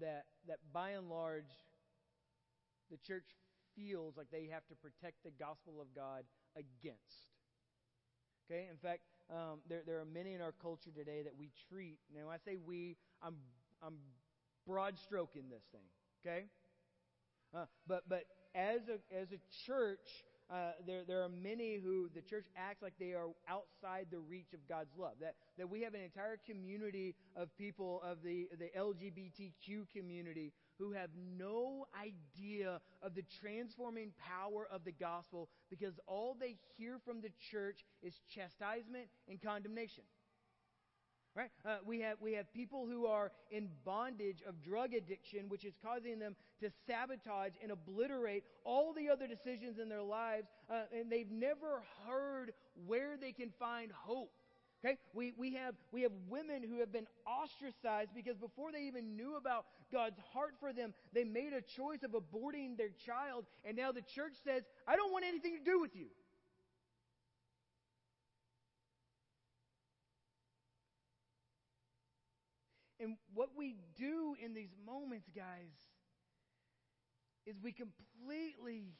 that, 0.01 0.25
that 0.49 0.59
by 0.73 0.91
and 0.91 1.11
large, 1.11 1.51
the 2.91 2.97
church 3.07 3.27
feels 3.77 4.17
like 4.17 4.29
they 4.33 4.49
have 4.53 4.67
to 4.69 4.75
protect 4.75 5.23
the 5.25 5.31
gospel 5.31 5.81
of 5.81 5.95
God 5.95 6.25
against. 6.57 7.29
Okay? 8.51 8.67
In 8.71 8.77
fact, 8.79 9.03
um, 9.31 9.61
there, 9.69 9.83
there 9.87 10.01
are 10.01 10.07
many 10.07 10.35
in 10.35 10.41
our 10.41 10.53
culture 10.53 10.91
today 10.91 11.23
that 11.23 11.35
we 11.39 11.51
treat. 11.69 11.99
Now, 12.15 12.31
I 12.31 12.37
say 12.45 12.57
we, 12.57 12.97
I'm, 13.23 13.37
I'm 13.83 13.97
broad 14.67 14.99
stroking 14.99 15.45
this 15.51 15.63
thing, 15.71 15.87
okay? 16.25 16.47
Uh, 17.55 17.67
but, 17.87 18.05
but 18.09 18.25
as 18.55 18.81
a, 18.89 19.17
as 19.17 19.29
a 19.33 19.39
church, 19.67 20.25
uh, 20.53 20.73
there, 20.87 21.03
there 21.07 21.23
are 21.23 21.29
many 21.29 21.79
who 21.79 22.09
the 22.15 22.21
church 22.21 22.47
acts 22.57 22.83
like 22.83 22.95
they 22.99 23.13
are 23.13 23.29
outside 23.49 24.07
the 24.11 24.19
reach 24.19 24.53
of 24.53 24.61
God's 24.69 24.91
love. 24.99 25.13
That, 25.21 25.35
that 25.59 25.71
we 25.71 25.83
have 25.83 25.95
an 25.95 26.01
entire 26.01 26.39
community 26.45 27.15
of 27.37 27.57
people 27.57 28.03
of 28.05 28.19
the, 28.25 28.49
the 28.59 28.69
LGBTQ 28.77 29.87
community 29.95 30.53
who 30.79 30.93
have 30.93 31.11
no 31.39 31.87
idea 32.01 32.81
of 33.03 33.15
the 33.15 33.23
transforming 33.41 34.13
power 34.19 34.67
of 34.73 34.85
the 34.85 34.93
gospel 34.93 35.49
because 35.69 35.95
all 36.07 36.37
they 36.39 36.57
hear 36.77 36.99
from 37.05 37.21
the 37.21 37.31
church 37.51 37.85
is 38.03 38.15
chastisement 38.35 39.07
and 39.29 39.41
condemnation. 39.41 40.05
Right? 41.37 41.51
Uh, 41.65 41.77
we, 41.87 42.01
have, 42.01 42.17
we 42.21 42.33
have 42.33 42.53
people 42.53 42.87
who 42.87 43.07
are 43.07 43.31
in 43.53 43.69
bondage 43.85 44.43
of 44.49 44.61
drug 44.63 44.95
addiction, 44.95 45.49
which 45.49 45.65
is 45.65 45.75
causing 45.83 46.19
them 46.19 46.35
to 46.61 46.71
sabotage 46.89 47.53
and 47.63 47.71
obliterate 47.71 48.43
all 48.65 48.93
the 48.93 49.09
other 49.09 49.29
decisions 49.29 49.79
in 49.79 49.89
their 49.89 50.03
lives, 50.03 50.49
uh, 50.69 50.83
and 50.93 51.11
they've 51.11 51.31
never 51.31 51.83
heard 52.07 52.53
where 52.87 53.17
they 53.17 53.31
can 53.31 53.51
find 53.61 53.93
hope. 53.93 54.33
Okay? 54.85 54.97
We, 55.15 55.33
we, 55.37 55.55
have, 55.55 55.75
we 55.93 56.03
have 56.03 56.13
women 56.29 56.65
who 56.69 56.81
have 56.81 56.93
been 56.93 57.07
ostracized 57.27 58.11
because 58.15 58.37
before 58.37 58.73
they 58.73 58.83
even 58.83 59.17
knew 59.17 59.37
about 59.37 59.67
God's 59.93 60.19
heart 60.33 60.55
for 60.59 60.73
them, 60.73 60.95
they 61.13 61.25
made 61.25 61.53
a 61.53 61.61
choice 61.61 62.03
of 62.03 62.13
aborting 62.13 62.77
their 62.77 62.91
child, 63.07 63.45
and 63.65 63.77
now 63.77 63.93
the 63.93 64.03
church 64.03 64.33
says, 64.45 64.63
I 64.87 64.97
don't 64.97 65.13
want 65.13 65.25
anything 65.25 65.57
to 65.59 65.65
do 65.65 65.81
with 65.81 65.95
you. 65.95 66.07
And 73.01 73.17
what 73.33 73.49
we 73.57 73.77
do 73.97 74.37
in 74.45 74.53
these 74.53 74.75
moments, 74.87 75.31
guys, 75.35 75.73
is 77.47 77.57
we 77.63 77.73
completely 77.73 78.93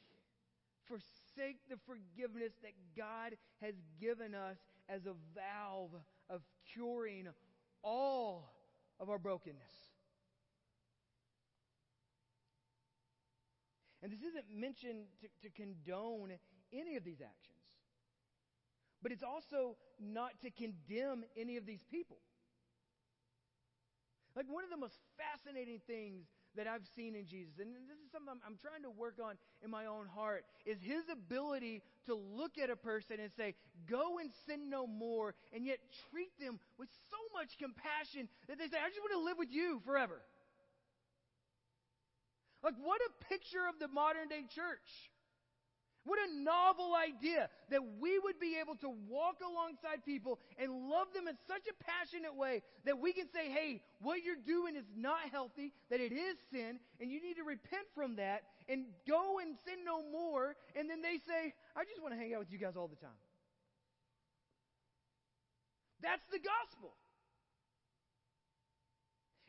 forsake 0.85 1.59
the 1.69 1.77
forgiveness 1.85 2.53
that 2.63 2.73
God 2.97 3.37
has 3.61 3.75
given 3.99 4.33
us 4.33 4.57
as 4.89 5.05
a 5.05 5.13
valve 5.35 5.91
of 6.29 6.41
curing 6.73 7.27
all 7.83 8.51
of 8.99 9.09
our 9.09 9.19
brokenness. 9.19 9.71
And 14.01 14.11
this 14.11 14.21
isn't 14.21 14.45
mentioned 14.51 15.05
to, 15.21 15.27
to 15.47 15.53
condone 15.53 16.33
any 16.73 16.95
of 16.95 17.03
these 17.03 17.21
actions, 17.21 17.59
but 19.03 19.11
it's 19.11 19.23
also 19.23 19.75
not 19.99 20.41
to 20.41 20.49
condemn 20.49 21.23
any 21.37 21.57
of 21.57 21.67
these 21.67 21.83
people. 21.91 22.17
Like 24.35 24.45
one 24.47 24.63
of 24.63 24.69
the 24.69 24.77
most 24.77 24.95
fascinating 25.19 25.81
things 25.87 26.23
that 26.55 26.67
I've 26.67 26.87
seen 26.95 27.15
in 27.15 27.27
Jesus, 27.27 27.59
and 27.59 27.71
this 27.87 27.99
is 27.99 28.11
something 28.11 28.31
I'm, 28.31 28.39
I'm, 28.47 28.57
trying 28.59 28.83
to 28.83 28.91
work 28.91 29.19
on 29.23 29.35
in 29.63 29.71
my 29.71 29.85
own 29.85 30.07
heart, 30.07 30.43
is 30.65 30.77
his 30.81 31.03
ability 31.11 31.81
to 32.05 32.15
look 32.15 32.57
at 32.57 32.69
a 32.69 32.75
person 32.75 33.19
and 33.19 33.31
say, 33.35 33.55
Go 33.89 34.19
and 34.19 34.31
sin 34.47 34.69
no 34.69 34.87
more, 34.87 35.35
and 35.53 35.65
yet 35.65 35.79
treat 36.11 36.31
them 36.39 36.59
with 36.77 36.89
so 37.09 37.19
much 37.35 37.57
compassion 37.59 38.27
that 38.47 38.57
they 38.57 38.67
say, 38.67 38.79
I 38.79 38.87
just 38.87 38.99
want 38.99 39.15
to 39.15 39.23
live 39.23 39.37
with 39.37 39.51
you 39.51 39.81
forever. 39.85 40.19
Like, 42.63 42.75
what 42.83 43.01
a 43.01 43.25
picture 43.25 43.67
of 43.67 43.79
the 43.79 43.87
modern 43.87 44.27
day 44.29 44.43
church. 44.47 45.11
What 46.03 46.17
a 46.17 46.33
novel 46.41 46.93
idea 46.95 47.47
that 47.69 47.81
we 47.99 48.17
would 48.17 48.39
be 48.39 48.57
able 48.59 48.75
to 48.77 48.89
walk 49.07 49.37
alongside 49.45 50.03
people 50.03 50.39
and 50.57 50.89
love 50.89 51.13
them 51.13 51.27
in 51.27 51.37
such 51.47 51.61
a 51.69 51.83
passionate 51.83 52.35
way 52.35 52.63
that 52.85 52.99
we 52.99 53.13
can 53.13 53.27
say, 53.29 53.49
hey, 53.49 53.83
what 54.01 54.23
you're 54.23 54.41
doing 54.47 54.75
is 54.75 54.85
not 54.97 55.29
healthy, 55.31 55.73
that 55.91 55.99
it 55.99 56.11
is 56.11 56.37
sin, 56.51 56.79
and 56.99 57.11
you 57.11 57.21
need 57.21 57.35
to 57.35 57.43
repent 57.43 57.85
from 57.93 58.15
that 58.15 58.41
and 58.67 58.85
go 59.07 59.37
and 59.39 59.55
sin 59.63 59.85
no 59.85 60.01
more. 60.11 60.55
And 60.75 60.89
then 60.89 61.03
they 61.03 61.21
say, 61.21 61.53
I 61.75 61.85
just 61.85 62.01
want 62.01 62.15
to 62.15 62.19
hang 62.19 62.33
out 62.33 62.39
with 62.39 62.51
you 62.51 62.57
guys 62.57 62.73
all 62.75 62.87
the 62.87 62.95
time. 62.95 63.21
That's 66.01 66.25
the 66.31 66.39
gospel. 66.39 66.93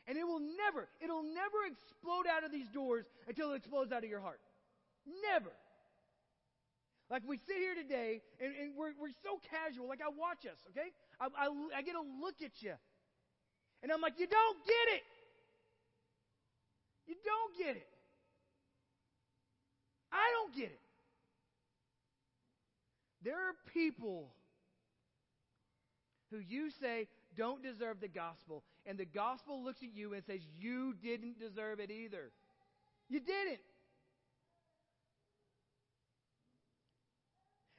And 0.05 0.17
it 0.17 0.27
will 0.27 0.41
never, 0.41 0.87
it'll 1.01 1.23
never 1.23 1.65
explode 1.65 2.27
out 2.29 2.43
of 2.43 2.51
these 2.51 2.67
doors 2.69 3.05
until 3.27 3.53
it 3.53 3.55
explodes 3.55 3.91
out 3.91 4.03
of 4.03 4.09
your 4.09 4.19
heart. 4.19 4.39
Never. 5.31 5.51
Like 7.13 7.21
we 7.27 7.37
sit 7.37 7.57
here 7.57 7.75
today 7.75 8.21
and, 8.41 8.51
and 8.59 8.71
we're, 8.75 8.89
we're 8.99 9.13
so 9.21 9.39
casual. 9.45 9.87
Like 9.87 10.01
I 10.01 10.09
watch 10.09 10.49
us, 10.51 10.57
okay? 10.71 10.89
I, 11.21 11.27
I, 11.37 11.77
I 11.77 11.81
get 11.83 11.93
a 11.93 12.01
look 12.01 12.41
at 12.43 12.57
you. 12.57 12.73
And 13.83 13.91
I'm 13.91 14.01
like, 14.01 14.17
you 14.17 14.25
don't 14.25 14.57
get 14.65 14.95
it. 14.95 15.03
You 17.05 17.13
don't 17.23 17.55
get 17.55 17.75
it. 17.75 17.87
I 20.11 20.25
don't 20.41 20.55
get 20.55 20.71
it. 20.71 20.79
There 23.23 23.35
are 23.37 23.53
people 23.71 24.33
who 26.31 26.39
you 26.39 26.71
say 26.71 27.07
don't 27.37 27.61
deserve 27.61 28.01
the 28.01 28.07
gospel, 28.07 28.63
and 28.87 28.97
the 28.97 29.05
gospel 29.05 29.63
looks 29.63 29.83
at 29.83 29.95
you 29.95 30.13
and 30.13 30.23
says, 30.25 30.39
You 30.59 30.95
didn't 31.03 31.39
deserve 31.39 31.79
it 31.79 31.91
either. 31.91 32.31
You 33.07 33.19
didn't. 33.19 33.59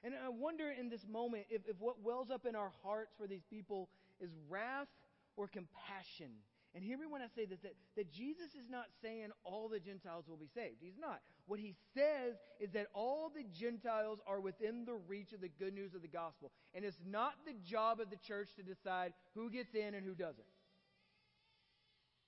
And 0.05 0.13
I 0.15 0.29
wonder 0.29 0.71
in 0.71 0.91
this 0.91 1.07
moment 1.11 1.47
if, 1.49 1.63
if 1.67 1.77
what 1.81 2.03
wells 2.03 2.31
up 2.31 2.45
in 2.45 2.55
our 2.55 2.71
hearts 2.83 3.15
for 3.19 3.27
these 3.27 3.45
people 3.49 3.89
is 4.21 4.31
wrath 4.51 4.89
or 5.37 5.49
compassion. 5.49 6.31
And 6.75 6.85
hear 6.85 6.99
me 6.99 7.07
when 7.09 7.23
I 7.23 7.27
say 7.35 7.47
this 7.47 7.61
that, 7.63 7.75
that 7.97 8.13
Jesus 8.13 8.55
is 8.55 8.69
not 8.69 8.87
saying 9.01 9.29
all 9.45 9.69
the 9.69 9.81
Gentiles 9.81 10.27
will 10.29 10.37
be 10.37 10.49
saved. 10.55 10.77
He's 10.81 10.99
not. 11.01 11.21
What 11.47 11.59
he 11.59 11.75
says 11.95 12.35
is 12.61 12.71
that 12.73 12.89
all 12.93 13.31
the 13.35 13.45
Gentiles 13.59 14.19
are 14.27 14.41
within 14.41 14.85
the 14.85 14.95
reach 15.09 15.33
of 15.33 15.41
the 15.41 15.49
good 15.49 15.73
news 15.73 15.95
of 15.95 16.03
the 16.03 16.09
gospel. 16.09 16.53
And 16.75 16.85
it's 16.85 17.01
not 17.09 17.35
the 17.47 17.55
job 17.65 18.01
of 18.01 18.11
the 18.11 18.17
church 18.17 18.49
to 18.57 18.63
decide 18.63 19.15
who 19.35 19.51
gets 19.51 19.75
in 19.75 19.95
and 19.95 20.05
who 20.05 20.15
doesn't. 20.15 20.45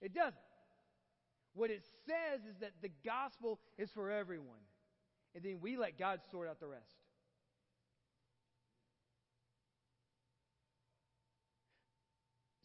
It 0.00 0.14
doesn't. 0.14 0.34
What 1.54 1.70
it 1.70 1.82
says 2.06 2.40
is 2.48 2.56
that 2.60 2.72
the 2.82 2.90
gospel 3.04 3.58
is 3.76 3.90
for 3.90 4.10
everyone. 4.10 4.64
And 5.34 5.44
then 5.44 5.58
we 5.60 5.76
let 5.76 5.98
God 5.98 6.20
sort 6.30 6.48
out 6.48 6.60
the 6.60 6.66
rest. 6.66 6.84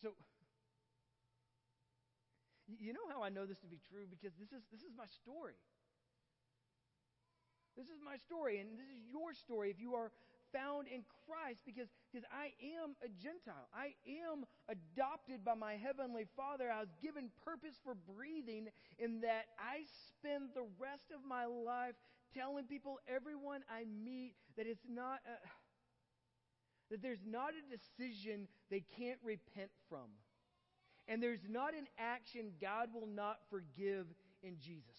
So, 0.02 0.10
You 2.80 2.94
know 2.94 3.08
how 3.10 3.24
I 3.24 3.30
know 3.30 3.46
this 3.46 3.60
to 3.60 3.68
be 3.68 3.80
true? 3.90 4.06
Because 4.10 4.32
this 4.40 4.52
is, 4.52 4.64
this 4.72 4.82
is 4.82 4.94
my 4.96 5.06
story. 5.06 5.58
This 7.78 7.88
is 7.88 8.00
my 8.04 8.18
story, 8.18 8.60
and 8.60 8.78
this 8.78 8.92
is 8.92 9.08
your 9.08 9.34
story 9.34 9.72
if 9.72 9.80
you 9.80 9.96
are 9.96 10.12
found 10.52 10.88
in 10.88 11.04
Christ 11.26 11.64
because, 11.66 11.88
because 12.12 12.28
I 12.28 12.52
am 12.60 13.00
a 13.00 13.08
Gentile. 13.08 13.72
I 13.74 13.96
am 14.28 14.44
adopted 14.68 15.44
by 15.44 15.56
my 15.56 15.80
Heavenly 15.80 16.28
Father. 16.36 16.70
I 16.70 16.82
was 16.82 16.92
given 17.02 17.32
purpose 17.44 17.80
for 17.84 17.96
breathing 17.96 18.68
in 19.00 19.22
that 19.22 19.56
I 19.58 19.88
spend 20.12 20.52
the 20.54 20.68
rest 20.78 21.16
of 21.16 21.24
my 21.24 21.46
life 21.46 21.96
telling 22.36 22.66
people, 22.66 23.00
everyone 23.08 23.64
I 23.72 23.86
meet, 23.88 24.36
that 24.58 24.68
it's 24.68 24.88
not 24.88 25.20
a, 25.26 25.40
that 26.92 27.02
there's 27.02 27.24
not 27.26 27.52
a 27.56 27.64
decision 27.72 28.48
they 28.70 28.84
can't 28.98 29.20
repent 29.24 29.72
from. 29.88 30.12
And 31.08 31.22
there's 31.22 31.48
not 31.50 31.74
an 31.74 31.88
action 31.98 32.52
God 32.62 32.90
will 32.94 33.08
not 33.08 33.40
forgive 33.50 34.06
in 34.44 34.58
Jesus. 34.60 34.98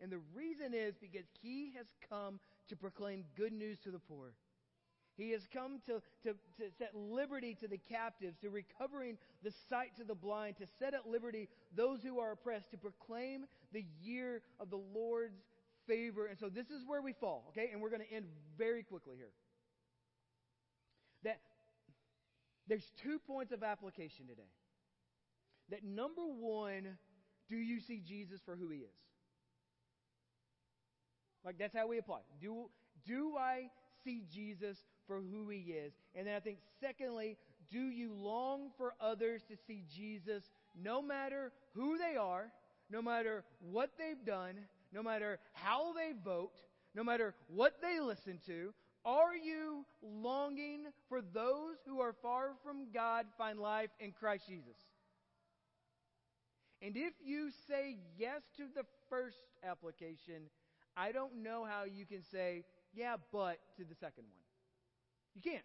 And 0.00 0.10
the 0.10 0.20
reason 0.34 0.74
is 0.74 0.94
because 1.00 1.26
he 1.40 1.72
has 1.76 1.86
come 2.10 2.40
to 2.68 2.76
proclaim 2.76 3.24
good 3.36 3.52
news 3.52 3.78
to 3.84 3.90
the 3.90 3.98
poor. 3.98 4.32
He 5.16 5.30
has 5.30 5.42
come 5.52 5.78
to, 5.86 6.02
to, 6.24 6.34
to 6.58 6.70
set 6.76 6.90
liberty 6.94 7.56
to 7.60 7.68
the 7.68 7.78
captives, 7.78 8.36
to 8.40 8.50
recovering 8.50 9.16
the 9.44 9.52
sight 9.68 9.96
to 9.98 10.04
the 10.04 10.14
blind, 10.14 10.56
to 10.56 10.66
set 10.78 10.92
at 10.92 11.08
liberty 11.08 11.48
those 11.76 12.02
who 12.02 12.18
are 12.18 12.32
oppressed, 12.32 12.72
to 12.72 12.76
proclaim 12.76 13.46
the 13.72 13.84
year 14.02 14.42
of 14.58 14.70
the 14.70 14.80
Lord's 14.92 15.40
favor. 15.86 16.26
And 16.26 16.38
so 16.38 16.48
this 16.48 16.70
is 16.70 16.82
where 16.86 17.00
we 17.00 17.12
fall, 17.12 17.44
okay? 17.50 17.70
And 17.72 17.80
we're 17.80 17.90
going 17.90 18.02
to 18.02 18.12
end 18.12 18.26
very 18.58 18.82
quickly 18.82 19.14
here. 19.16 19.30
That 21.22 21.38
there's 22.68 22.90
two 23.02 23.18
points 23.18 23.52
of 23.52 23.62
application 23.62 24.26
today. 24.26 24.48
That 25.70 25.84
number 25.84 26.22
one, 26.22 26.98
do 27.48 27.56
you 27.56 27.80
see 27.80 28.02
Jesus 28.06 28.40
for 28.44 28.56
who 28.56 28.68
he 28.68 28.78
is? 28.78 28.94
Like 31.44 31.58
that's 31.58 31.76
how 31.76 31.86
we 31.86 31.98
apply. 31.98 32.20
Do 32.40 32.70
do 33.06 33.36
I 33.38 33.68
see 34.02 34.24
Jesus 34.32 34.78
for 35.06 35.20
who 35.20 35.48
he 35.50 35.72
is? 35.72 35.92
And 36.14 36.26
then 36.26 36.34
I 36.34 36.40
think 36.40 36.58
secondly, 36.80 37.36
do 37.70 37.80
you 37.80 38.12
long 38.14 38.70
for 38.78 38.94
others 39.00 39.42
to 39.50 39.56
see 39.66 39.84
Jesus 39.94 40.50
no 40.80 41.02
matter 41.02 41.52
who 41.74 41.98
they 41.98 42.16
are, 42.16 42.50
no 42.90 43.02
matter 43.02 43.44
what 43.60 43.90
they've 43.98 44.24
done, 44.24 44.54
no 44.92 45.02
matter 45.02 45.38
how 45.52 45.92
they 45.92 46.12
vote, 46.24 46.52
no 46.94 47.04
matter 47.04 47.34
what 47.48 47.80
they 47.82 48.00
listen 48.00 48.38
to? 48.46 48.72
Are 49.04 49.36
you 49.36 49.84
longing 50.02 50.86
for 51.08 51.20
those 51.20 51.76
who 51.86 52.00
are 52.00 52.14
far 52.22 52.52
from 52.64 52.86
God 52.92 53.26
find 53.36 53.58
life 53.58 53.90
in 54.00 54.12
Christ 54.12 54.44
Jesus? 54.48 54.76
And 56.80 56.96
if 56.96 57.12
you 57.24 57.50
say 57.68 57.96
yes 58.18 58.42
to 58.56 58.64
the 58.74 58.84
first 59.10 59.36
application, 59.62 60.48
I 60.96 61.12
don't 61.12 61.42
know 61.42 61.64
how 61.64 61.84
you 61.84 62.06
can 62.06 62.22
say, 62.30 62.64
yeah, 62.94 63.16
but 63.32 63.58
to 63.76 63.84
the 63.84 63.94
second 63.94 64.24
one. 64.24 64.44
You 65.34 65.42
can't. 65.42 65.64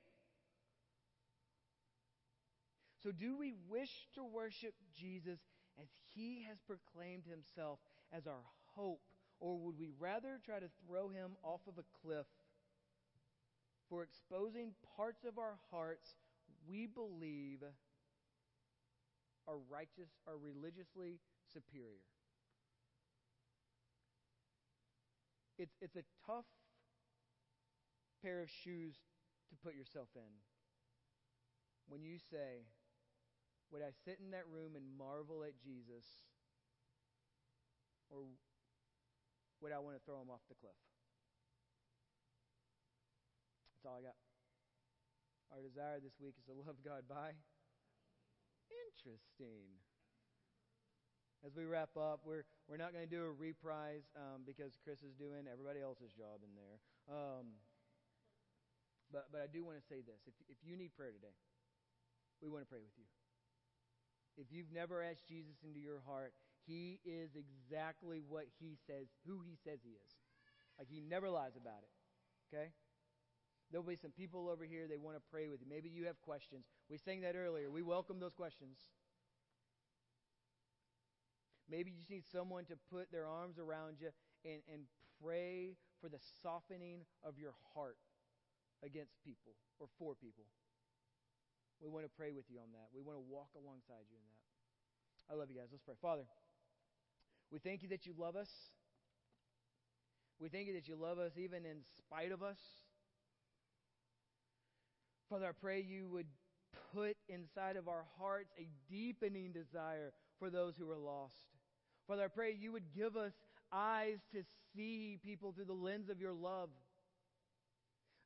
So, 3.03 3.11
do 3.11 3.37
we 3.37 3.53
wish 3.69 3.91
to 4.15 4.23
worship 4.23 4.73
Jesus 4.99 5.39
as 5.79 5.87
he 6.13 6.45
has 6.49 6.57
proclaimed 6.67 7.23
himself 7.25 7.79
as 8.11 8.27
our 8.27 8.43
hope, 8.75 8.99
or 9.39 9.57
would 9.57 9.79
we 9.79 9.91
rather 9.99 10.39
try 10.45 10.59
to 10.59 10.69
throw 10.85 11.07
him 11.07 11.31
off 11.43 11.61
of 11.67 11.77
a 11.77 11.85
cliff 12.01 12.25
for 13.89 14.03
exposing 14.03 14.71
parts 14.95 15.25
of 15.25 15.37
our 15.37 15.57
hearts 15.71 16.15
we 16.69 16.85
believe 16.85 17.63
are 19.47 19.57
righteous, 19.69 20.09
are 20.27 20.37
religiously 20.37 21.19
superior? 21.51 22.05
It's, 25.57 25.75
it's 25.81 25.95
a 25.95 26.05
tough 26.25 26.45
pair 28.21 28.41
of 28.41 28.49
shoes 28.49 28.95
to 29.49 29.55
put 29.63 29.75
yourself 29.75 30.07
in. 30.15 30.31
When 31.89 32.03
you 32.03 32.17
say, 32.31 32.69
Would 33.71 33.81
I 33.81 33.91
sit 34.05 34.19
in 34.23 34.31
that 34.31 34.45
room 34.47 34.75
and 34.75 34.85
marvel 34.97 35.43
at 35.43 35.57
Jesus? 35.57 36.05
Or 38.09 38.23
would 39.61 39.73
I 39.73 39.79
want 39.79 39.97
to 39.97 40.03
throw 40.05 40.21
him 40.21 40.29
off 40.29 40.41
the 40.47 40.55
cliff? 40.55 40.77
That's 43.79 43.87
all 43.87 43.95
I 43.95 44.03
got. 44.03 44.19
Our 45.55 45.63
desire 45.63 46.03
this 46.03 46.19
week 46.19 46.35
is 46.35 46.43
to 46.51 46.53
love 46.53 46.83
God 46.83 47.07
by. 47.07 47.31
Interesting 48.67 49.79
as 51.39 51.55
we 51.55 51.63
wrap 51.63 51.95
up, 51.95 52.27
we're, 52.27 52.43
we're 52.67 52.75
not 52.75 52.91
going 52.91 53.07
to 53.07 53.09
do 53.09 53.23
a 53.23 53.31
reprise 53.31 54.03
um, 54.19 54.43
because 54.43 54.75
Chris 54.83 54.99
is 54.99 55.15
doing 55.15 55.47
everybody 55.47 55.79
else's 55.79 56.11
job 56.11 56.43
in 56.43 56.51
there. 56.51 56.77
Um, 57.07 57.55
but, 59.07 59.31
but 59.31 59.39
I 59.39 59.47
do 59.47 59.63
want 59.63 59.79
to 59.79 59.85
say 59.87 60.03
this. 60.03 60.27
If, 60.27 60.35
if 60.51 60.59
you 60.59 60.75
need 60.75 60.91
prayer 60.99 61.15
today, 61.15 61.31
we 62.43 62.51
want 62.51 62.67
to 62.67 62.69
pray 62.69 62.83
with 62.83 62.91
you. 62.99 63.07
If 64.35 64.51
you've 64.51 64.71
never 64.75 64.99
asked 64.99 65.31
Jesus 65.31 65.63
into 65.63 65.79
your 65.79 66.03
heart, 66.03 66.35
he 66.67 66.99
is 67.07 67.31
exactly 67.39 68.19
what 68.19 68.51
he 68.59 68.75
says, 68.83 69.07
who 69.23 69.39
he 69.39 69.55
says 69.55 69.79
he 69.79 69.95
is. 69.95 70.11
Like 70.75 70.91
he 70.91 70.99
never 70.99 71.31
lies 71.31 71.55
about 71.55 71.87
it. 71.87 71.93
Okay? 72.51 72.75
There'll 73.71 73.85
be 73.85 73.95
some 73.95 74.11
people 74.11 74.49
over 74.49 74.65
here, 74.65 74.87
they 74.89 74.97
want 74.97 75.15
to 75.15 75.21
pray 75.31 75.47
with 75.47 75.61
you. 75.61 75.67
Maybe 75.69 75.89
you 75.89 76.05
have 76.05 76.19
questions. 76.21 76.65
We 76.89 76.97
sang 76.97 77.21
that 77.21 77.35
earlier. 77.35 77.69
We 77.69 77.83
welcome 77.83 78.19
those 78.19 78.33
questions. 78.33 78.77
Maybe 81.69 81.91
you 81.91 81.97
just 81.97 82.09
need 82.09 82.25
someone 82.31 82.65
to 82.65 82.75
put 82.89 83.11
their 83.11 83.27
arms 83.27 83.59
around 83.59 84.01
you 84.01 84.09
and, 84.43 84.61
and 84.73 84.81
pray 85.21 85.77
for 86.01 86.09
the 86.09 86.17
softening 86.41 87.05
of 87.23 87.37
your 87.37 87.53
heart 87.75 87.97
against 88.81 89.13
people 89.23 89.53
or 89.77 89.87
for 89.99 90.15
people. 90.15 90.45
We 91.79 91.87
want 91.87 92.05
to 92.05 92.11
pray 92.11 92.31
with 92.31 92.49
you 92.49 92.57
on 92.57 92.73
that. 92.73 92.89
We 92.93 93.01
want 93.01 93.17
to 93.17 93.25
walk 93.29 93.53
alongside 93.55 94.09
you 94.09 94.17
in 94.17 94.25
that. 94.33 94.39
I 95.31 95.37
love 95.37 95.49
you 95.53 95.61
guys. 95.61 95.69
Let's 95.71 95.83
pray. 95.83 95.93
Father, 96.01 96.25
we 97.51 97.59
thank 97.59 97.83
you 97.83 97.89
that 97.89 98.05
you 98.05 98.13
love 98.17 98.35
us. 98.35 98.49
We 100.39 100.49
thank 100.49 100.67
you 100.67 100.73
that 100.73 100.87
you 100.87 100.95
love 100.95 101.19
us 101.19 101.33
even 101.37 101.65
in 101.65 101.85
spite 101.97 102.31
of 102.31 102.41
us. 102.41 102.57
Father, 105.29 105.45
I 105.47 105.51
pray 105.51 105.85
you 105.87 106.07
would 106.07 106.25
put 106.93 107.15
inside 107.27 107.75
of 107.75 107.87
our 107.87 108.05
hearts 108.17 108.51
a 108.57 108.67
deepening 108.91 109.51
desire 109.51 110.11
for 110.39 110.49
those 110.49 110.73
who 110.75 110.89
are 110.89 110.97
lost. 110.97 111.35
Father, 112.07 112.23
I 112.23 112.27
pray 112.27 112.55
you 112.59 112.71
would 112.71 112.91
give 112.95 113.15
us 113.15 113.33
eyes 113.71 114.17
to 114.33 114.41
see 114.73 115.19
people 115.23 115.51
through 115.51 115.65
the 115.65 115.73
lens 115.73 116.09
of 116.09 116.19
your 116.19 116.33
love. 116.33 116.69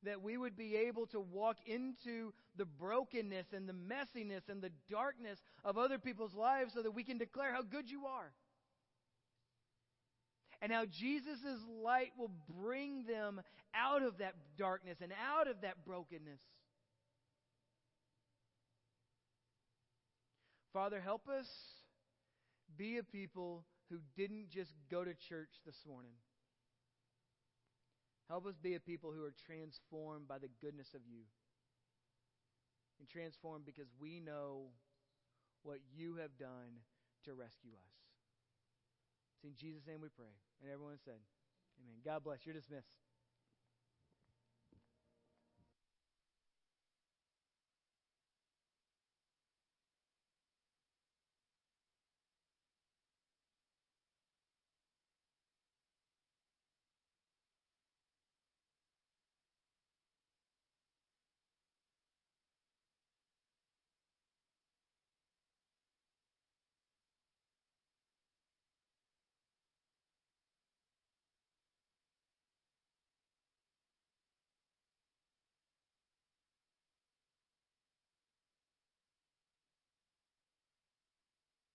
That 0.03 0.21
we 0.21 0.37
would 0.37 0.55
be 0.55 0.77
able 0.77 1.05
to 1.07 1.19
walk 1.19 1.57
into 1.65 2.33
the 2.55 2.65
brokenness 2.65 3.47
and 3.53 3.67
the 3.67 3.73
messiness 3.73 4.47
and 4.49 4.61
the 4.61 4.71
darkness 4.89 5.39
of 5.65 5.77
other 5.77 5.99
people's 5.99 6.33
lives 6.33 6.73
so 6.73 6.81
that 6.81 6.91
we 6.91 7.03
can 7.03 7.17
declare 7.17 7.53
how 7.53 7.63
good 7.63 7.91
you 7.91 8.05
are. 8.05 8.31
And 10.61 10.71
how 10.71 10.85
Jesus' 10.85 11.59
light 11.83 12.11
will 12.17 12.31
bring 12.61 13.03
them 13.03 13.41
out 13.75 14.03
of 14.03 14.19
that 14.19 14.35
darkness 14.57 14.99
and 15.01 15.11
out 15.29 15.49
of 15.49 15.59
that 15.61 15.85
brokenness. 15.85 16.39
Father, 20.73 20.99
help 20.99 21.29
us 21.29 21.47
be 22.75 22.97
a 22.97 23.03
people 23.03 23.63
who 23.89 23.99
didn't 24.17 24.49
just 24.49 24.73
go 24.89 25.03
to 25.05 25.13
church 25.29 25.61
this 25.65 25.77
morning. 25.87 26.17
Help 28.27 28.47
us 28.47 28.55
be 28.57 28.73
a 28.73 28.79
people 28.79 29.11
who 29.11 29.23
are 29.23 29.35
transformed 29.45 30.27
by 30.27 30.39
the 30.39 30.49
goodness 30.61 30.89
of 30.95 31.01
you. 31.05 31.21
And 32.99 33.07
transformed 33.07 33.65
because 33.65 33.87
we 34.01 34.19
know 34.19 34.73
what 35.61 35.77
you 35.93 36.15
have 36.15 36.37
done 36.39 36.81
to 37.25 37.33
rescue 37.33 37.77
us. 37.77 37.93
It's 39.37 39.45
in 39.45 39.55
Jesus' 39.59 39.85
name 39.85 40.01
we 40.01 40.09
pray. 40.09 40.33
And 40.61 40.71
everyone 40.71 40.97
said, 41.05 41.21
Amen. 41.77 42.01
God 42.03 42.23
bless. 42.23 42.45
You're 42.45 42.55
dismissed. 42.55 43.02